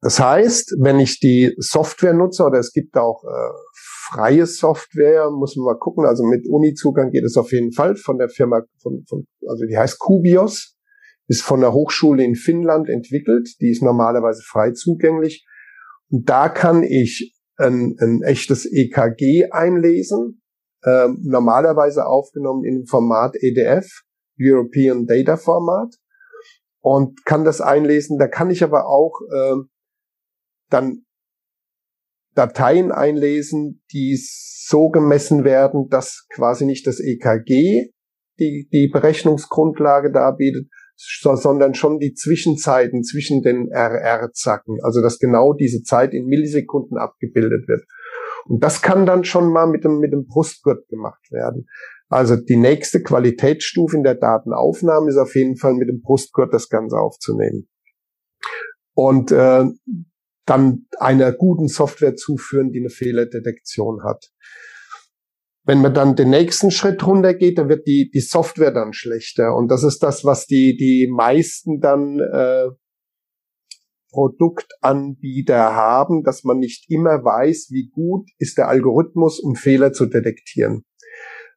Das 0.00 0.20
heißt, 0.20 0.76
wenn 0.80 1.00
ich 1.00 1.18
die 1.18 1.54
Software 1.58 2.14
nutze, 2.14 2.44
oder 2.44 2.60
es 2.60 2.72
gibt 2.72 2.96
auch 2.96 3.24
äh, 3.24 3.50
freie 4.10 4.46
Software, 4.46 5.28
muss 5.30 5.56
man 5.56 5.74
mal 5.74 5.78
gucken. 5.78 6.06
Also 6.06 6.22
mit 6.24 6.46
Uni-Zugang 6.48 7.10
geht 7.10 7.24
es 7.24 7.36
auf 7.36 7.50
jeden 7.50 7.72
Fall 7.72 7.96
von 7.96 8.16
der 8.18 8.28
Firma, 8.28 8.62
von, 8.80 9.04
von, 9.08 9.26
also 9.48 9.64
die 9.66 9.76
heißt 9.76 9.98
Kubios, 9.98 10.77
ist 11.28 11.42
von 11.42 11.60
der 11.60 11.72
Hochschule 11.72 12.24
in 12.24 12.34
Finnland 12.34 12.88
entwickelt. 12.88 13.48
Die 13.60 13.70
ist 13.70 13.82
normalerweise 13.82 14.42
frei 14.42 14.72
zugänglich. 14.72 15.46
Und 16.10 16.28
da 16.28 16.48
kann 16.48 16.82
ich 16.82 17.36
ein, 17.56 17.96
ein 18.00 18.22
echtes 18.22 18.66
EKG 18.66 19.50
einlesen, 19.50 20.42
äh, 20.82 21.08
normalerweise 21.22 22.06
aufgenommen 22.06 22.64
im 22.64 22.86
Format 22.86 23.36
EDF, 23.40 23.86
European 24.40 25.06
Data 25.06 25.36
Format, 25.36 25.94
und 26.80 27.24
kann 27.26 27.44
das 27.44 27.60
einlesen. 27.60 28.18
Da 28.18 28.26
kann 28.26 28.50
ich 28.50 28.64
aber 28.64 28.86
auch 28.86 29.20
äh, 29.30 29.56
dann 30.70 31.04
Dateien 32.34 32.92
einlesen, 32.92 33.82
die 33.92 34.16
so 34.16 34.88
gemessen 34.88 35.44
werden, 35.44 35.88
dass 35.88 36.26
quasi 36.32 36.64
nicht 36.64 36.86
das 36.86 37.00
EKG 37.00 37.92
die, 38.38 38.68
die 38.72 38.88
Berechnungsgrundlage 38.88 40.12
darbietet, 40.12 40.68
sondern 40.98 41.74
schon 41.74 41.98
die 41.98 42.14
Zwischenzeiten 42.14 43.04
zwischen 43.04 43.42
den 43.42 43.70
RR-Zacken, 43.70 44.78
also 44.82 45.00
dass 45.00 45.18
genau 45.18 45.52
diese 45.52 45.82
Zeit 45.82 46.12
in 46.12 46.26
Millisekunden 46.26 46.98
abgebildet 46.98 47.68
wird. 47.68 47.84
Und 48.46 48.64
das 48.64 48.82
kann 48.82 49.06
dann 49.06 49.24
schon 49.24 49.52
mal 49.52 49.66
mit 49.66 49.84
dem, 49.84 49.98
mit 49.98 50.12
dem 50.12 50.26
Brustgurt 50.26 50.88
gemacht 50.88 51.30
werden. 51.30 51.68
Also 52.08 52.36
die 52.36 52.56
nächste 52.56 53.02
Qualitätsstufe 53.02 53.96
in 53.96 54.02
der 54.02 54.14
Datenaufnahme 54.14 55.10
ist 55.10 55.18
auf 55.18 55.34
jeden 55.34 55.56
Fall 55.56 55.74
mit 55.74 55.88
dem 55.88 56.00
Brustgurt 56.00 56.52
das 56.54 56.68
Ganze 56.68 56.96
aufzunehmen. 56.96 57.68
Und 58.94 59.30
äh, 59.30 59.64
dann 60.46 60.86
einer 60.98 61.32
guten 61.32 61.68
Software 61.68 62.16
zuführen, 62.16 62.72
die 62.72 62.80
eine 62.80 62.88
Fehlerdetektion 62.88 64.02
hat. 64.02 64.30
Wenn 65.68 65.82
man 65.82 65.92
dann 65.92 66.16
den 66.16 66.30
nächsten 66.30 66.70
Schritt 66.70 67.06
runtergeht, 67.06 67.58
dann 67.58 67.68
wird 67.68 67.86
die, 67.86 68.10
die 68.10 68.20
Software 68.20 68.72
dann 68.72 68.94
schlechter. 68.94 69.54
Und 69.54 69.68
das 69.68 69.84
ist 69.84 70.02
das, 70.02 70.24
was 70.24 70.46
die, 70.46 70.78
die 70.78 71.12
meisten 71.14 71.78
dann 71.78 72.20
äh, 72.20 72.68
Produktanbieter 74.10 75.74
haben, 75.74 76.22
dass 76.22 76.42
man 76.42 76.56
nicht 76.56 76.90
immer 76.90 77.22
weiß, 77.22 77.68
wie 77.70 77.90
gut 77.90 78.30
ist 78.38 78.56
der 78.56 78.68
Algorithmus, 78.68 79.40
um 79.40 79.56
Fehler 79.56 79.92
zu 79.92 80.06
detektieren. 80.06 80.84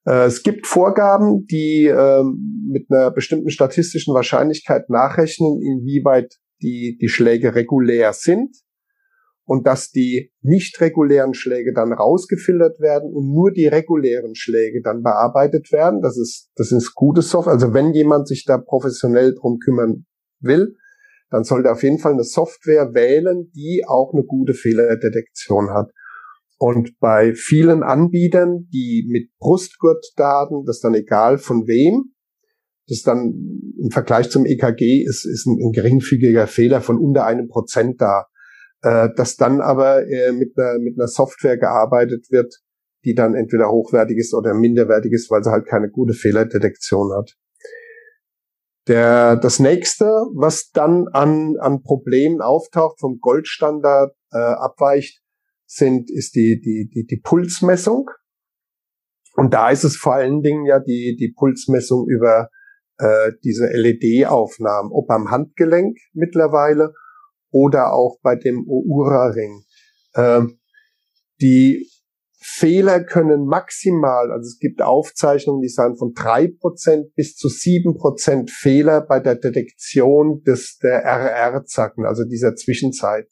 Äh, 0.06 0.26
es 0.26 0.44
gibt 0.44 0.68
Vorgaben, 0.68 1.46
die 1.46 1.86
äh, 1.86 2.24
mit 2.70 2.88
einer 2.92 3.12
bestimmten 3.12 3.50
statistischen 3.50 4.14
Wahrscheinlichkeit 4.14 4.90
nachrechnen, 4.90 5.62
inwieweit 5.62 6.36
die, 6.62 6.98
die 7.00 7.08
Schläge 7.08 7.56
regulär 7.56 8.12
sind 8.12 8.58
und 9.52 9.68
dass 9.68 9.92
die 9.92 10.32
nicht 10.42 10.80
regulären 10.80 11.34
Schläge 11.34 11.74
dann 11.74 11.92
rausgefiltert 11.92 12.80
werden 12.80 13.12
und 13.14 13.34
nur 13.34 13.52
die 13.52 13.68
regulären 13.68 14.34
Schläge 14.34 14.82
dann 14.82 15.04
bearbeitet 15.04 15.74
werden. 15.74 16.02
Das 16.02 16.18
ist, 16.18 16.52
das 16.56 16.72
ist 16.72 16.96
gute 16.96 17.22
Software. 17.22 17.56
Also 17.56 17.74
wenn 17.74 17.92
jemand 17.92 18.30
sich 18.30 18.46
da 18.46 18.58
professionell 18.58 19.36
drum 19.36 19.60
kümmern 19.60 20.06
will, 20.40 20.78
dann 21.32 21.44
sollte 21.44 21.70
auf 21.70 21.84
jeden 21.84 22.00
Fall 22.00 22.14
eine 22.14 22.24
Software 22.24 22.94
wählen, 22.94 23.52
die 23.54 23.84
auch 23.86 24.14
eine 24.14 24.24
gute 24.24 24.54
Fehlerdetektion 24.54 25.72
hat. 25.72 25.92
Und 26.58 26.98
bei 27.00 27.34
vielen 27.34 27.84
Anbietern, 27.84 28.70
die 28.72 29.06
mit 29.10 29.38
Brustgurtdaten, 29.38 30.64
das 30.66 30.78
ist 30.78 30.86
dann 30.86 30.96
egal 30.96 31.38
von 31.38 31.68
wem, 31.68 32.14
das 32.88 33.02
dann 33.02 33.34
im 33.78 33.92
Vergleich 33.92 34.30
zum 34.30 34.46
EKG 34.46 35.04
ist, 35.04 35.26
ist 35.26 35.46
ein, 35.46 35.60
ein 35.62 35.74
geringfügiger 35.74 36.48
Fehler 36.48 36.80
von 36.80 36.98
unter 36.98 37.26
einem 37.26 37.50
Prozent 37.50 38.00
da 38.00 38.28
äh, 38.82 39.10
dass 39.16 39.36
dann 39.36 39.62
aber 39.62 40.08
äh, 40.08 40.32
mit, 40.32 40.58
einer, 40.58 40.80
mit 40.80 40.98
einer 40.98 41.08
Software 41.08 41.58
gearbeitet 41.58 42.28
wird, 42.30 42.62
die 43.04 43.16
dann 43.16 43.36
entweder 43.36 43.70
hochwertig 43.70 44.18
ist 44.18 44.34
oder 44.34 44.54
minderwertig 44.54 45.12
ist, 45.12 45.30
weil 45.32 45.44
sie 45.44 45.52
halt 45.52 45.66
keine 45.68 45.90
gute 45.90 46.14
Fehlerdetektion 46.14 47.12
hat. 47.14 47.36
Der, 48.88 49.36
das 49.36 49.60
nächste, 49.60 50.06
was 50.36 50.72
dann 50.72 51.08
an, 51.14 51.56
an 51.60 51.84
Problemen 51.84 52.42
auftaucht, 52.42 53.00
vom 53.00 53.20
Goldstandard 53.20 54.14
äh, 54.32 54.38
abweicht, 54.38 55.22
sind, 55.68 56.10
ist 56.12 56.36
die, 56.36 56.60
die, 56.60 56.90
die, 56.94 57.06
die 57.06 57.22
Pulsmessung. 57.22 58.10
Und 59.36 59.54
da 59.54 59.70
ist 59.70 59.84
es 59.84 59.96
vor 59.96 60.16
allen 60.16 60.42
Dingen 60.42 60.66
ja 60.66 60.80
die, 60.80 61.16
die 61.18 61.34
Pulsmessung 61.36 62.08
über 62.10 62.50
äh, 62.98 63.32
diese 63.44 63.68
LED-Aufnahmen, 63.68 64.92
ob 64.92 65.10
am 65.10 65.32
Handgelenk 65.32 65.98
mittlerweile 66.14 66.94
oder 67.52 67.94
auch 67.94 68.18
bei 68.22 68.36
dem 68.36 68.66
Oura-Ring. 68.68 69.64
Ähm, 70.16 70.60
die 71.42 71.88
Fehler 72.44 73.04
können 73.04 73.46
maximal, 73.46 74.32
also 74.32 74.48
es 74.48 74.58
gibt 74.58 74.82
Aufzeichnungen, 74.82 75.62
die 75.62 75.70
sagen 75.70 75.96
von 75.96 76.14
drei 76.14 76.48
Prozent 76.48 77.14
bis 77.14 77.36
zu 77.36 77.50
sieben 77.50 77.96
Prozent 77.96 78.50
Fehler 78.50 79.02
bei 79.02 79.20
der 79.20 79.36
Detektion 79.36 80.42
des, 80.42 80.80
der 80.80 81.04
RR-Zacken, 81.04 82.06
also 82.06 82.24
dieser 82.24 82.56
Zwischenzeit. 82.56 83.28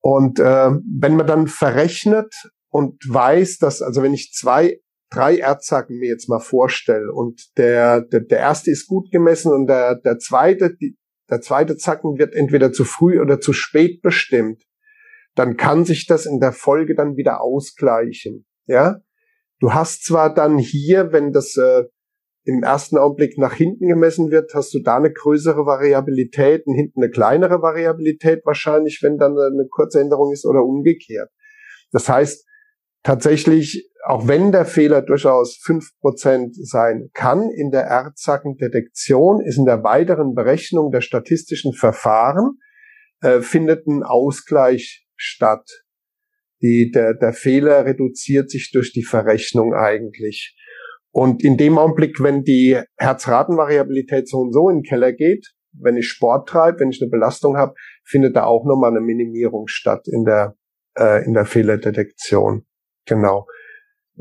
Und 0.00 0.40
äh, 0.40 0.70
wenn 1.00 1.14
man 1.14 1.26
dann 1.26 1.46
verrechnet 1.46 2.34
und 2.68 2.96
weiß, 3.08 3.58
dass, 3.58 3.80
also 3.80 4.02
wenn 4.02 4.14
ich 4.14 4.32
zwei, 4.32 4.80
drei 5.10 5.36
Erdzacken 5.36 5.98
mir 5.98 6.08
jetzt 6.08 6.28
mal 6.28 6.40
vorstelle 6.40 7.12
und 7.12 7.56
der, 7.58 8.00
der, 8.00 8.20
der 8.20 8.38
erste 8.38 8.72
ist 8.72 8.88
gut 8.88 9.10
gemessen 9.12 9.52
und 9.52 9.66
der, 9.66 9.96
der 9.96 10.18
zweite, 10.18 10.74
die, 10.74 10.96
der 11.30 11.40
zweite 11.40 11.76
Zacken 11.76 12.18
wird 12.18 12.34
entweder 12.34 12.72
zu 12.72 12.84
früh 12.84 13.20
oder 13.20 13.40
zu 13.40 13.52
spät 13.52 14.02
bestimmt, 14.02 14.64
dann 15.34 15.56
kann 15.56 15.84
sich 15.84 16.06
das 16.06 16.26
in 16.26 16.40
der 16.40 16.52
Folge 16.52 16.94
dann 16.94 17.16
wieder 17.16 17.40
ausgleichen. 17.40 18.46
Ja, 18.66 19.00
du 19.60 19.72
hast 19.72 20.04
zwar 20.04 20.34
dann 20.34 20.58
hier, 20.58 21.12
wenn 21.12 21.32
das 21.32 21.56
äh, 21.56 21.84
im 22.44 22.62
ersten 22.62 22.96
Augenblick 22.96 23.38
nach 23.38 23.54
hinten 23.54 23.86
gemessen 23.88 24.30
wird, 24.30 24.52
hast 24.54 24.72
du 24.74 24.80
da 24.82 24.96
eine 24.96 25.12
größere 25.12 25.66
Variabilität 25.66 26.66
und 26.66 26.74
hinten 26.74 27.02
eine 27.02 27.10
kleinere 27.10 27.62
Variabilität 27.62 28.44
wahrscheinlich, 28.44 29.00
wenn 29.02 29.18
dann 29.18 29.32
eine 29.38 29.66
kurze 29.70 30.00
Änderung 30.00 30.32
ist 30.32 30.46
oder 30.46 30.64
umgekehrt. 30.64 31.30
Das 31.92 32.08
heißt, 32.08 32.46
tatsächlich, 33.02 33.89
auch 34.06 34.26
wenn 34.28 34.52
der 34.52 34.64
Fehler 34.64 35.02
durchaus 35.02 35.56
fünf 35.56 35.90
Prozent 36.00 36.54
sein 36.56 37.10
kann, 37.12 37.50
in 37.50 37.70
der 37.70 37.84
Erdzackendetektion 37.84 39.44
ist 39.44 39.58
in 39.58 39.66
der 39.66 39.82
weiteren 39.82 40.34
Berechnung 40.34 40.90
der 40.90 41.00
statistischen 41.00 41.72
Verfahren 41.72 42.58
äh, 43.22 43.40
findet 43.40 43.86
ein 43.86 44.02
Ausgleich 44.02 45.06
statt. 45.16 45.68
Die, 46.62 46.90
der, 46.90 47.14
der 47.14 47.32
Fehler 47.32 47.84
reduziert 47.84 48.50
sich 48.50 48.70
durch 48.72 48.92
die 48.92 49.04
Verrechnung 49.04 49.74
eigentlich. 49.74 50.56
Und 51.12 51.42
in 51.42 51.56
dem 51.56 51.78
Augenblick, 51.78 52.22
wenn 52.22 52.44
die 52.44 52.80
Herzratenvariabilität 52.96 54.28
so 54.28 54.38
und 54.38 54.52
so 54.52 54.68
in 54.68 54.78
den 54.78 54.82
Keller 54.82 55.12
geht, 55.12 55.46
wenn 55.72 55.96
ich 55.96 56.08
Sport 56.08 56.48
treibe, 56.48 56.80
wenn 56.80 56.90
ich 56.90 57.00
eine 57.00 57.10
Belastung 57.10 57.56
habe, 57.56 57.74
findet 58.04 58.36
da 58.36 58.44
auch 58.44 58.64
nochmal 58.64 58.90
eine 58.90 59.00
Minimierung 59.00 59.66
statt 59.68 60.06
in 60.06 60.24
der, 60.24 60.56
äh, 60.98 61.24
in 61.24 61.34
der 61.34 61.46
Fehlerdetektion. 61.46 62.66
Genau. 63.06 63.46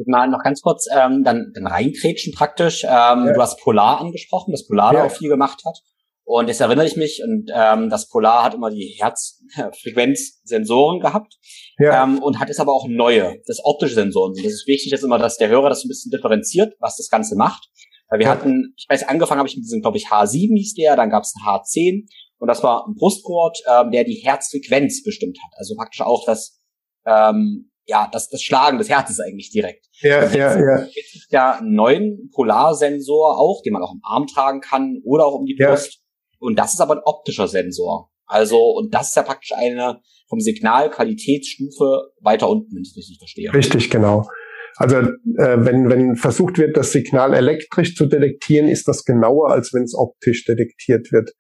Mal 0.08 0.30
noch 0.30 0.44
ganz 0.44 0.62
kurz 0.62 0.88
ähm, 0.96 1.24
dann, 1.24 1.52
dann 1.54 1.68
reinkrätschen 1.68 2.34
praktisch. 2.34 2.84
Ähm, 2.84 2.90
ja. 2.90 3.34
Du 3.34 3.42
hast 3.42 3.60
Polar 3.60 4.00
angesprochen, 4.00 4.52
das 4.52 4.68
Polar 4.68 4.94
ja. 4.94 5.00
da 5.00 5.06
auch 5.08 5.12
viel 5.12 5.30
gemacht 5.30 5.64
hat. 5.66 5.80
Und 6.24 6.48
jetzt 6.48 6.62
erinnere 6.62 6.86
ich 6.86 6.96
mich, 6.96 7.24
und 7.24 7.50
ähm, 7.52 7.90
das 7.90 8.08
Polar 8.08 8.44
hat 8.44 8.54
immer 8.54 8.70
die 8.70 8.96
Herzfrequenzsensoren 9.00 11.00
gehabt 11.00 11.40
ja. 11.80 12.04
ähm, 12.04 12.22
und 12.22 12.40
hat 12.40 12.50
jetzt 12.50 12.60
aber 12.60 12.72
auch 12.72 12.88
neue, 12.88 13.42
das 13.48 13.60
optische 13.64 13.96
Sensoren. 13.96 14.34
Und 14.34 14.46
das 14.46 14.54
ist 14.54 14.68
wichtig, 14.68 14.92
dass 14.92 15.02
immer, 15.02 15.18
dass 15.18 15.38
der 15.38 15.50
Hörer 15.50 15.70
das 15.70 15.84
ein 15.84 15.88
bisschen 15.88 16.12
differenziert, 16.12 16.76
was 16.80 16.98
das 16.98 17.10
Ganze 17.10 17.36
macht. 17.36 17.68
Weil 18.10 18.20
wir 18.20 18.28
ja. 18.28 18.32
hatten, 18.32 18.76
ich 18.78 18.86
weiß, 18.88 19.08
angefangen 19.08 19.40
habe 19.40 19.50
ich 19.50 19.56
mit 19.56 19.66
diesem, 19.66 19.82
glaube 19.82 19.98
ich, 19.98 20.08
H7 20.08 20.56
hieß 20.56 20.76
der, 20.76 20.96
dann 20.96 21.10
gab 21.10 21.24
es 21.24 21.34
einen 21.36 21.48
H10 21.48 22.08
und 22.38 22.48
das 22.48 22.62
war 22.62 22.86
ein 22.88 22.94
Brustgurt, 22.94 23.58
ähm, 23.68 23.90
der 23.90 24.04
die 24.04 24.22
Herzfrequenz 24.24 25.04
bestimmt 25.04 25.40
hat. 25.44 25.52
Also 25.58 25.76
praktisch 25.76 26.02
auch 26.02 26.26
das, 26.26 26.60
ähm, 27.08 27.69
ja, 27.90 28.08
das, 28.12 28.30
das 28.30 28.42
Schlagen 28.42 28.78
des 28.78 28.90
Herzens 28.90 29.20
eigentlich 29.20 29.52
direkt. 29.52 29.86
Ja, 30.02 30.24
jetzt, 30.24 30.36
ja, 30.36 30.60
ja. 30.60 30.84
Jetzt 30.84 31.12
gibt 31.12 31.26
ja 31.32 31.58
einen 31.58 31.74
neuen 31.74 32.30
Polarsensor 32.34 33.38
auch, 33.38 33.62
den 33.64 33.74
man 33.74 33.84
auch 33.84 33.94
im 33.94 34.02
Arm 34.04 34.28
tragen 34.28 34.62
kann 34.62 35.02
oder 35.04 35.26
auch 35.26 35.34
um 35.34 35.46
die 35.46 35.56
Brust. 35.56 35.94
Ja 35.94 36.00
und 36.40 36.58
das 36.58 36.74
ist 36.74 36.82
aber 36.82 36.96
ein 36.96 37.04
optischer 37.04 37.48
Sensor. 37.48 38.12
Also, 38.26 38.58
und 38.58 38.94
das 38.94 39.10
ist 39.10 39.16
ja 39.16 39.24
praktisch 39.24 39.52
eine 39.56 40.02
vom 40.28 40.40
Signal 40.40 40.90
Qualitätsstufe 40.90 42.12
weiter 42.22 42.50
unten, 42.50 42.76
wenn 42.76 42.84
ich 42.84 42.90
es 42.92 42.98
richtig 42.98 43.18
verstehe. 43.18 43.54
Richtig, 43.54 43.90
genau. 43.90 44.28
Also 44.76 44.98
äh, 44.98 45.58
wenn, 45.58 45.90
wenn 45.90 46.16
versucht 46.16 46.58
wird, 46.58 46.78
das 46.78 46.92
Signal 46.92 47.34
elektrisch 47.34 47.96
zu 47.96 48.06
detektieren, 48.06 48.70
ist 48.70 48.88
das 48.88 49.04
genauer, 49.04 49.52
als 49.52 49.74
wenn 49.74 49.84
es 49.84 49.96
optisch 49.96 50.46
detektiert 50.46 51.12
wird. 51.12 51.32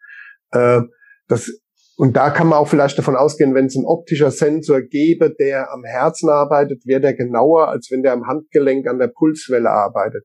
Äh, 0.51 0.81
das, 1.27 1.51
und 1.99 2.15
da 2.15 2.29
kann 2.31 2.47
man 2.47 2.57
auch 2.57 2.67
vielleicht 2.67 2.97
davon 2.97 3.15
ausgehen, 3.15 3.53
wenn 3.53 3.65
es 3.65 3.75
ein 3.75 3.85
optischer 3.85 4.31
Sensor 4.31 4.81
gäbe, 4.81 5.33
der 5.37 5.71
am 5.71 5.83
Herzen 5.83 6.29
arbeitet, 6.29 6.85
wäre 6.85 7.01
der 7.01 7.13
genauer, 7.13 7.67
als 7.67 7.89
wenn 7.91 8.01
der 8.01 8.13
am 8.13 8.25
Handgelenk 8.25 8.87
an 8.87 8.99
der 8.99 9.09
Pulswelle 9.09 9.69
arbeitet 9.69 10.23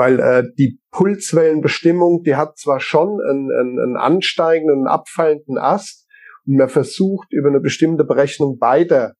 weil 0.00 0.18
äh, 0.18 0.44
die 0.58 0.80
Pulswellenbestimmung, 0.92 2.22
die 2.22 2.34
hat 2.34 2.56
zwar 2.56 2.80
schon 2.80 3.20
einen, 3.20 3.50
einen, 3.52 3.78
einen 3.78 3.96
ansteigenden, 3.96 4.78
einen 4.78 4.86
abfallenden 4.86 5.58
Ast 5.58 6.06
und 6.46 6.56
man 6.56 6.70
versucht 6.70 7.28
über 7.32 7.48
eine 7.48 7.60
bestimmte 7.60 8.04
Berechnung 8.04 8.58
beider, 8.58 9.12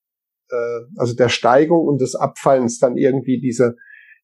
äh, 0.49 0.81
also 0.97 1.15
der 1.15 1.29
Steigung 1.29 1.87
und 1.87 2.01
des 2.01 2.15
Abfallens 2.15 2.79
dann 2.79 2.97
irgendwie 2.97 3.41
diese, 3.41 3.77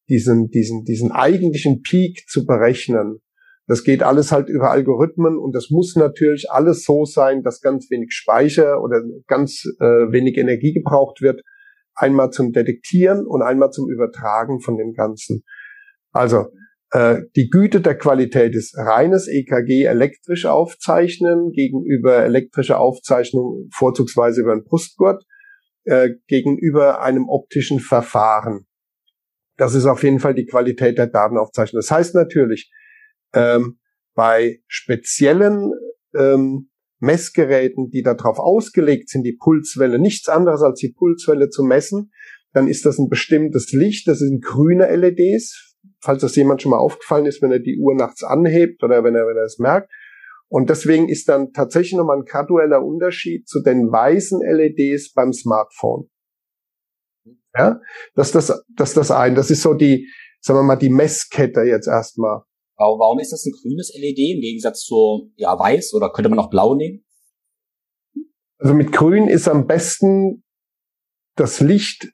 diesen, 0.09 0.49
diesen, 0.49 0.83
diesen 0.83 1.11
eigentlichen 1.11 1.83
Peak 1.83 2.27
zu 2.27 2.47
berechnen. 2.47 3.19
Das 3.67 3.83
geht 3.83 4.01
alles 4.01 4.31
halt 4.31 4.47
über 4.47 4.71
Algorithmen 4.71 5.37
und 5.37 5.53
das 5.53 5.69
muss 5.69 5.95
natürlich 5.95 6.49
alles 6.49 6.83
so 6.83 7.03
sein, 7.03 7.43
dass 7.43 7.61
ganz 7.61 7.91
wenig 7.91 8.13
Speicher 8.13 8.81
oder 8.81 9.01
ganz 9.27 9.63
äh, 9.79 9.83
wenig 9.83 10.37
Energie 10.37 10.73
gebraucht 10.73 11.21
wird. 11.21 11.41
Einmal 11.93 12.29
zum 12.29 12.53
Detektieren 12.53 13.25
und 13.27 13.41
einmal 13.41 13.71
zum 13.71 13.89
Übertragen 13.89 14.61
von 14.61 14.77
dem 14.77 14.93
Ganzen. 14.93 15.43
Also 16.11 16.45
äh, 16.91 17.23
die 17.35 17.49
Güte 17.49 17.81
der 17.81 17.97
Qualität 17.97 18.55
ist 18.55 18.77
reines 18.77 19.27
EKG 19.27 19.83
elektrisch 19.83 20.45
aufzeichnen 20.45 21.51
gegenüber 21.51 22.23
elektrischer 22.23 22.79
Aufzeichnung 22.79 23.67
vorzugsweise 23.73 24.41
über 24.41 24.53
einen 24.53 24.63
Brustgurt 24.63 25.25
äh, 25.83 26.11
gegenüber 26.27 27.01
einem 27.01 27.27
optischen 27.27 27.81
Verfahren. 27.81 28.65
Das 29.57 29.73
ist 29.73 29.85
auf 29.85 30.03
jeden 30.03 30.19
Fall 30.19 30.35
die 30.35 30.45
Qualität 30.45 30.97
der 30.97 31.07
Datenaufzeichnung. 31.07 31.81
Das 31.81 31.91
heißt 31.91 32.15
natürlich, 32.15 32.71
ähm, 33.33 33.79
bei 34.13 34.59
speziellen 34.67 35.71
ähm, 36.15 36.69
Messgeräten, 36.99 37.89
die 37.89 38.01
darauf 38.01 38.39
ausgelegt 38.39 39.09
sind, 39.09 39.23
die 39.23 39.37
Pulswelle, 39.39 39.99
nichts 39.99 40.29
anderes 40.29 40.61
als 40.61 40.79
die 40.79 40.93
Pulswelle 40.93 41.49
zu 41.49 41.63
messen, 41.63 42.11
dann 42.53 42.67
ist 42.67 42.85
das 42.85 42.97
ein 42.97 43.09
bestimmtes 43.09 43.71
Licht, 43.71 44.07
das 44.07 44.19
sind 44.19 44.43
grüne 44.43 44.93
LEDs, 44.95 45.75
falls 46.01 46.21
das 46.21 46.35
jemand 46.35 46.61
schon 46.61 46.71
mal 46.71 46.79
aufgefallen 46.79 47.25
ist, 47.25 47.41
wenn 47.41 47.51
er 47.51 47.59
die 47.59 47.77
Uhr 47.79 47.95
nachts 47.95 48.23
anhebt 48.23 48.83
oder 48.83 49.03
wenn 49.03 49.15
er, 49.15 49.27
wenn 49.27 49.37
er 49.37 49.43
es 49.43 49.59
merkt. 49.59 49.91
Und 50.49 50.69
deswegen 50.69 51.09
ist 51.09 51.27
dann 51.29 51.51
tatsächlich 51.51 51.93
nochmal 51.93 52.17
ein 52.17 52.25
gradueller 52.25 52.83
Unterschied 52.83 53.47
zu 53.47 53.61
den 53.61 53.91
weißen 53.91 54.39
LEDs 54.41 55.13
beim 55.13 55.33
Smartphone. 55.33 56.09
Ja, 57.55 57.81
das, 58.15 58.31
das, 58.31 58.63
das, 58.75 58.93
das 58.93 59.11
ein. 59.11 59.35
Das 59.35 59.51
ist 59.51 59.61
so 59.61 59.73
die, 59.73 60.07
sagen 60.39 60.59
wir 60.59 60.63
mal, 60.63 60.75
die 60.77 60.89
Messkette 60.89 61.61
jetzt 61.61 61.87
erstmal. 61.87 62.43
Warum 62.77 63.19
ist 63.19 63.31
das 63.31 63.45
ein 63.45 63.53
grünes 63.53 63.91
LED 63.95 64.35
im 64.35 64.41
Gegensatz 64.41 64.81
zu, 64.81 65.31
ja, 65.35 65.57
weiß 65.57 65.93
oder 65.93 66.11
könnte 66.11 66.29
man 66.29 66.39
auch 66.39 66.49
blau 66.49 66.75
nehmen? 66.75 67.03
Also 68.59 68.73
mit 68.73 68.91
grün 68.91 69.27
ist 69.27 69.47
am 69.47 69.67
besten 69.67 70.43
das 71.35 71.59
Licht 71.59 72.07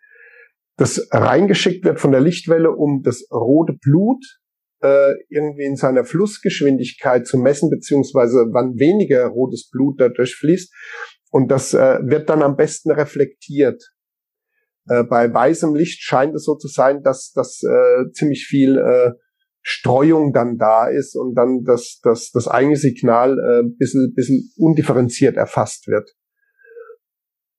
das 0.78 1.07
reingeschickt 1.11 1.86
wird 1.86 1.99
von 1.99 2.11
der 2.11 2.22
Lichtwelle, 2.22 2.72
um 2.72 3.03
das 3.03 3.28
rote 3.32 3.74
Blut 3.74 4.24
äh, 4.82 5.14
irgendwie 5.30 5.66
in 5.66 5.76
seiner 5.76 6.03
Flussgeschwindigkeit 6.03 7.28
zu 7.28 7.38
messen, 7.38 7.70
beziehungsweise 7.70 8.47
wann 8.51 8.80
weniger 8.80 9.28
rotes 9.28 9.70
Blut 9.70 9.99
dadurch 9.99 10.36
fließt. 10.36 10.74
Und 11.32 11.49
das 11.49 11.74
äh, 11.74 11.99
wird 12.03 12.30
dann 12.30 12.41
am 12.41 12.55
besten 12.55 12.91
reflektiert. 12.91 13.84
Äh, 14.88 15.03
bei 15.03 15.32
weißem 15.32 15.76
Licht 15.76 16.01
scheint 16.01 16.36
es 16.36 16.43
so 16.43 16.55
zu 16.55 16.68
sein, 16.68 17.03
dass 17.03 17.32
das 17.34 17.61
äh, 17.64 18.11
ziemlich 18.11 18.45
viel 18.45 18.78
äh, 18.78 19.11
Streuung 19.64 20.34
dann 20.34 20.57
da 20.57 20.88
ist 20.88 21.16
und 21.16 21.36
dann 21.36 21.64
das, 21.64 21.99
das, 22.03 22.32
das 22.32 22.47
eigene 22.47 22.76
Signal 22.76 23.39
äh, 23.39 23.64
bisschen, 23.78 24.14
bisschen 24.14 24.51
undifferenziert 24.57 25.38
erfasst 25.38 25.88
wird. 25.88 26.14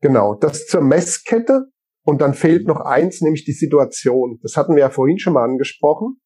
Genau, 0.00 0.34
das 0.34 0.66
zur 0.66 0.82
Messkette. 0.82 1.64
Und 2.06 2.20
dann 2.20 2.34
fehlt 2.34 2.66
noch 2.66 2.80
eins, 2.80 3.22
nämlich 3.22 3.46
die 3.46 3.54
Situation. 3.54 4.38
Das 4.42 4.58
hatten 4.58 4.74
wir 4.74 4.80
ja 4.80 4.90
vorhin 4.90 5.18
schon 5.18 5.32
mal 5.32 5.44
angesprochen. 5.44 6.20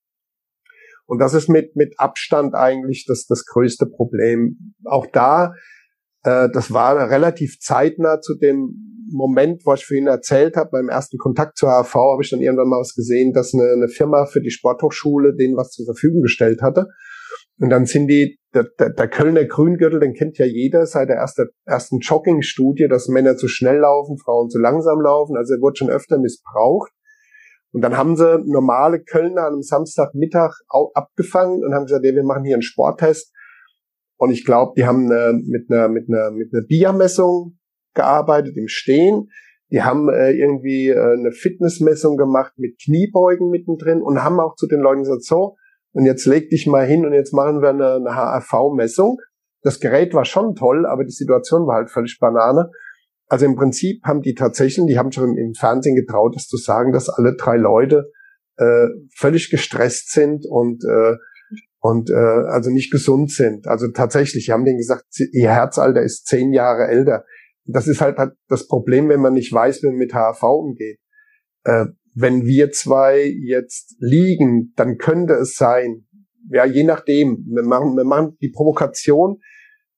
Und 1.07 1.21
das 1.21 1.33
ist 1.33 1.49
mit, 1.49 1.77
mit 1.77 1.95
Abstand 1.99 2.57
eigentlich 2.57 3.07
das, 3.07 3.27
das 3.27 3.45
größte 3.47 3.87
Problem. 3.87 4.75
Auch 4.85 5.07
da, 5.07 5.55
äh, 6.23 6.49
das 6.53 6.73
war 6.73 7.11
relativ 7.11 7.59
zeitnah 7.61 8.21
zu 8.21 8.37
dem 8.37 8.89
Moment, 9.11 9.63
wo 9.65 9.73
ich 9.75 9.87
vorhin 9.87 10.07
erzählt 10.07 10.57
habe, 10.57 10.71
beim 10.71 10.89
ersten 10.89 11.17
Kontakt 11.19 11.57
zur 11.57 11.71
HV 11.71 11.95
habe 11.95 12.23
ich 12.23 12.31
dann 12.31 12.41
irgendwann 12.41 12.69
mal 12.69 12.81
was 12.81 12.95
gesehen, 12.95 13.33
dass 13.33 13.55
eine, 13.55 13.71
eine 13.73 13.89
Firma 13.89 14.27
für 14.27 14.41
die 14.41 14.51
Sporthochschule 14.51 15.35
denen 15.35 15.57
was 15.57 15.71
zur 15.71 15.87
Verfügung 15.87 16.23
gestellt 16.23 16.61
hatte. 16.63 16.87
Und 17.61 17.71
dann 17.71 17.87
sind 17.87 18.07
die, 18.09 18.39
der, 18.55 18.67
der, 18.79 18.91
der 18.91 19.09
Kölner 19.09 19.45
Grüngürtel, 19.45 19.99
den 19.99 20.15
kennt 20.15 20.39
ja 20.39 20.47
jeder 20.47 20.87
seit 20.87 21.09
der 21.09 21.17
ersten, 21.17 21.47
ersten 21.65 21.99
Jogging-Studie, 21.99 22.87
dass 22.89 23.09
Männer 23.09 23.37
zu 23.37 23.49
schnell 23.49 23.79
laufen, 23.79 24.19
Frauen 24.19 24.49
zu 24.49 24.59
langsam 24.59 25.01
laufen. 25.01 25.37
Also 25.37 25.55
er 25.55 25.61
wurde 25.61 25.77
schon 25.77 25.91
öfter 25.91 26.19
missbraucht. 26.19 26.93
Und 27.73 27.83
dann 27.83 27.97
haben 27.97 28.17
sie 28.17 28.39
normale 28.47 29.03
Kölner 29.03 29.43
an 29.43 29.55
einem 29.55 29.63
Samstagmittag 29.63 30.53
abgefangen 30.95 31.65
und 31.65 31.75
haben 31.75 31.87
gesagt, 31.87 32.05
ja, 32.05 32.15
wir 32.15 32.25
machen 32.25 32.45
hier 32.45 32.55
einen 32.55 32.63
Sporttest. 32.63 33.33
Und 34.19 34.33
ich 34.33 34.45
glaube, 34.45 34.73
die 34.77 34.85
haben 34.85 35.11
äh, 35.11 35.33
mit 35.33 35.71
einer 35.71 35.89
mit 35.89 36.09
einer 36.09 36.31
mit 36.31 36.53
einer 36.53 36.65
Biermessung 36.67 37.57
gearbeitet 37.95 38.57
im 38.57 38.69
Stehen. 38.69 39.29
Die 39.71 39.83
haben 39.83 40.09
äh, 40.09 40.33
irgendwie 40.33 40.89
äh, 40.89 40.99
eine 40.99 41.33
Fitnessmessung 41.33 42.17
gemacht 42.17 42.53
mit 42.57 42.81
Kniebeugen 42.83 43.51
mittendrin 43.51 44.03
und 44.03 44.23
haben 44.23 44.41
auch 44.41 44.57
zu 44.57 44.67
den 44.67 44.81
Leuten 44.81 45.03
gesagt, 45.03 45.25
so, 45.25 45.57
und 45.93 46.05
jetzt 46.05 46.27
leg 46.27 46.51
dich 46.51 46.67
mal 46.67 46.87
hin 46.87 47.07
und 47.07 47.13
jetzt 47.13 47.33
machen 47.33 47.61
wir 47.63 47.71
eine, 47.71 47.95
eine 47.95 48.15
HRV-Messung. 48.15 49.19
Das 49.63 49.81
Gerät 49.81 50.15
war 50.15 50.25
schon 50.25 50.55
toll, 50.55 50.87
aber 50.87 51.05
die 51.05 51.13
Situation 51.13 51.67
war 51.67 51.77
halt 51.77 51.91
völlig 51.91 52.19
Banane. 52.21 52.71
Also 53.27 53.45
im 53.45 53.57
Prinzip 53.57 54.03
haben 54.05 54.23
die 54.23 54.35
tatsächlich, 54.35 54.87
die 54.87 54.99
haben 54.99 55.13
schon 55.13 55.37
im 55.37 55.55
Fernsehen 55.55 55.97
getraut, 55.97 56.35
das 56.35 56.47
zu 56.47 56.57
sagen, 56.57 56.93
dass 56.93 57.09
alle 57.09 57.37
drei 57.37 57.57
Leute 57.57 58.11
äh, 58.57 58.87
völlig 59.15 59.51
gestresst 59.51 60.13
sind 60.13 60.47
und 60.49 60.85
äh, 60.85 61.17
und 61.89 62.11
äh, 62.11 62.15
also 62.15 62.71
nicht 62.71 62.91
gesund 62.91 63.31
sind. 63.31 63.67
Also 63.67 63.89
tatsächlich, 63.89 64.45
die 64.45 64.53
haben 64.53 64.67
denen 64.67 64.77
gesagt, 64.77 65.05
ihr 65.33 65.51
Herzalter 65.51 66.03
ist 66.03 66.27
zehn 66.27 66.53
Jahre 66.53 66.87
älter. 66.87 67.25
Das 67.65 67.87
ist 67.87 68.03
halt 68.03 68.19
das 68.49 68.69
Problem, 68.69 69.09
wenn 69.09 69.21
man 69.21 69.33
nicht 69.33 69.53
weiß, 69.53 69.83
wie 69.83 69.87
man 69.87 69.97
mit 69.97 70.13
HAV 70.13 70.43
umgeht. 70.43 70.99
Äh, 71.65 71.87
wenn 72.15 72.45
wir 72.45 72.73
zwei 72.73 73.25
jetzt 73.25 73.97
liegen, 74.01 74.75
dann 74.77 74.99
könnte 74.99 75.35
es 75.35 75.57
sein, 75.57 76.07
ja, 76.51 76.67
je 76.67 76.85
nachdem, 76.85 77.47
wir 77.49 77.63
machen, 77.63 77.97
wir 77.97 78.05
machen 78.05 78.37
die 78.43 78.51
Provokation, 78.51 79.39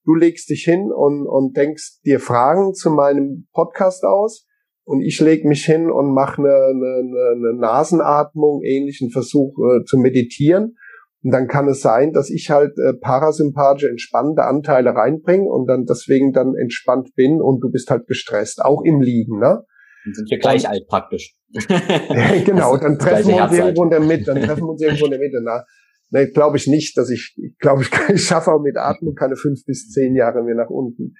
du 0.05 0.14
legst 0.14 0.49
dich 0.49 0.62
hin 0.62 0.93
und, 0.93 1.26
und 1.26 1.57
denkst 1.57 2.03
dir 2.05 2.20
Fragen 2.20 2.74
zu 2.74 2.91
meinem 2.91 3.49
Podcast 3.53 4.05
aus 4.05 4.47
und 4.84 5.01
ich 5.01 5.20
leg 5.20 5.45
mich 5.45 5.64
hin 5.64 5.91
und 5.91 6.14
mache 6.14 6.41
eine, 6.41 6.55
eine, 6.55 7.30
eine 7.34 7.59
Nasenatmung, 7.59 8.62
ähnlichen 8.62 9.11
Versuch 9.11 9.57
äh, 9.59 9.84
zu 9.84 9.99
meditieren. 9.99 10.76
Und 11.23 11.33
dann 11.33 11.49
kann 11.49 11.68
es 11.68 11.83
sein, 11.83 12.12
dass 12.12 12.31
ich 12.31 12.51
halt 12.51 12.73
äh, 12.79 12.95
parasympathische, 12.95 13.89
entspannende 13.89 14.45
Anteile 14.45 14.95
reinbringe 14.95 15.49
und 15.51 15.66
dann 15.66 15.85
deswegen 15.85 16.33
dann 16.33 16.55
entspannt 16.55 17.14
bin 17.14 17.43
und 17.43 17.61
du 17.61 17.71
bist 17.71 17.91
halt 17.91 18.07
gestresst, 18.07 18.62
auch 18.64 18.83
im 18.83 19.01
Liegen, 19.01 19.39
ne? 19.39 19.64
Dann 20.05 20.14
sind 20.14 20.31
wir 20.31 20.39
gleich 20.39 20.66
alt 20.66 20.87
praktisch. 20.89 21.37
genau, 22.47 22.79
dann 22.79 22.99
treffen 22.99 23.29
wir 23.29 23.45
uns 23.45 23.53
irgendwo 23.53 23.85
in 23.85 23.91
der 23.91 24.01
Mitte, 24.01 24.25
dann 24.25 24.43
treffen 24.43 24.62
wir 24.62 24.71
uns 24.71 24.81
irgendwo 24.81 25.05
in 25.07 25.11
der 25.11 25.21
Mitte. 25.21 25.41
Na, 25.43 25.64
ne, 26.11 26.31
glaube 26.31 26.57
ich 26.57 26.66
nicht, 26.66 26.97
dass 26.97 27.11
ich, 27.11 27.37
glaube 27.59 27.83
ich, 27.83 27.91
ich 28.14 28.25
schaffe 28.25 28.51
auch 28.51 28.62
mit 28.62 28.79
Atmung 28.79 29.14
keine 29.14 29.37
fünf 29.37 29.64
bis 29.66 29.91
zehn 29.91 30.14
Jahre 30.14 30.43
mehr 30.43 30.55
nach 30.55 30.71
unten 30.71 31.14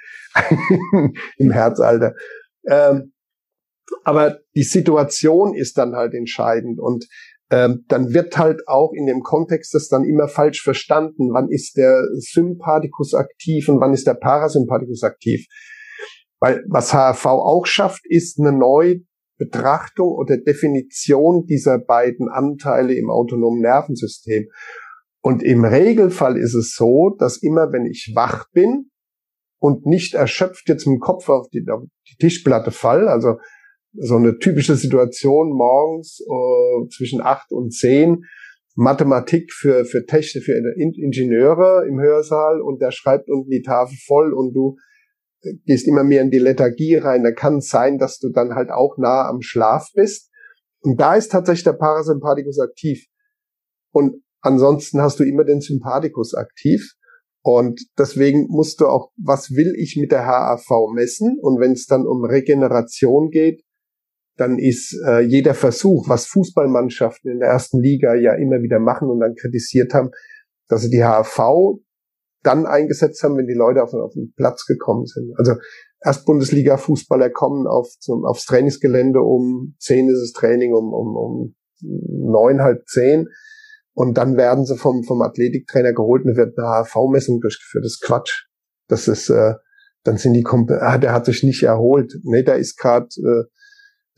im 1.36 1.51
Herzalter. 1.51 2.14
Ähm, 2.66 3.12
aber 4.05 4.38
die 4.55 4.62
Situation 4.62 5.55
ist 5.55 5.76
dann 5.76 5.94
halt 5.94 6.14
entscheidend 6.14 6.78
und 6.78 7.07
ähm, 7.51 7.84
dann 7.88 8.14
wird 8.14 8.38
halt 8.38 8.68
auch 8.68 8.92
in 8.92 9.07
dem 9.07 9.22
Kontext 9.22 9.74
das 9.74 9.88
dann 9.88 10.05
immer 10.05 10.28
falsch 10.28 10.62
verstanden. 10.62 11.32
Wann 11.32 11.48
ist 11.51 11.76
der 11.76 12.01
Sympathikus 12.14 13.12
aktiv 13.14 13.68
und 13.68 13.80
wann 13.80 13.92
ist 13.92 14.07
der 14.07 14.14
Parasympathikus 14.14 15.03
aktiv? 15.03 15.46
Weil 16.38 16.64
was 16.68 16.94
HRV 16.94 17.26
auch 17.26 17.66
schafft, 17.66 18.03
ist 18.09 18.38
eine 18.38 18.53
Neubetrachtung 18.53 20.09
oder 20.09 20.38
Definition 20.38 21.44
dieser 21.46 21.78
beiden 21.78 22.28
Anteile 22.28 22.94
im 22.94 23.11
autonomen 23.11 23.61
Nervensystem. 23.61 24.48
Und 25.20 25.42
im 25.42 25.64
Regelfall 25.64 26.38
ist 26.38 26.55
es 26.55 26.74
so, 26.74 27.14
dass 27.18 27.42
immer 27.42 27.72
wenn 27.72 27.84
ich 27.84 28.12
wach 28.14 28.46
bin 28.53 28.90
und 29.59 29.86
nicht 29.86 30.14
erschöpft 30.14 30.68
jetzt 30.68 30.86
dem 30.86 31.01
Kopf 31.01 31.28
auf 31.28 31.48
die, 31.51 31.66
auf 31.68 31.82
die 32.09 32.16
Tischplatte 32.16 32.70
fall, 32.70 33.09
also 33.09 33.36
so 33.93 34.16
eine 34.16 34.38
typische 34.38 34.76
Situation 34.76 35.53
morgens 35.53 36.20
äh, 36.20 36.88
zwischen 36.97 37.20
acht 37.20 37.51
und 37.53 37.72
zehn, 37.72 38.24
Mathematik 38.76 39.53
für, 39.53 39.84
für 39.84 40.07
Technik, 40.07 40.45
für 40.45 40.55
Ingenieure 40.76 41.86
im 41.88 42.01
Hörsaal 42.01 42.61
und 42.61 42.80
der 42.80 42.93
schreibt 42.93 43.28
unten 43.28 43.51
die 43.51 43.62
Tafel 43.62 43.97
voll 44.07 44.32
und 44.32 44.55
du 44.55 44.76
gehst 45.66 45.88
immer 45.88 46.05
mehr 46.05 46.22
in 46.22 46.30
die 46.30 46.38
Lethargie 46.38 46.97
rein, 46.97 47.24
dann 47.24 47.34
kann 47.34 47.59
es 47.59 47.68
sein, 47.68 47.99
dass 47.99 48.18
du 48.18 48.30
dann 48.30 48.55
halt 48.55 48.70
auch 48.70 48.97
nah 48.99 49.28
am 49.28 49.41
Schlaf 49.41 49.88
bist. 49.95 50.30
Und 50.82 51.01
da 51.01 51.14
ist 51.14 51.32
tatsächlich 51.32 51.64
der 51.64 51.72
Parasympathikus 51.74 52.59
aktiv. 52.59 53.07
Und 53.93 54.22
ansonsten 54.41 55.01
hast 55.01 55.18
du 55.18 55.24
immer 55.24 55.45
den 55.45 55.61
Sympathikus 55.61 56.34
aktiv. 56.34 56.95
Und 57.43 57.80
deswegen 57.99 58.47
musst 58.49 58.80
du 58.80 58.86
auch, 58.86 59.11
was 59.16 59.51
will 59.51 59.74
ich 59.76 59.97
mit 59.99 60.12
der 60.12 60.26
HAV 60.26 60.93
messen? 60.95 61.38
Und 61.41 61.59
wenn 61.59 61.72
es 61.72 61.86
dann 61.86 62.07
um 62.07 62.24
Regeneration 62.24 63.30
geht, 63.30 63.62
dann 64.36 64.58
ist 64.58 64.96
äh, 65.06 65.20
jeder 65.20 65.54
Versuch, 65.54 66.08
was 66.08 66.26
Fußballmannschaften 66.26 67.30
in 67.30 67.40
der 67.40 67.48
ersten 67.48 67.80
Liga 67.80 68.14
ja 68.14 68.34
immer 68.34 68.62
wieder 68.62 68.78
machen 68.78 69.10
und 69.10 69.20
dann 69.20 69.34
kritisiert 69.34 69.92
haben, 69.92 70.10
dass 70.68 70.82
sie 70.82 70.90
die 70.90 71.04
HAV 71.04 71.78
dann 72.42 72.66
eingesetzt 72.66 73.22
haben, 73.22 73.36
wenn 73.36 73.46
die 73.46 73.54
Leute 73.54 73.82
auf, 73.82 73.92
auf 73.92 74.14
den 74.14 74.32
Platz 74.34 74.64
gekommen 74.66 75.06
sind. 75.06 75.32
Also 75.36 75.54
erst 76.02 76.24
Bundesliga-Fußballer 76.24 77.30
kommen 77.30 77.66
auf, 77.66 77.88
zum, 77.98 78.24
aufs 78.24 78.46
Trainingsgelände 78.46 79.20
um 79.20 79.74
zehn 79.78 80.08
ist 80.08 80.20
das 80.22 80.32
Training, 80.32 80.72
um, 80.72 80.92
um, 80.94 81.16
um 81.16 81.54
neun, 81.82 82.62
halb 82.62 82.86
zehn. 82.86 83.26
Und 83.92 84.16
dann 84.16 84.36
werden 84.36 84.64
sie 84.64 84.76
vom, 84.76 85.02
vom 85.04 85.20
Athletiktrainer 85.20 85.92
geholt 85.92 86.24
und 86.24 86.36
wird 86.36 86.56
eine 86.58 86.84
HV-Messung 86.84 87.40
durchgeführt. 87.40 87.84
Das 87.84 87.92
ist 87.92 88.02
Quatsch. 88.02 88.46
Das 88.88 89.08
ist, 89.08 89.28
äh, 89.28 89.54
dann 90.04 90.16
sind 90.16 90.34
die, 90.34 90.44
ah, 90.46 90.98
der 90.98 91.12
hat 91.12 91.26
sich 91.26 91.42
nicht 91.42 91.62
erholt. 91.62 92.14
Nee, 92.22 92.42
der 92.42 92.56
ist 92.56 92.78
gerade, 92.78 93.08
äh, 93.18 93.44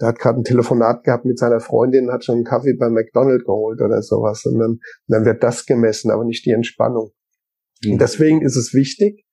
der 0.01 0.09
hat 0.09 0.19
gerade 0.19 0.41
ein 0.41 0.45
Telefonat 0.45 1.05
gehabt 1.05 1.25
mit 1.25 1.39
seiner 1.39 1.61
Freundin, 1.61 2.11
hat 2.11 2.25
schon 2.25 2.37
einen 2.37 2.45
Kaffee 2.45 2.75
bei 2.75 2.89
McDonald's 2.89 3.45
geholt 3.45 3.81
oder 3.81 4.03
sowas. 4.03 4.45
Und 4.47 4.59
dann, 4.59 4.81
dann 5.07 5.25
wird 5.25 5.43
das 5.43 5.67
gemessen, 5.67 6.11
aber 6.11 6.25
nicht 6.25 6.45
die 6.45 6.51
Entspannung. 6.51 7.13
Und 7.85 8.01
deswegen 8.01 8.43
ist 8.43 8.57
es 8.57 8.75
wichtig, 8.75 9.25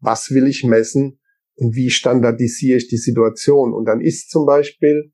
was 0.00 0.30
will 0.30 0.46
ich 0.46 0.64
messen 0.64 1.20
und 1.56 1.74
wie 1.74 1.90
standardisiere 1.90 2.78
ich 2.78 2.88
die 2.88 2.96
Situation. 2.96 3.72
Und 3.72 3.84
dann 3.86 4.00
ist 4.00 4.30
zum 4.30 4.46
Beispiel, 4.46 5.12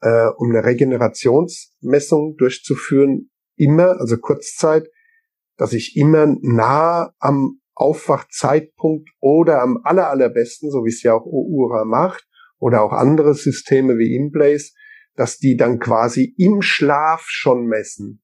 äh, 0.00 0.28
um 0.36 0.50
eine 0.50 0.64
Regenerationsmessung 0.64 2.36
durchzuführen, 2.36 3.30
immer, 3.56 4.00
also 4.00 4.18
Kurzzeit, 4.18 4.88
dass 5.56 5.72
ich 5.72 5.96
immer 5.96 6.36
nah 6.42 7.14
am 7.18 7.60
Aufwachzeitpunkt 7.74 9.10
oder 9.20 9.62
am 9.62 9.80
aller, 9.84 10.08
allerbesten, 10.10 10.70
so 10.70 10.84
wie 10.84 10.90
es 10.90 11.02
ja 11.02 11.14
auch 11.14 11.24
OURA 11.24 11.84
macht, 11.84 12.26
oder 12.58 12.82
auch 12.82 12.92
andere 12.92 13.34
Systeme 13.34 13.98
wie 13.98 14.14
Inblaze, 14.14 14.72
dass 15.14 15.38
die 15.38 15.56
dann 15.56 15.78
quasi 15.78 16.34
im 16.36 16.62
Schlaf 16.62 17.24
schon 17.26 17.66
messen. 17.66 18.22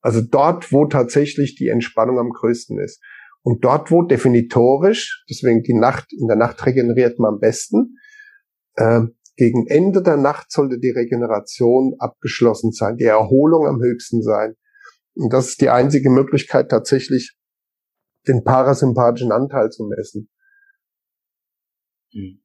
Also 0.00 0.20
dort, 0.20 0.72
wo 0.72 0.86
tatsächlich 0.86 1.54
die 1.54 1.68
Entspannung 1.68 2.18
am 2.18 2.30
größten 2.30 2.78
ist. 2.80 3.00
Und 3.42 3.64
dort, 3.64 3.90
wo 3.90 4.02
definitorisch, 4.02 5.24
deswegen 5.28 5.62
die 5.62 5.74
Nacht, 5.74 6.12
in 6.12 6.28
der 6.28 6.36
Nacht 6.36 6.64
regeneriert 6.64 7.18
man 7.18 7.34
am 7.34 7.40
besten, 7.40 7.98
äh, 8.74 9.02
gegen 9.36 9.66
Ende 9.66 10.02
der 10.02 10.16
Nacht 10.16 10.52
sollte 10.52 10.78
die 10.78 10.90
Regeneration 10.90 11.94
abgeschlossen 11.98 12.70
sein, 12.72 12.96
die 12.96 13.04
Erholung 13.04 13.66
am 13.66 13.80
höchsten 13.80 14.22
sein. 14.22 14.54
Und 15.14 15.32
das 15.32 15.48
ist 15.48 15.60
die 15.60 15.70
einzige 15.70 16.10
Möglichkeit, 16.10 16.70
tatsächlich 16.70 17.36
den 18.28 18.44
parasympathischen 18.44 19.32
Anteil 19.32 19.70
zu 19.70 19.84
messen. 19.84 20.28
Hm. 22.12 22.41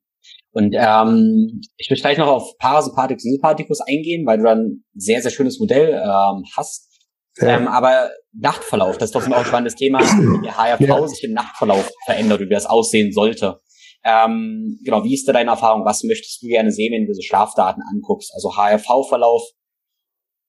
Und 0.52 0.74
ähm, 0.78 1.62
ich 1.78 1.90
will 1.90 1.98
gleich 1.98 2.18
noch 2.18 2.28
auf 2.28 2.58
Parasympathikus 2.58 3.24
Sympathikus 3.24 3.82
eingehen, 3.82 4.26
weil 4.26 4.40
du 4.40 4.46
dann 4.46 4.60
ein 4.60 4.86
sehr, 4.96 5.22
sehr 5.22 5.32
schönes 5.32 5.60
Modell 5.60 5.90
ähm, 5.90 6.44
hast. 6.56 6.90
Ja. 7.38 7.58
Ähm, 7.58 7.68
aber 7.68 8.10
Nachtverlauf, 8.34 8.98
das 8.98 9.10
ist 9.10 9.16
doch 9.16 9.28
auch 9.30 9.38
ein 9.38 9.46
spannendes 9.46 9.76
Thema, 9.76 10.00
wie 10.00 10.48
die 10.48 10.52
HRV 10.52 10.80
ja. 10.80 11.08
sich 11.08 11.24
im 11.24 11.34
Nachtverlauf 11.34 11.92
verändert, 12.06 12.40
wie 12.40 12.50
das 12.50 12.66
aussehen 12.66 13.12
sollte. 13.12 13.62
Ähm, 14.04 14.80
genau, 14.84 15.04
wie 15.04 15.14
ist 15.14 15.28
da 15.28 15.34
deine 15.34 15.52
Erfahrung? 15.52 15.86
Was 15.86 16.04
möchtest 16.04 16.42
du 16.42 16.48
gerne 16.48 16.72
sehen, 16.72 16.94
wenn 16.94 17.06
du 17.06 17.12
diese 17.12 17.24
Schlafdaten 17.24 17.84
anguckst? 17.94 18.32
Also 18.34 18.56
HRV-Verlauf 18.56 19.44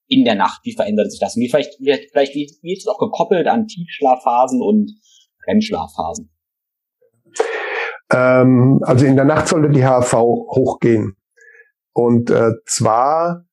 in 0.07 0.25
der 0.25 0.35
Nacht, 0.35 0.61
wie 0.63 0.73
verändert 0.73 1.11
sich 1.11 1.19
das? 1.19 1.35
Und 1.35 1.43
wie 1.43 1.49
vielleicht, 1.49 1.75
vielleicht 2.11 2.33
wie, 2.33 2.49
wie 2.61 2.73
ist 2.73 2.87
es 2.87 2.87
auch 2.87 2.97
gekoppelt 2.97 3.47
an 3.47 3.67
Tiefschlafphasen 3.67 4.61
und 4.61 4.91
REM-Schlafphasen? 5.47 6.31
Ähm, 8.11 8.79
also 8.81 9.05
in 9.05 9.15
der 9.15 9.25
Nacht 9.25 9.47
sollte 9.47 9.69
die 9.69 9.83
HRV 9.83 10.13
hochgehen. 10.13 11.15
Und 11.93 12.29
äh, 12.29 12.51
zwar 12.65 13.45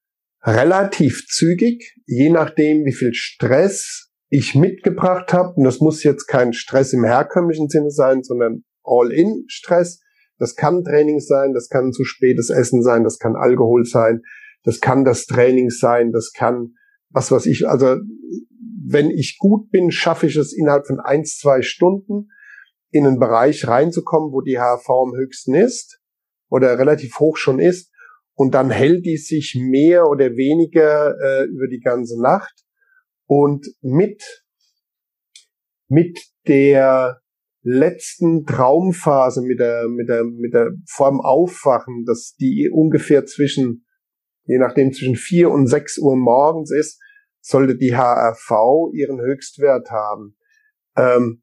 relativ 0.43 1.27
zügig, 1.27 1.95
je 2.07 2.31
nachdem, 2.31 2.85
wie 2.85 2.93
viel 2.93 3.15
Stress 3.15 4.11
ich 4.29 4.55
mitgebracht 4.55 5.33
habe. 5.33 5.55
Und 5.55 5.65
das 5.65 5.81
muss 5.81 6.03
jetzt 6.03 6.27
kein 6.27 6.53
Stress 6.53 6.93
im 6.93 7.05
herkömmlichen 7.05 7.69
Sinne 7.69 7.91
sein, 7.91 8.23
sondern 8.23 8.65
All-in-Stress. 8.85 10.01
Das 10.39 10.55
kann 10.55 10.85
Training 10.85 11.21
sein, 11.21 11.55
das 11.55 11.69
kann 11.69 11.93
zu 11.93 12.05
spätes 12.05 12.51
Essen 12.51 12.83
sein, 12.83 13.05
das 13.05 13.19
kann 13.19 13.37
Alkohol 13.37 13.85
sein, 13.85 14.23
das 14.65 14.81
kann 14.81 15.05
das 15.05 15.25
Training 15.25 15.71
sein, 15.71 16.13
das 16.13 16.33
kann 16.33 16.75
was 17.11 17.31
weiß 17.31 17.47
ich. 17.47 17.67
Also 17.69 17.97
wenn 18.87 19.11
ich 19.11 19.39
gut 19.39 19.71
bin, 19.71 19.91
schaffe 19.91 20.27
ich 20.27 20.37
es 20.37 20.53
innerhalb 20.53 20.87
von 20.87 21.01
eins, 21.01 21.39
zwei 21.39 21.63
Stunden 21.63 22.29
in 22.97 23.07
einen 23.07 23.19
Bereich 23.19 23.67
reinzukommen, 23.67 24.33
wo 24.33 24.41
die 24.41 24.59
HV 24.59 24.89
am 24.89 25.17
höchsten 25.17 25.55
ist 25.55 26.01
oder 26.49 26.79
relativ 26.79 27.19
hoch 27.19 27.37
schon 27.37 27.59
ist 27.59 27.93
und 28.35 28.55
dann 28.55 28.71
hält 28.71 29.05
die 29.07 29.17
sich 29.17 29.57
mehr 29.59 30.07
oder 30.07 30.37
weniger 30.37 31.15
äh, 31.21 31.45
über 31.45 31.69
die 31.69 31.81
ganze 31.81 32.21
Nacht 32.21 32.55
und 33.27 33.67
mit 33.81 34.45
mit 35.89 36.19
der 36.47 37.21
letzten 37.63 38.45
Traumphase 38.45 39.43
mit 39.43 39.59
der, 39.59 39.89
mit 39.89 40.09
der, 40.09 40.23
mit 40.23 40.55
der 40.55 40.71
vorm 40.89 41.21
Aufwachen, 41.21 42.05
dass 42.07 42.37
die 42.37 42.71
ungefähr 42.73 43.27
zwischen, 43.27 43.85
je 44.45 44.59
nachdem 44.59 44.93
zwischen 44.93 45.17
vier 45.17 45.51
und 45.51 45.67
sechs 45.67 45.99
Uhr 45.99 46.17
morgens 46.17 46.71
ist, 46.71 47.01
sollte 47.41 47.77
die 47.77 47.97
HRV 47.97 48.93
ihren 48.93 49.21
Höchstwert 49.21 49.91
haben. 49.91 50.37
Ähm, 50.97 51.43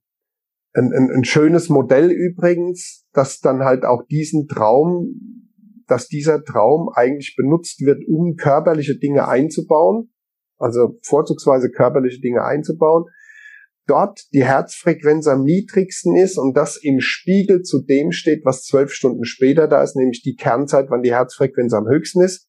ein, 0.74 0.92
ein, 0.94 1.12
ein 1.12 1.24
schönes 1.24 1.70
Modell 1.70 2.12
übrigens, 2.12 3.06
dass 3.14 3.40
dann 3.40 3.64
halt 3.64 3.86
auch 3.86 4.04
diesen 4.08 4.48
Traum, 4.48 5.52
dass 5.88 6.08
dieser 6.08 6.44
Traum 6.44 6.90
eigentlich 6.94 7.36
benutzt 7.36 7.82
wird, 7.82 8.04
um 8.08 8.36
körperliche 8.36 8.98
Dinge 8.98 9.28
einzubauen, 9.28 10.12
also 10.58 10.98
vorzugsweise 11.04 11.70
körperliche 11.70 12.22
Dinge 12.22 12.44
einzubauen, 12.44 13.06
dort 13.86 14.22
die 14.34 14.46
Herzfrequenz 14.46 15.28
am 15.28 15.44
niedrigsten 15.44 16.16
ist 16.16 16.38
und 16.38 16.56
das 16.56 16.78
im 16.78 17.00
Spiegel 17.02 17.62
zu 17.62 17.84
dem 17.84 18.12
steht, 18.12 18.46
was 18.46 18.64
zwölf 18.64 18.92
Stunden 18.92 19.26
später 19.26 19.68
da 19.68 19.84
ist, 19.84 19.96
nämlich 19.96 20.24
die 20.24 20.36
Kernzeit, 20.36 20.90
wann 20.90 21.04
die 21.04 21.12
Herzfrequenz 21.12 21.74
am 21.74 21.88
höchsten 21.88 22.22
ist, 22.22 22.48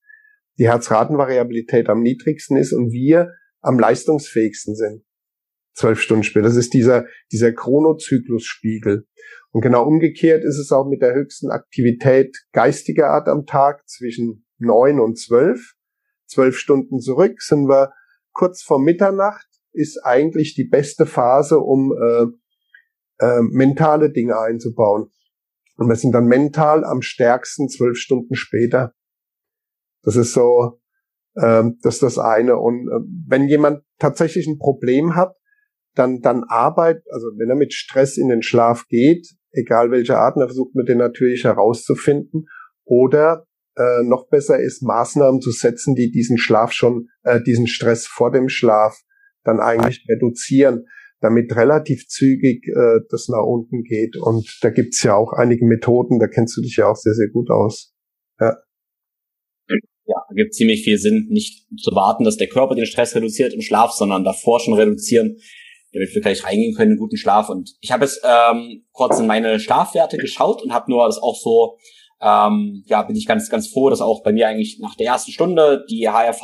die 0.58 0.68
Herzratenvariabilität 0.68 1.88
am 1.88 2.00
niedrigsten 2.00 2.56
ist 2.56 2.72
und 2.72 2.92
wir 2.92 3.32
am 3.60 3.78
leistungsfähigsten 3.78 4.76
sind. 4.76 5.02
Zwölf 5.74 6.00
Stunden 6.00 6.22
später. 6.22 6.46
Das 6.46 6.56
ist 6.56 6.72
dieser, 6.72 7.06
dieser 7.32 7.52
Chronozyklusspiegel. 7.52 9.06
Und 9.50 9.60
genau 9.60 9.84
umgekehrt 9.86 10.44
ist 10.44 10.58
es 10.58 10.72
auch 10.72 10.88
mit 10.88 11.02
der 11.02 11.14
höchsten 11.14 11.50
Aktivität 11.50 12.36
geistiger 12.52 13.10
Art 13.10 13.28
am 13.28 13.46
Tag 13.46 13.88
zwischen 13.88 14.46
neun 14.58 15.00
und 15.00 15.18
zwölf. 15.18 15.74
Zwölf 16.26 16.56
Stunden 16.56 17.00
zurück 17.00 17.40
sind 17.42 17.68
wir 17.68 17.92
kurz 18.32 18.62
vor 18.62 18.80
Mitternacht 18.80 19.46
ist 19.74 20.04
eigentlich 20.04 20.54
die 20.54 20.64
beste 20.64 21.04
Phase, 21.04 21.58
um 21.58 21.92
äh, 21.92 22.26
äh, 23.18 23.40
mentale 23.42 24.10
Dinge 24.10 24.38
einzubauen. 24.38 25.10
Und 25.76 25.88
wir 25.88 25.96
sind 25.96 26.12
dann 26.12 26.26
mental 26.26 26.84
am 26.84 27.02
stärksten 27.02 27.68
zwölf 27.68 27.98
Stunden 27.98 28.36
später. 28.36 28.94
Das 30.02 30.14
ist 30.16 30.32
so, 30.32 30.80
äh, 31.34 31.64
das 31.82 31.94
ist 31.94 32.02
das 32.02 32.18
eine. 32.18 32.56
Und 32.56 32.88
äh, 32.88 33.04
wenn 33.26 33.48
jemand 33.48 33.82
tatsächlich 33.98 34.46
ein 34.46 34.58
Problem 34.58 35.16
hat, 35.16 35.34
dann, 35.94 36.20
dann 36.20 36.44
arbeitet, 36.44 37.04
also 37.10 37.28
wenn 37.36 37.50
er 37.50 37.56
mit 37.56 37.72
Stress 37.72 38.16
in 38.16 38.28
den 38.28 38.42
Schlaf 38.42 38.86
geht, 38.88 39.26
egal 39.52 39.90
welcher 39.90 40.18
Art, 40.18 40.36
dann 40.36 40.48
versucht 40.48 40.74
man 40.74 40.86
den 40.86 40.98
natürlich 40.98 41.44
herauszufinden. 41.44 42.46
Oder 42.84 43.46
äh, 43.76 44.02
noch 44.02 44.28
besser 44.28 44.58
ist, 44.58 44.82
Maßnahmen 44.82 45.40
zu 45.40 45.50
setzen, 45.50 45.94
die 45.94 46.10
diesen 46.10 46.38
Schlaf 46.38 46.72
schon, 46.72 47.08
äh, 47.22 47.40
diesen 47.42 47.66
Stress 47.66 48.06
vor 48.06 48.30
dem 48.30 48.48
Schlaf 48.48 49.00
dann 49.44 49.60
eigentlich 49.60 50.06
reduzieren, 50.08 50.86
damit 51.20 51.54
relativ 51.56 52.06
zügig 52.06 52.66
äh, 52.68 53.00
das 53.10 53.28
nach 53.28 53.44
unten 53.44 53.82
geht. 53.82 54.16
Und 54.16 54.58
da 54.62 54.70
gibt's 54.70 55.02
ja 55.02 55.14
auch 55.14 55.32
einige 55.32 55.64
Methoden, 55.66 56.18
da 56.18 56.26
kennst 56.26 56.56
du 56.56 56.60
dich 56.60 56.76
ja 56.76 56.88
auch 56.88 56.96
sehr, 56.96 57.14
sehr 57.14 57.28
gut 57.28 57.50
aus. 57.50 57.94
Ja. 58.40 58.56
Ja, 60.06 60.16
gibt 60.34 60.52
ziemlich 60.54 60.84
viel 60.84 60.98
Sinn, 60.98 61.28
nicht 61.30 61.66
zu 61.78 61.90
warten, 61.94 62.24
dass 62.24 62.36
der 62.36 62.48
Körper 62.48 62.74
den 62.74 62.84
Stress 62.84 63.14
reduziert 63.14 63.54
im 63.54 63.62
Schlaf, 63.62 63.92
sondern 63.92 64.22
davor 64.22 64.60
schon 64.60 64.74
reduzieren, 64.74 65.38
damit 65.94 66.14
wir 66.14 66.20
gleich 66.20 66.44
reingehen 66.44 66.74
können 66.74 66.98
guten 66.98 67.16
Schlaf. 67.16 67.48
Und 67.48 67.74
ich 67.80 67.92
habe 67.92 68.04
jetzt 68.04 68.20
ähm, 68.24 68.84
kurz 68.92 69.18
in 69.18 69.26
meine 69.26 69.60
Schlafwerte 69.60 70.18
geschaut 70.18 70.62
und 70.62 70.74
habe 70.74 70.90
nur 70.90 71.06
das 71.06 71.18
auch 71.18 71.36
so, 71.36 71.78
ähm, 72.20 72.82
ja, 72.86 73.02
bin 73.02 73.16
ich 73.16 73.26
ganz, 73.26 73.48
ganz 73.48 73.68
froh, 73.68 73.88
dass 73.88 74.00
auch 74.00 74.22
bei 74.22 74.32
mir 74.32 74.48
eigentlich 74.48 74.78
nach 74.80 74.96
der 74.96 75.06
ersten 75.06 75.30
Stunde 75.30 75.84
die 75.88 76.08
HRV 76.08 76.42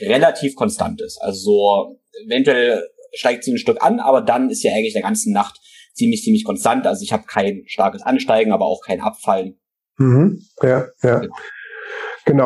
relativ 0.00 0.56
konstant 0.56 1.00
ist. 1.02 1.20
Also 1.20 1.40
so 1.40 2.00
eventuell 2.26 2.88
steigt 3.12 3.44
sie 3.44 3.52
ein 3.52 3.58
Stück 3.58 3.82
an, 3.82 4.00
aber 4.00 4.22
dann 4.22 4.50
ist 4.50 4.62
ja 4.62 4.72
eigentlich 4.72 4.94
der 4.94 5.02
ganzen 5.02 5.32
Nacht 5.32 5.60
ziemlich, 5.94 6.22
ziemlich 6.22 6.44
konstant. 6.44 6.86
Also 6.86 7.02
ich 7.02 7.12
habe 7.12 7.24
kein 7.24 7.64
starkes 7.66 8.02
Ansteigen, 8.02 8.52
aber 8.52 8.64
auch 8.64 8.80
kein 8.82 9.00
Abfallen. 9.00 9.60
Mhm. 9.98 10.42
Ja, 10.62 10.86
ja. 11.02 11.18
Genau, 11.18 11.34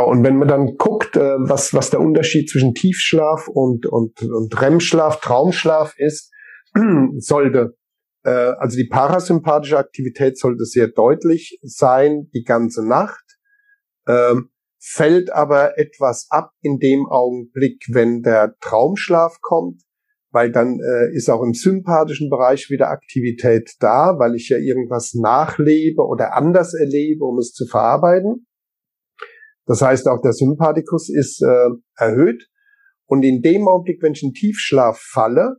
und 0.05 0.25
wenn 0.25 0.37
man 0.37 0.49
dann 0.49 0.77
guckt, 0.77 1.17
äh, 1.17 1.35
was, 1.39 1.75
was 1.75 1.91
der 1.91 2.01
Unterschied 2.01 2.49
zwischen 2.49 2.75
Tiefschlaf 2.75 3.49
und, 3.49 3.87
und, 3.87 4.23
und 4.23 4.61
REM-Schlaf, 4.61 5.21
Traumschlaf 5.21 5.95
ist, 5.99 6.33
sollte, 7.19 7.77
äh, 8.25 8.31
also 8.31 8.77
die 8.77 8.89
parasympathische 8.89 9.79
Aktivität 9.79 10.39
sollte 10.39 10.65
sehr 10.65 10.89
deutlich 10.89 11.59
sein, 11.63 12.31
die 12.35 12.45
ganze 12.45 12.87
Nacht. 12.87 13.25
Ähm, 14.07 14.51
fällt 14.81 15.33
aber 15.33 15.79
etwas 15.79 16.27
ab 16.31 16.53
in 16.61 16.79
dem 16.79 17.07
Augenblick, 17.07 17.85
wenn 17.91 18.23
der 18.23 18.55
Traumschlaf 18.61 19.41
kommt, 19.41 19.83
weil 20.31 20.53
dann 20.53 20.79
äh, 20.79 21.15
ist 21.15 21.31
auch 21.31 21.43
im 21.43 21.55
sympathischen 21.55 22.29
Bereich 22.29 22.69
wieder 22.71 22.91
Aktivität 22.91 23.77
da, 23.81 24.19
weil 24.19 24.35
ich 24.35 24.51
ja 24.51 24.59
irgendwas 24.59 25.15
nachlebe 25.15 26.03
oder 26.03 26.35
anders 26.35 26.75
erlebe, 26.75 27.25
um 27.25 27.39
es 27.39 27.53
zu 27.53 27.67
verarbeiten. 27.67 28.47
Das 29.67 29.81
heißt, 29.83 30.07
auch 30.09 30.21
der 30.23 30.33
Sympathikus 30.33 31.09
ist 31.09 31.43
äh, 31.43 31.69
erhöht. 31.97 32.49
Und 33.07 33.23
in 33.23 33.43
dem 33.43 33.69
Augenblick, 33.69 34.03
wenn 34.03 34.13
ich 34.13 34.23
in 34.23 34.33
Tiefschlaf 34.33 34.99
falle, 34.99 35.57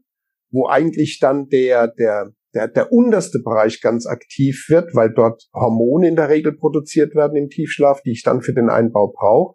wo 0.51 0.68
eigentlich 0.68 1.20
dann 1.20 1.47
der, 1.47 1.88
der 1.88 2.32
der, 2.56 2.70
der 2.70 2.91
unterste 2.91 3.39
Bereich 3.43 3.82
ganz 3.82 4.08
aktiv 4.08 4.68
wird, 4.70 4.95
weil 4.95 5.14
dort 5.14 5.43
Hormone 5.53 6.08
in 6.08 6.16
der 6.16 6.30
Regel 6.30 6.56
produziert 6.56 7.14
werden 7.14 7.36
im 7.36 7.49
Tiefschlaf, 7.49 8.01
die 8.01 8.12
ich 8.12 8.24
dann 8.24 8.41
für 8.41 8.53
den 8.53 8.70
Einbau 8.70 9.12
brauche, 9.12 9.53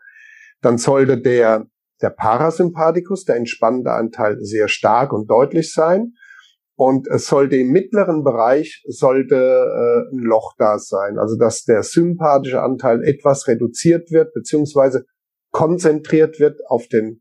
dann 0.61 0.77
sollte 0.77 1.21
der, 1.21 1.67
der 2.03 2.11
Parasympathikus, 2.11 3.25
der 3.25 3.37
entspannende 3.37 3.93
Anteil, 3.93 4.37
sehr 4.41 4.69
stark 4.69 5.13
und 5.13 5.31
deutlich 5.31 5.73
sein. 5.73 6.13
Und 6.81 7.09
es 7.09 7.27
sollte 7.27 7.57
im 7.57 7.73
mittleren 7.73 8.25
Bereich 8.25 8.83
sollte 8.89 9.35
äh, 9.37 10.17
ein 10.17 10.23
Loch 10.23 10.55
da 10.57 10.79
sein, 10.79 11.19
also 11.19 11.37
dass 11.37 11.65
der 11.65 11.83
sympathische 11.83 12.63
Anteil 12.63 13.05
etwas 13.05 13.47
reduziert 13.49 14.11
wird, 14.11 14.33
beziehungsweise 14.33 15.05
konzentriert 15.53 16.41
wird 16.41 16.59
auf 16.69 16.89
den 16.89 17.21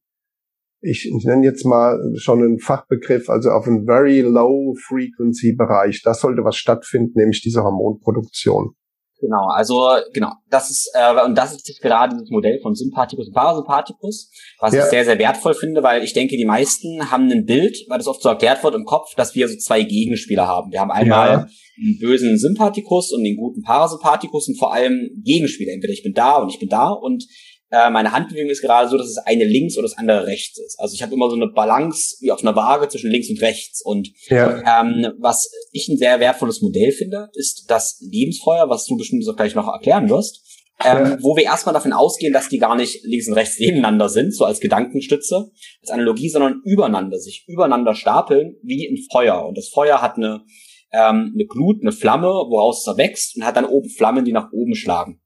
ich, 0.80 1.12
ich 1.14 1.26
nenne 1.26 1.45
jetzt 1.45 1.66
mal 1.66 1.99
schon 2.16 2.41
einen 2.41 2.60
Fachbegriff, 2.60 3.30
also 3.30 3.49
auf 3.49 3.68
einen 3.68 3.86
very 3.86 4.22
low 4.22 4.76
frequency 4.82 5.53
Bereich. 5.53 6.03
Da 6.03 6.14
sollte 6.14 6.45
was 6.45 6.55
stattfinden, 6.55 7.20
nämlich 7.20 7.41
diese 7.41 7.62
Hormonproduktion. 7.62 8.76
Genau, 9.22 9.50
also 9.50 9.90
genau, 10.14 10.32
das 10.50 10.70
ist 10.70 10.92
äh, 10.94 11.26
und 11.26 11.38
das 11.38 11.54
ist 11.54 11.82
gerade 11.82 12.16
das 12.18 12.30
Modell 12.30 12.60
von 12.62 12.74
Sympathikus 12.74 13.28
und 13.28 13.34
Parasympathikus, 13.34 14.32
was 14.60 14.74
ja. 14.74 14.84
ich 14.84 14.90
sehr 14.90 15.04
sehr 15.04 15.20
wertvoll 15.20 15.54
finde, 15.54 15.84
weil 15.84 16.04
ich 16.04 16.14
denke, 16.14 16.38
die 16.38 16.46
meisten 16.46 17.12
haben 17.12 17.30
ein 17.30 17.46
Bild, 17.46 17.78
weil 17.90 17.98
das 17.98 18.08
oft 18.08 18.22
so 18.22 18.30
erklärt 18.30 18.64
wird 18.64 18.76
im 18.76 18.86
Kopf, 18.86 19.16
dass 19.16 19.36
wir 19.36 19.50
so 19.50 19.58
zwei 19.58 19.84
Gegenspieler 19.84 20.48
haben. 20.48 20.72
Wir 20.72 20.80
haben 20.80 20.92
einmal 20.92 21.30
ja. 21.30 21.48
einen 21.84 22.00
bösen 22.00 22.38
Sympathikus 22.38 23.12
und 23.12 23.24
den 23.24 23.36
guten 23.36 23.62
Parasympathikus 23.62 24.48
und 24.48 24.58
vor 24.58 24.74
allem 24.74 25.10
Gegenspieler. 25.22 25.74
Entweder 25.74 25.94
ich 25.94 26.04
bin 26.04 26.14
da 26.14 26.38
und 26.38 26.50
ich 26.50 26.60
bin 26.60 26.70
da 26.70 26.90
und 26.90 27.26
äh, 27.72 27.90
meine 27.90 28.12
Handbewegung 28.12 28.50
ist 28.50 28.62
gerade 28.62 28.90
so, 28.90 28.98
dass 28.98 29.08
es 29.08 29.18
eine 29.18 29.44
links 29.44 29.78
oder 29.78 29.88
das 29.88 29.98
andere 29.98 30.26
rechts 30.26 30.58
ist. 30.60 30.80
Also 30.80 30.96
ich 30.96 31.04
habe 31.04 31.14
immer 31.14 31.30
so 31.30 31.36
eine 31.36 31.48
Balance 31.48 32.18
wie 32.20 32.32
auf 32.32 32.42
einer 32.42 32.56
Waage 32.56 32.88
zwischen 32.90 33.12
links 33.12 33.30
und 33.30 33.42
rechts. 33.42 33.82
Und 33.84 34.10
ja. 34.28 34.82
ähm, 34.82 35.14
was 35.20 35.52
ich 35.72 35.88
ein 35.88 35.98
sehr 35.98 36.20
wertvolles 36.20 36.62
Modell 36.62 36.92
finde, 36.92 37.30
ist 37.34 37.66
das 37.68 38.00
Lebensfeuer, 38.02 38.70
was 38.70 38.86
du 38.86 38.98
bestimmt 38.98 39.24
so 39.24 39.36
gleich 39.36 39.56
noch 39.56 39.68
erklären 39.68 40.10
wirst. 40.10 40.46
Ähm, 40.82 40.98
ja. 40.98 41.18
wo 41.22 41.36
wir 41.36 41.44
erstmal 41.44 41.74
davon 41.74 41.92
ausgehen, 41.92 42.32
dass 42.32 42.48
die 42.48 42.58
gar 42.58 42.74
nicht 42.74 43.04
links 43.04 43.28
und 43.28 43.34
rechts 43.34 43.60
nebeneinander 43.60 44.08
sind, 44.08 44.34
so 44.34 44.46
als 44.46 44.62
Gedankenstütze, 44.62 45.52
als 45.82 45.90
Analogie, 45.90 46.30
sondern 46.30 46.62
übereinander, 46.64 47.20
sich 47.20 47.44
übereinander 47.50 47.94
stapeln 47.96 48.56
wie 48.64 48.88
ein 48.88 48.98
Feuer. 49.12 49.46
Und 49.46 49.58
das 49.58 49.68
Feuer 49.68 50.02
hat 50.02 50.16
eine, 50.16 50.46
ähm, 50.94 51.34
eine 51.36 51.46
Glut, 51.50 51.82
eine 51.82 51.92
Flamme, 51.92 52.28
woraus 52.28 52.80
es 52.80 52.88
erwächst 52.88 53.36
und 53.36 53.46
hat 53.46 53.58
dann 53.58 53.66
oben 53.66 53.90
Flammen, 53.90 54.24
die 54.24 54.32
nach 54.32 54.54
oben 54.54 54.74
schlagen. 54.74 55.20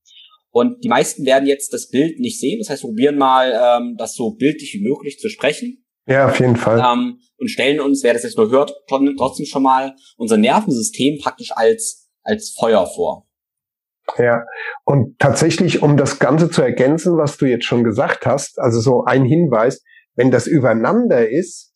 Und 0.53 0.83
die 0.83 0.87
meisten 0.87 1.25
werden 1.25 1.47
jetzt 1.47 1.73
das 1.73 1.89
Bild 1.89 2.19
nicht 2.19 2.39
sehen. 2.39 2.59
Das 2.59 2.69
heißt, 2.69 2.83
wir 2.83 2.89
probieren 2.89 3.17
mal, 3.17 3.51
ähm, 3.51 3.95
das 3.97 4.13
so 4.13 4.35
bildlich 4.35 4.75
wie 4.75 4.87
möglich 4.87 5.17
zu 5.17 5.27
sprechen. 5.27 5.83
Ja, 6.05 6.27
auf 6.27 6.39
jeden 6.39 6.57
Fall. 6.57 6.79
Ähm, 6.79 7.19
und 7.37 7.49
stellen 7.49 7.79
uns, 7.79 8.03
wer 8.03 8.13
das 8.13 8.21
jetzt 8.21 8.37
nur 8.37 8.51
hört, 8.51 8.71
trotzdem 8.87 9.47
schon 9.47 9.63
mal 9.63 9.95
unser 10.15 10.37
Nervensystem 10.37 11.17
praktisch 11.19 11.51
als, 11.55 12.07
als 12.21 12.55
Feuer 12.57 12.85
vor. 12.85 13.27
Ja, 14.19 14.43
und 14.83 15.17
tatsächlich, 15.17 15.81
um 15.81 15.97
das 15.97 16.19
Ganze 16.19 16.51
zu 16.51 16.61
ergänzen, 16.61 17.17
was 17.17 17.37
du 17.37 17.45
jetzt 17.45 17.65
schon 17.65 17.83
gesagt 17.83 18.27
hast, 18.27 18.59
also 18.59 18.79
so 18.79 19.05
ein 19.05 19.25
Hinweis, 19.25 19.81
wenn 20.13 20.29
das 20.29 20.45
übereinander 20.45 21.27
ist, 21.27 21.73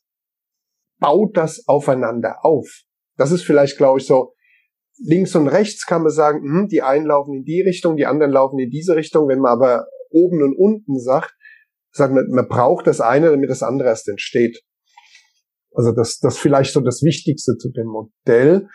baut 0.99 1.36
das 1.36 1.67
aufeinander 1.67 2.45
auf. 2.45 2.84
Das 3.15 3.32
ist 3.32 3.43
vielleicht, 3.43 3.78
glaube 3.78 3.99
ich, 3.99 4.05
so 4.05 4.34
links 4.99 5.35
und 5.35 5.47
rechts 5.47 5.85
kann 5.85 6.03
man 6.03 6.11
sagen, 6.11 6.41
hm, 6.41 6.67
die 6.67 6.81
einen 6.81 7.05
laufen 7.05 7.33
in 7.35 7.43
die 7.43 7.61
Richtung, 7.61 7.97
die 7.97 8.05
anderen 8.05 8.31
laufen 8.31 8.59
in 8.59 8.69
diese 8.69 8.95
Richtung. 8.95 9.27
Wenn 9.27 9.39
man 9.39 9.51
aber 9.51 9.87
oben 10.09 10.41
und 10.41 10.55
unten 10.57 10.99
sagt, 10.99 11.35
sagt 11.91 12.13
man, 12.13 12.27
man 12.29 12.47
braucht 12.47 12.87
das 12.87 13.01
eine, 13.01 13.31
damit 13.31 13.49
das 13.49 13.63
andere 13.63 13.89
erst 13.89 14.07
entsteht. 14.07 14.63
Also 15.73 15.91
das, 15.91 16.19
das 16.19 16.37
vielleicht 16.37 16.73
so 16.73 16.81
das 16.81 17.03
Wichtigste 17.03 17.57
zu 17.57 17.69
dem 17.71 17.87
Modell. 17.87 18.67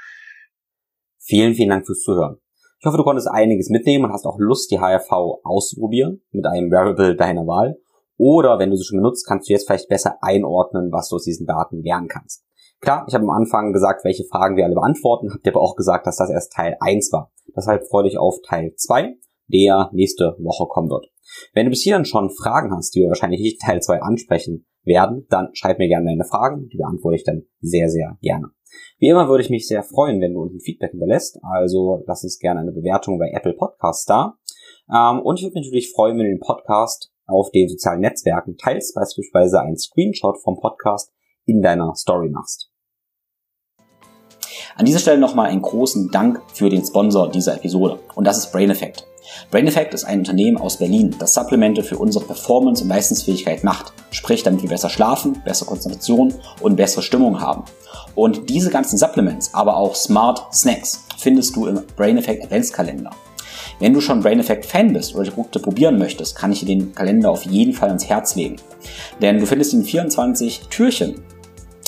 Vielen, 1.20 1.54
vielen 1.54 1.70
Dank 1.70 1.86
fürs 1.86 2.00
Zuhören. 2.00 2.36
Ich 2.78 2.86
hoffe, 2.86 2.96
du 2.96 3.04
konntest 3.04 3.28
einiges 3.28 3.70
mitnehmen 3.70 4.04
und 4.04 4.12
hast 4.12 4.26
auch 4.26 4.38
Lust, 4.38 4.70
die 4.72 4.80
HRV 4.80 5.10
auszuprobieren 5.44 6.20
mit 6.32 6.46
einem 6.46 6.70
Variable 6.70 7.16
deiner 7.16 7.46
Wahl. 7.46 7.76
Oder 8.16 8.58
wenn 8.58 8.70
du 8.70 8.76
sie 8.76 8.84
schon 8.84 8.98
benutzt, 8.98 9.26
kannst 9.26 9.48
du 9.48 9.52
jetzt 9.52 9.66
vielleicht 9.66 9.88
besser 9.88 10.18
einordnen, 10.20 10.90
was 10.92 11.08
du 11.08 11.16
aus 11.16 11.24
diesen 11.24 11.46
Daten 11.46 11.82
lernen 11.82 12.08
kannst. 12.08 12.44
Klar, 12.82 13.04
ich 13.06 13.14
habe 13.14 13.22
am 13.22 13.30
Anfang 13.30 13.72
gesagt, 13.72 14.04
welche 14.04 14.24
Fragen 14.24 14.56
wir 14.56 14.64
alle 14.64 14.74
beantworten, 14.74 15.32
habt 15.32 15.46
ihr 15.46 15.52
aber 15.52 15.62
auch 15.62 15.76
gesagt, 15.76 16.04
dass 16.04 16.16
das 16.16 16.30
erst 16.30 16.52
Teil 16.52 16.76
1 16.80 17.12
war. 17.12 17.30
Deshalb 17.56 17.86
freue 17.86 18.02
dich 18.02 18.18
auf 18.18 18.40
Teil 18.44 18.74
2, 18.74 19.14
der 19.46 19.88
nächste 19.92 20.34
Woche 20.40 20.66
kommen 20.66 20.90
wird. 20.90 21.06
Wenn 21.54 21.66
du 21.66 21.70
bis 21.70 21.82
hierhin 21.82 22.04
schon 22.04 22.30
Fragen 22.30 22.74
hast, 22.74 22.96
die 22.96 23.00
wir 23.00 23.08
wahrscheinlich 23.08 23.40
nicht 23.40 23.60
Teil 23.60 23.80
2 23.80 24.02
ansprechen 24.02 24.66
werden, 24.82 25.26
dann 25.30 25.50
schreib 25.52 25.78
mir 25.78 25.86
gerne 25.86 26.06
deine 26.06 26.24
Fragen, 26.24 26.68
die 26.70 26.76
beantworte 26.76 27.14
ich 27.14 27.22
dann 27.22 27.44
sehr, 27.60 27.88
sehr 27.88 28.18
gerne. 28.20 28.48
Wie 28.98 29.06
immer 29.06 29.28
würde 29.28 29.44
ich 29.44 29.50
mich 29.50 29.68
sehr 29.68 29.84
freuen, 29.84 30.20
wenn 30.20 30.34
du 30.34 30.40
uns 30.40 30.52
ein 30.52 30.60
Feedback 30.60 30.90
hinterlässt, 30.90 31.38
also 31.40 32.02
lass 32.08 32.24
uns 32.24 32.40
gerne 32.40 32.62
eine 32.62 32.72
Bewertung 32.72 33.16
bei 33.16 33.30
Apple 33.30 33.54
Podcasts 33.54 34.06
da. 34.06 34.38
Ähm, 34.92 35.20
und 35.20 35.38
ich 35.38 35.44
würde 35.44 35.54
mich 35.54 35.66
natürlich 35.68 35.92
freuen, 35.92 36.18
wenn 36.18 36.24
du 36.24 36.32
den 36.32 36.40
Podcast 36.40 37.12
auf 37.26 37.52
den 37.52 37.68
sozialen 37.68 38.00
Netzwerken 38.00 38.56
teilst, 38.56 38.96
beispielsweise 38.96 39.60
einen 39.60 39.76
Screenshot 39.76 40.42
vom 40.42 40.58
Podcast 40.58 41.12
in 41.44 41.62
deiner 41.62 41.94
Story 41.94 42.28
machst. 42.28 42.71
An 44.76 44.86
dieser 44.86 45.00
Stelle 45.00 45.18
nochmal 45.18 45.50
einen 45.50 45.62
großen 45.62 46.10
Dank 46.10 46.40
für 46.54 46.70
den 46.70 46.84
Sponsor 46.84 47.30
dieser 47.30 47.56
Episode 47.56 47.98
und 48.14 48.26
das 48.26 48.38
ist 48.38 48.52
Brain 48.52 48.70
Effect. 48.70 49.06
Brain 49.50 49.66
Effect 49.66 49.94
ist 49.94 50.04
ein 50.04 50.20
Unternehmen 50.20 50.56
aus 50.56 50.78
Berlin, 50.78 51.14
das 51.18 51.34
Supplemente 51.34 51.82
für 51.82 51.98
unsere 51.98 52.24
Performance 52.24 52.82
und 52.82 52.88
Leistungsfähigkeit 52.88 53.64
macht, 53.64 53.92
sprich 54.10 54.42
damit 54.42 54.62
wir 54.62 54.70
besser 54.70 54.88
schlafen, 54.88 55.42
bessere 55.44 55.68
Konzentration 55.68 56.34
und 56.60 56.76
bessere 56.76 57.02
Stimmung 57.02 57.40
haben. 57.40 57.64
Und 58.14 58.48
diese 58.48 58.70
ganzen 58.70 58.98
Supplements, 58.98 59.52
aber 59.52 59.76
auch 59.76 59.94
Smart 59.94 60.42
Snacks 60.54 61.04
findest 61.18 61.54
du 61.54 61.66
im 61.66 61.82
Brain 61.96 62.18
Effect 62.18 62.44
Adventskalender. 62.44 63.10
Wenn 63.78 63.94
du 63.94 64.00
schon 64.00 64.20
Brain 64.20 64.40
Effect 64.40 64.66
Fan 64.66 64.92
bist 64.92 65.14
oder 65.14 65.24
die 65.24 65.30
Produkte 65.30 65.58
probieren 65.58 65.98
möchtest, 65.98 66.36
kann 66.36 66.52
ich 66.52 66.60
dir 66.60 66.66
den 66.66 66.94
Kalender 66.94 67.30
auf 67.30 67.44
jeden 67.44 67.72
Fall 67.72 67.88
ans 67.88 68.08
Herz 68.08 68.34
legen. 68.36 68.56
Denn 69.20 69.38
du 69.38 69.46
findest 69.46 69.74
in 69.74 69.84
24 69.84 70.68
Türchen 70.70 71.22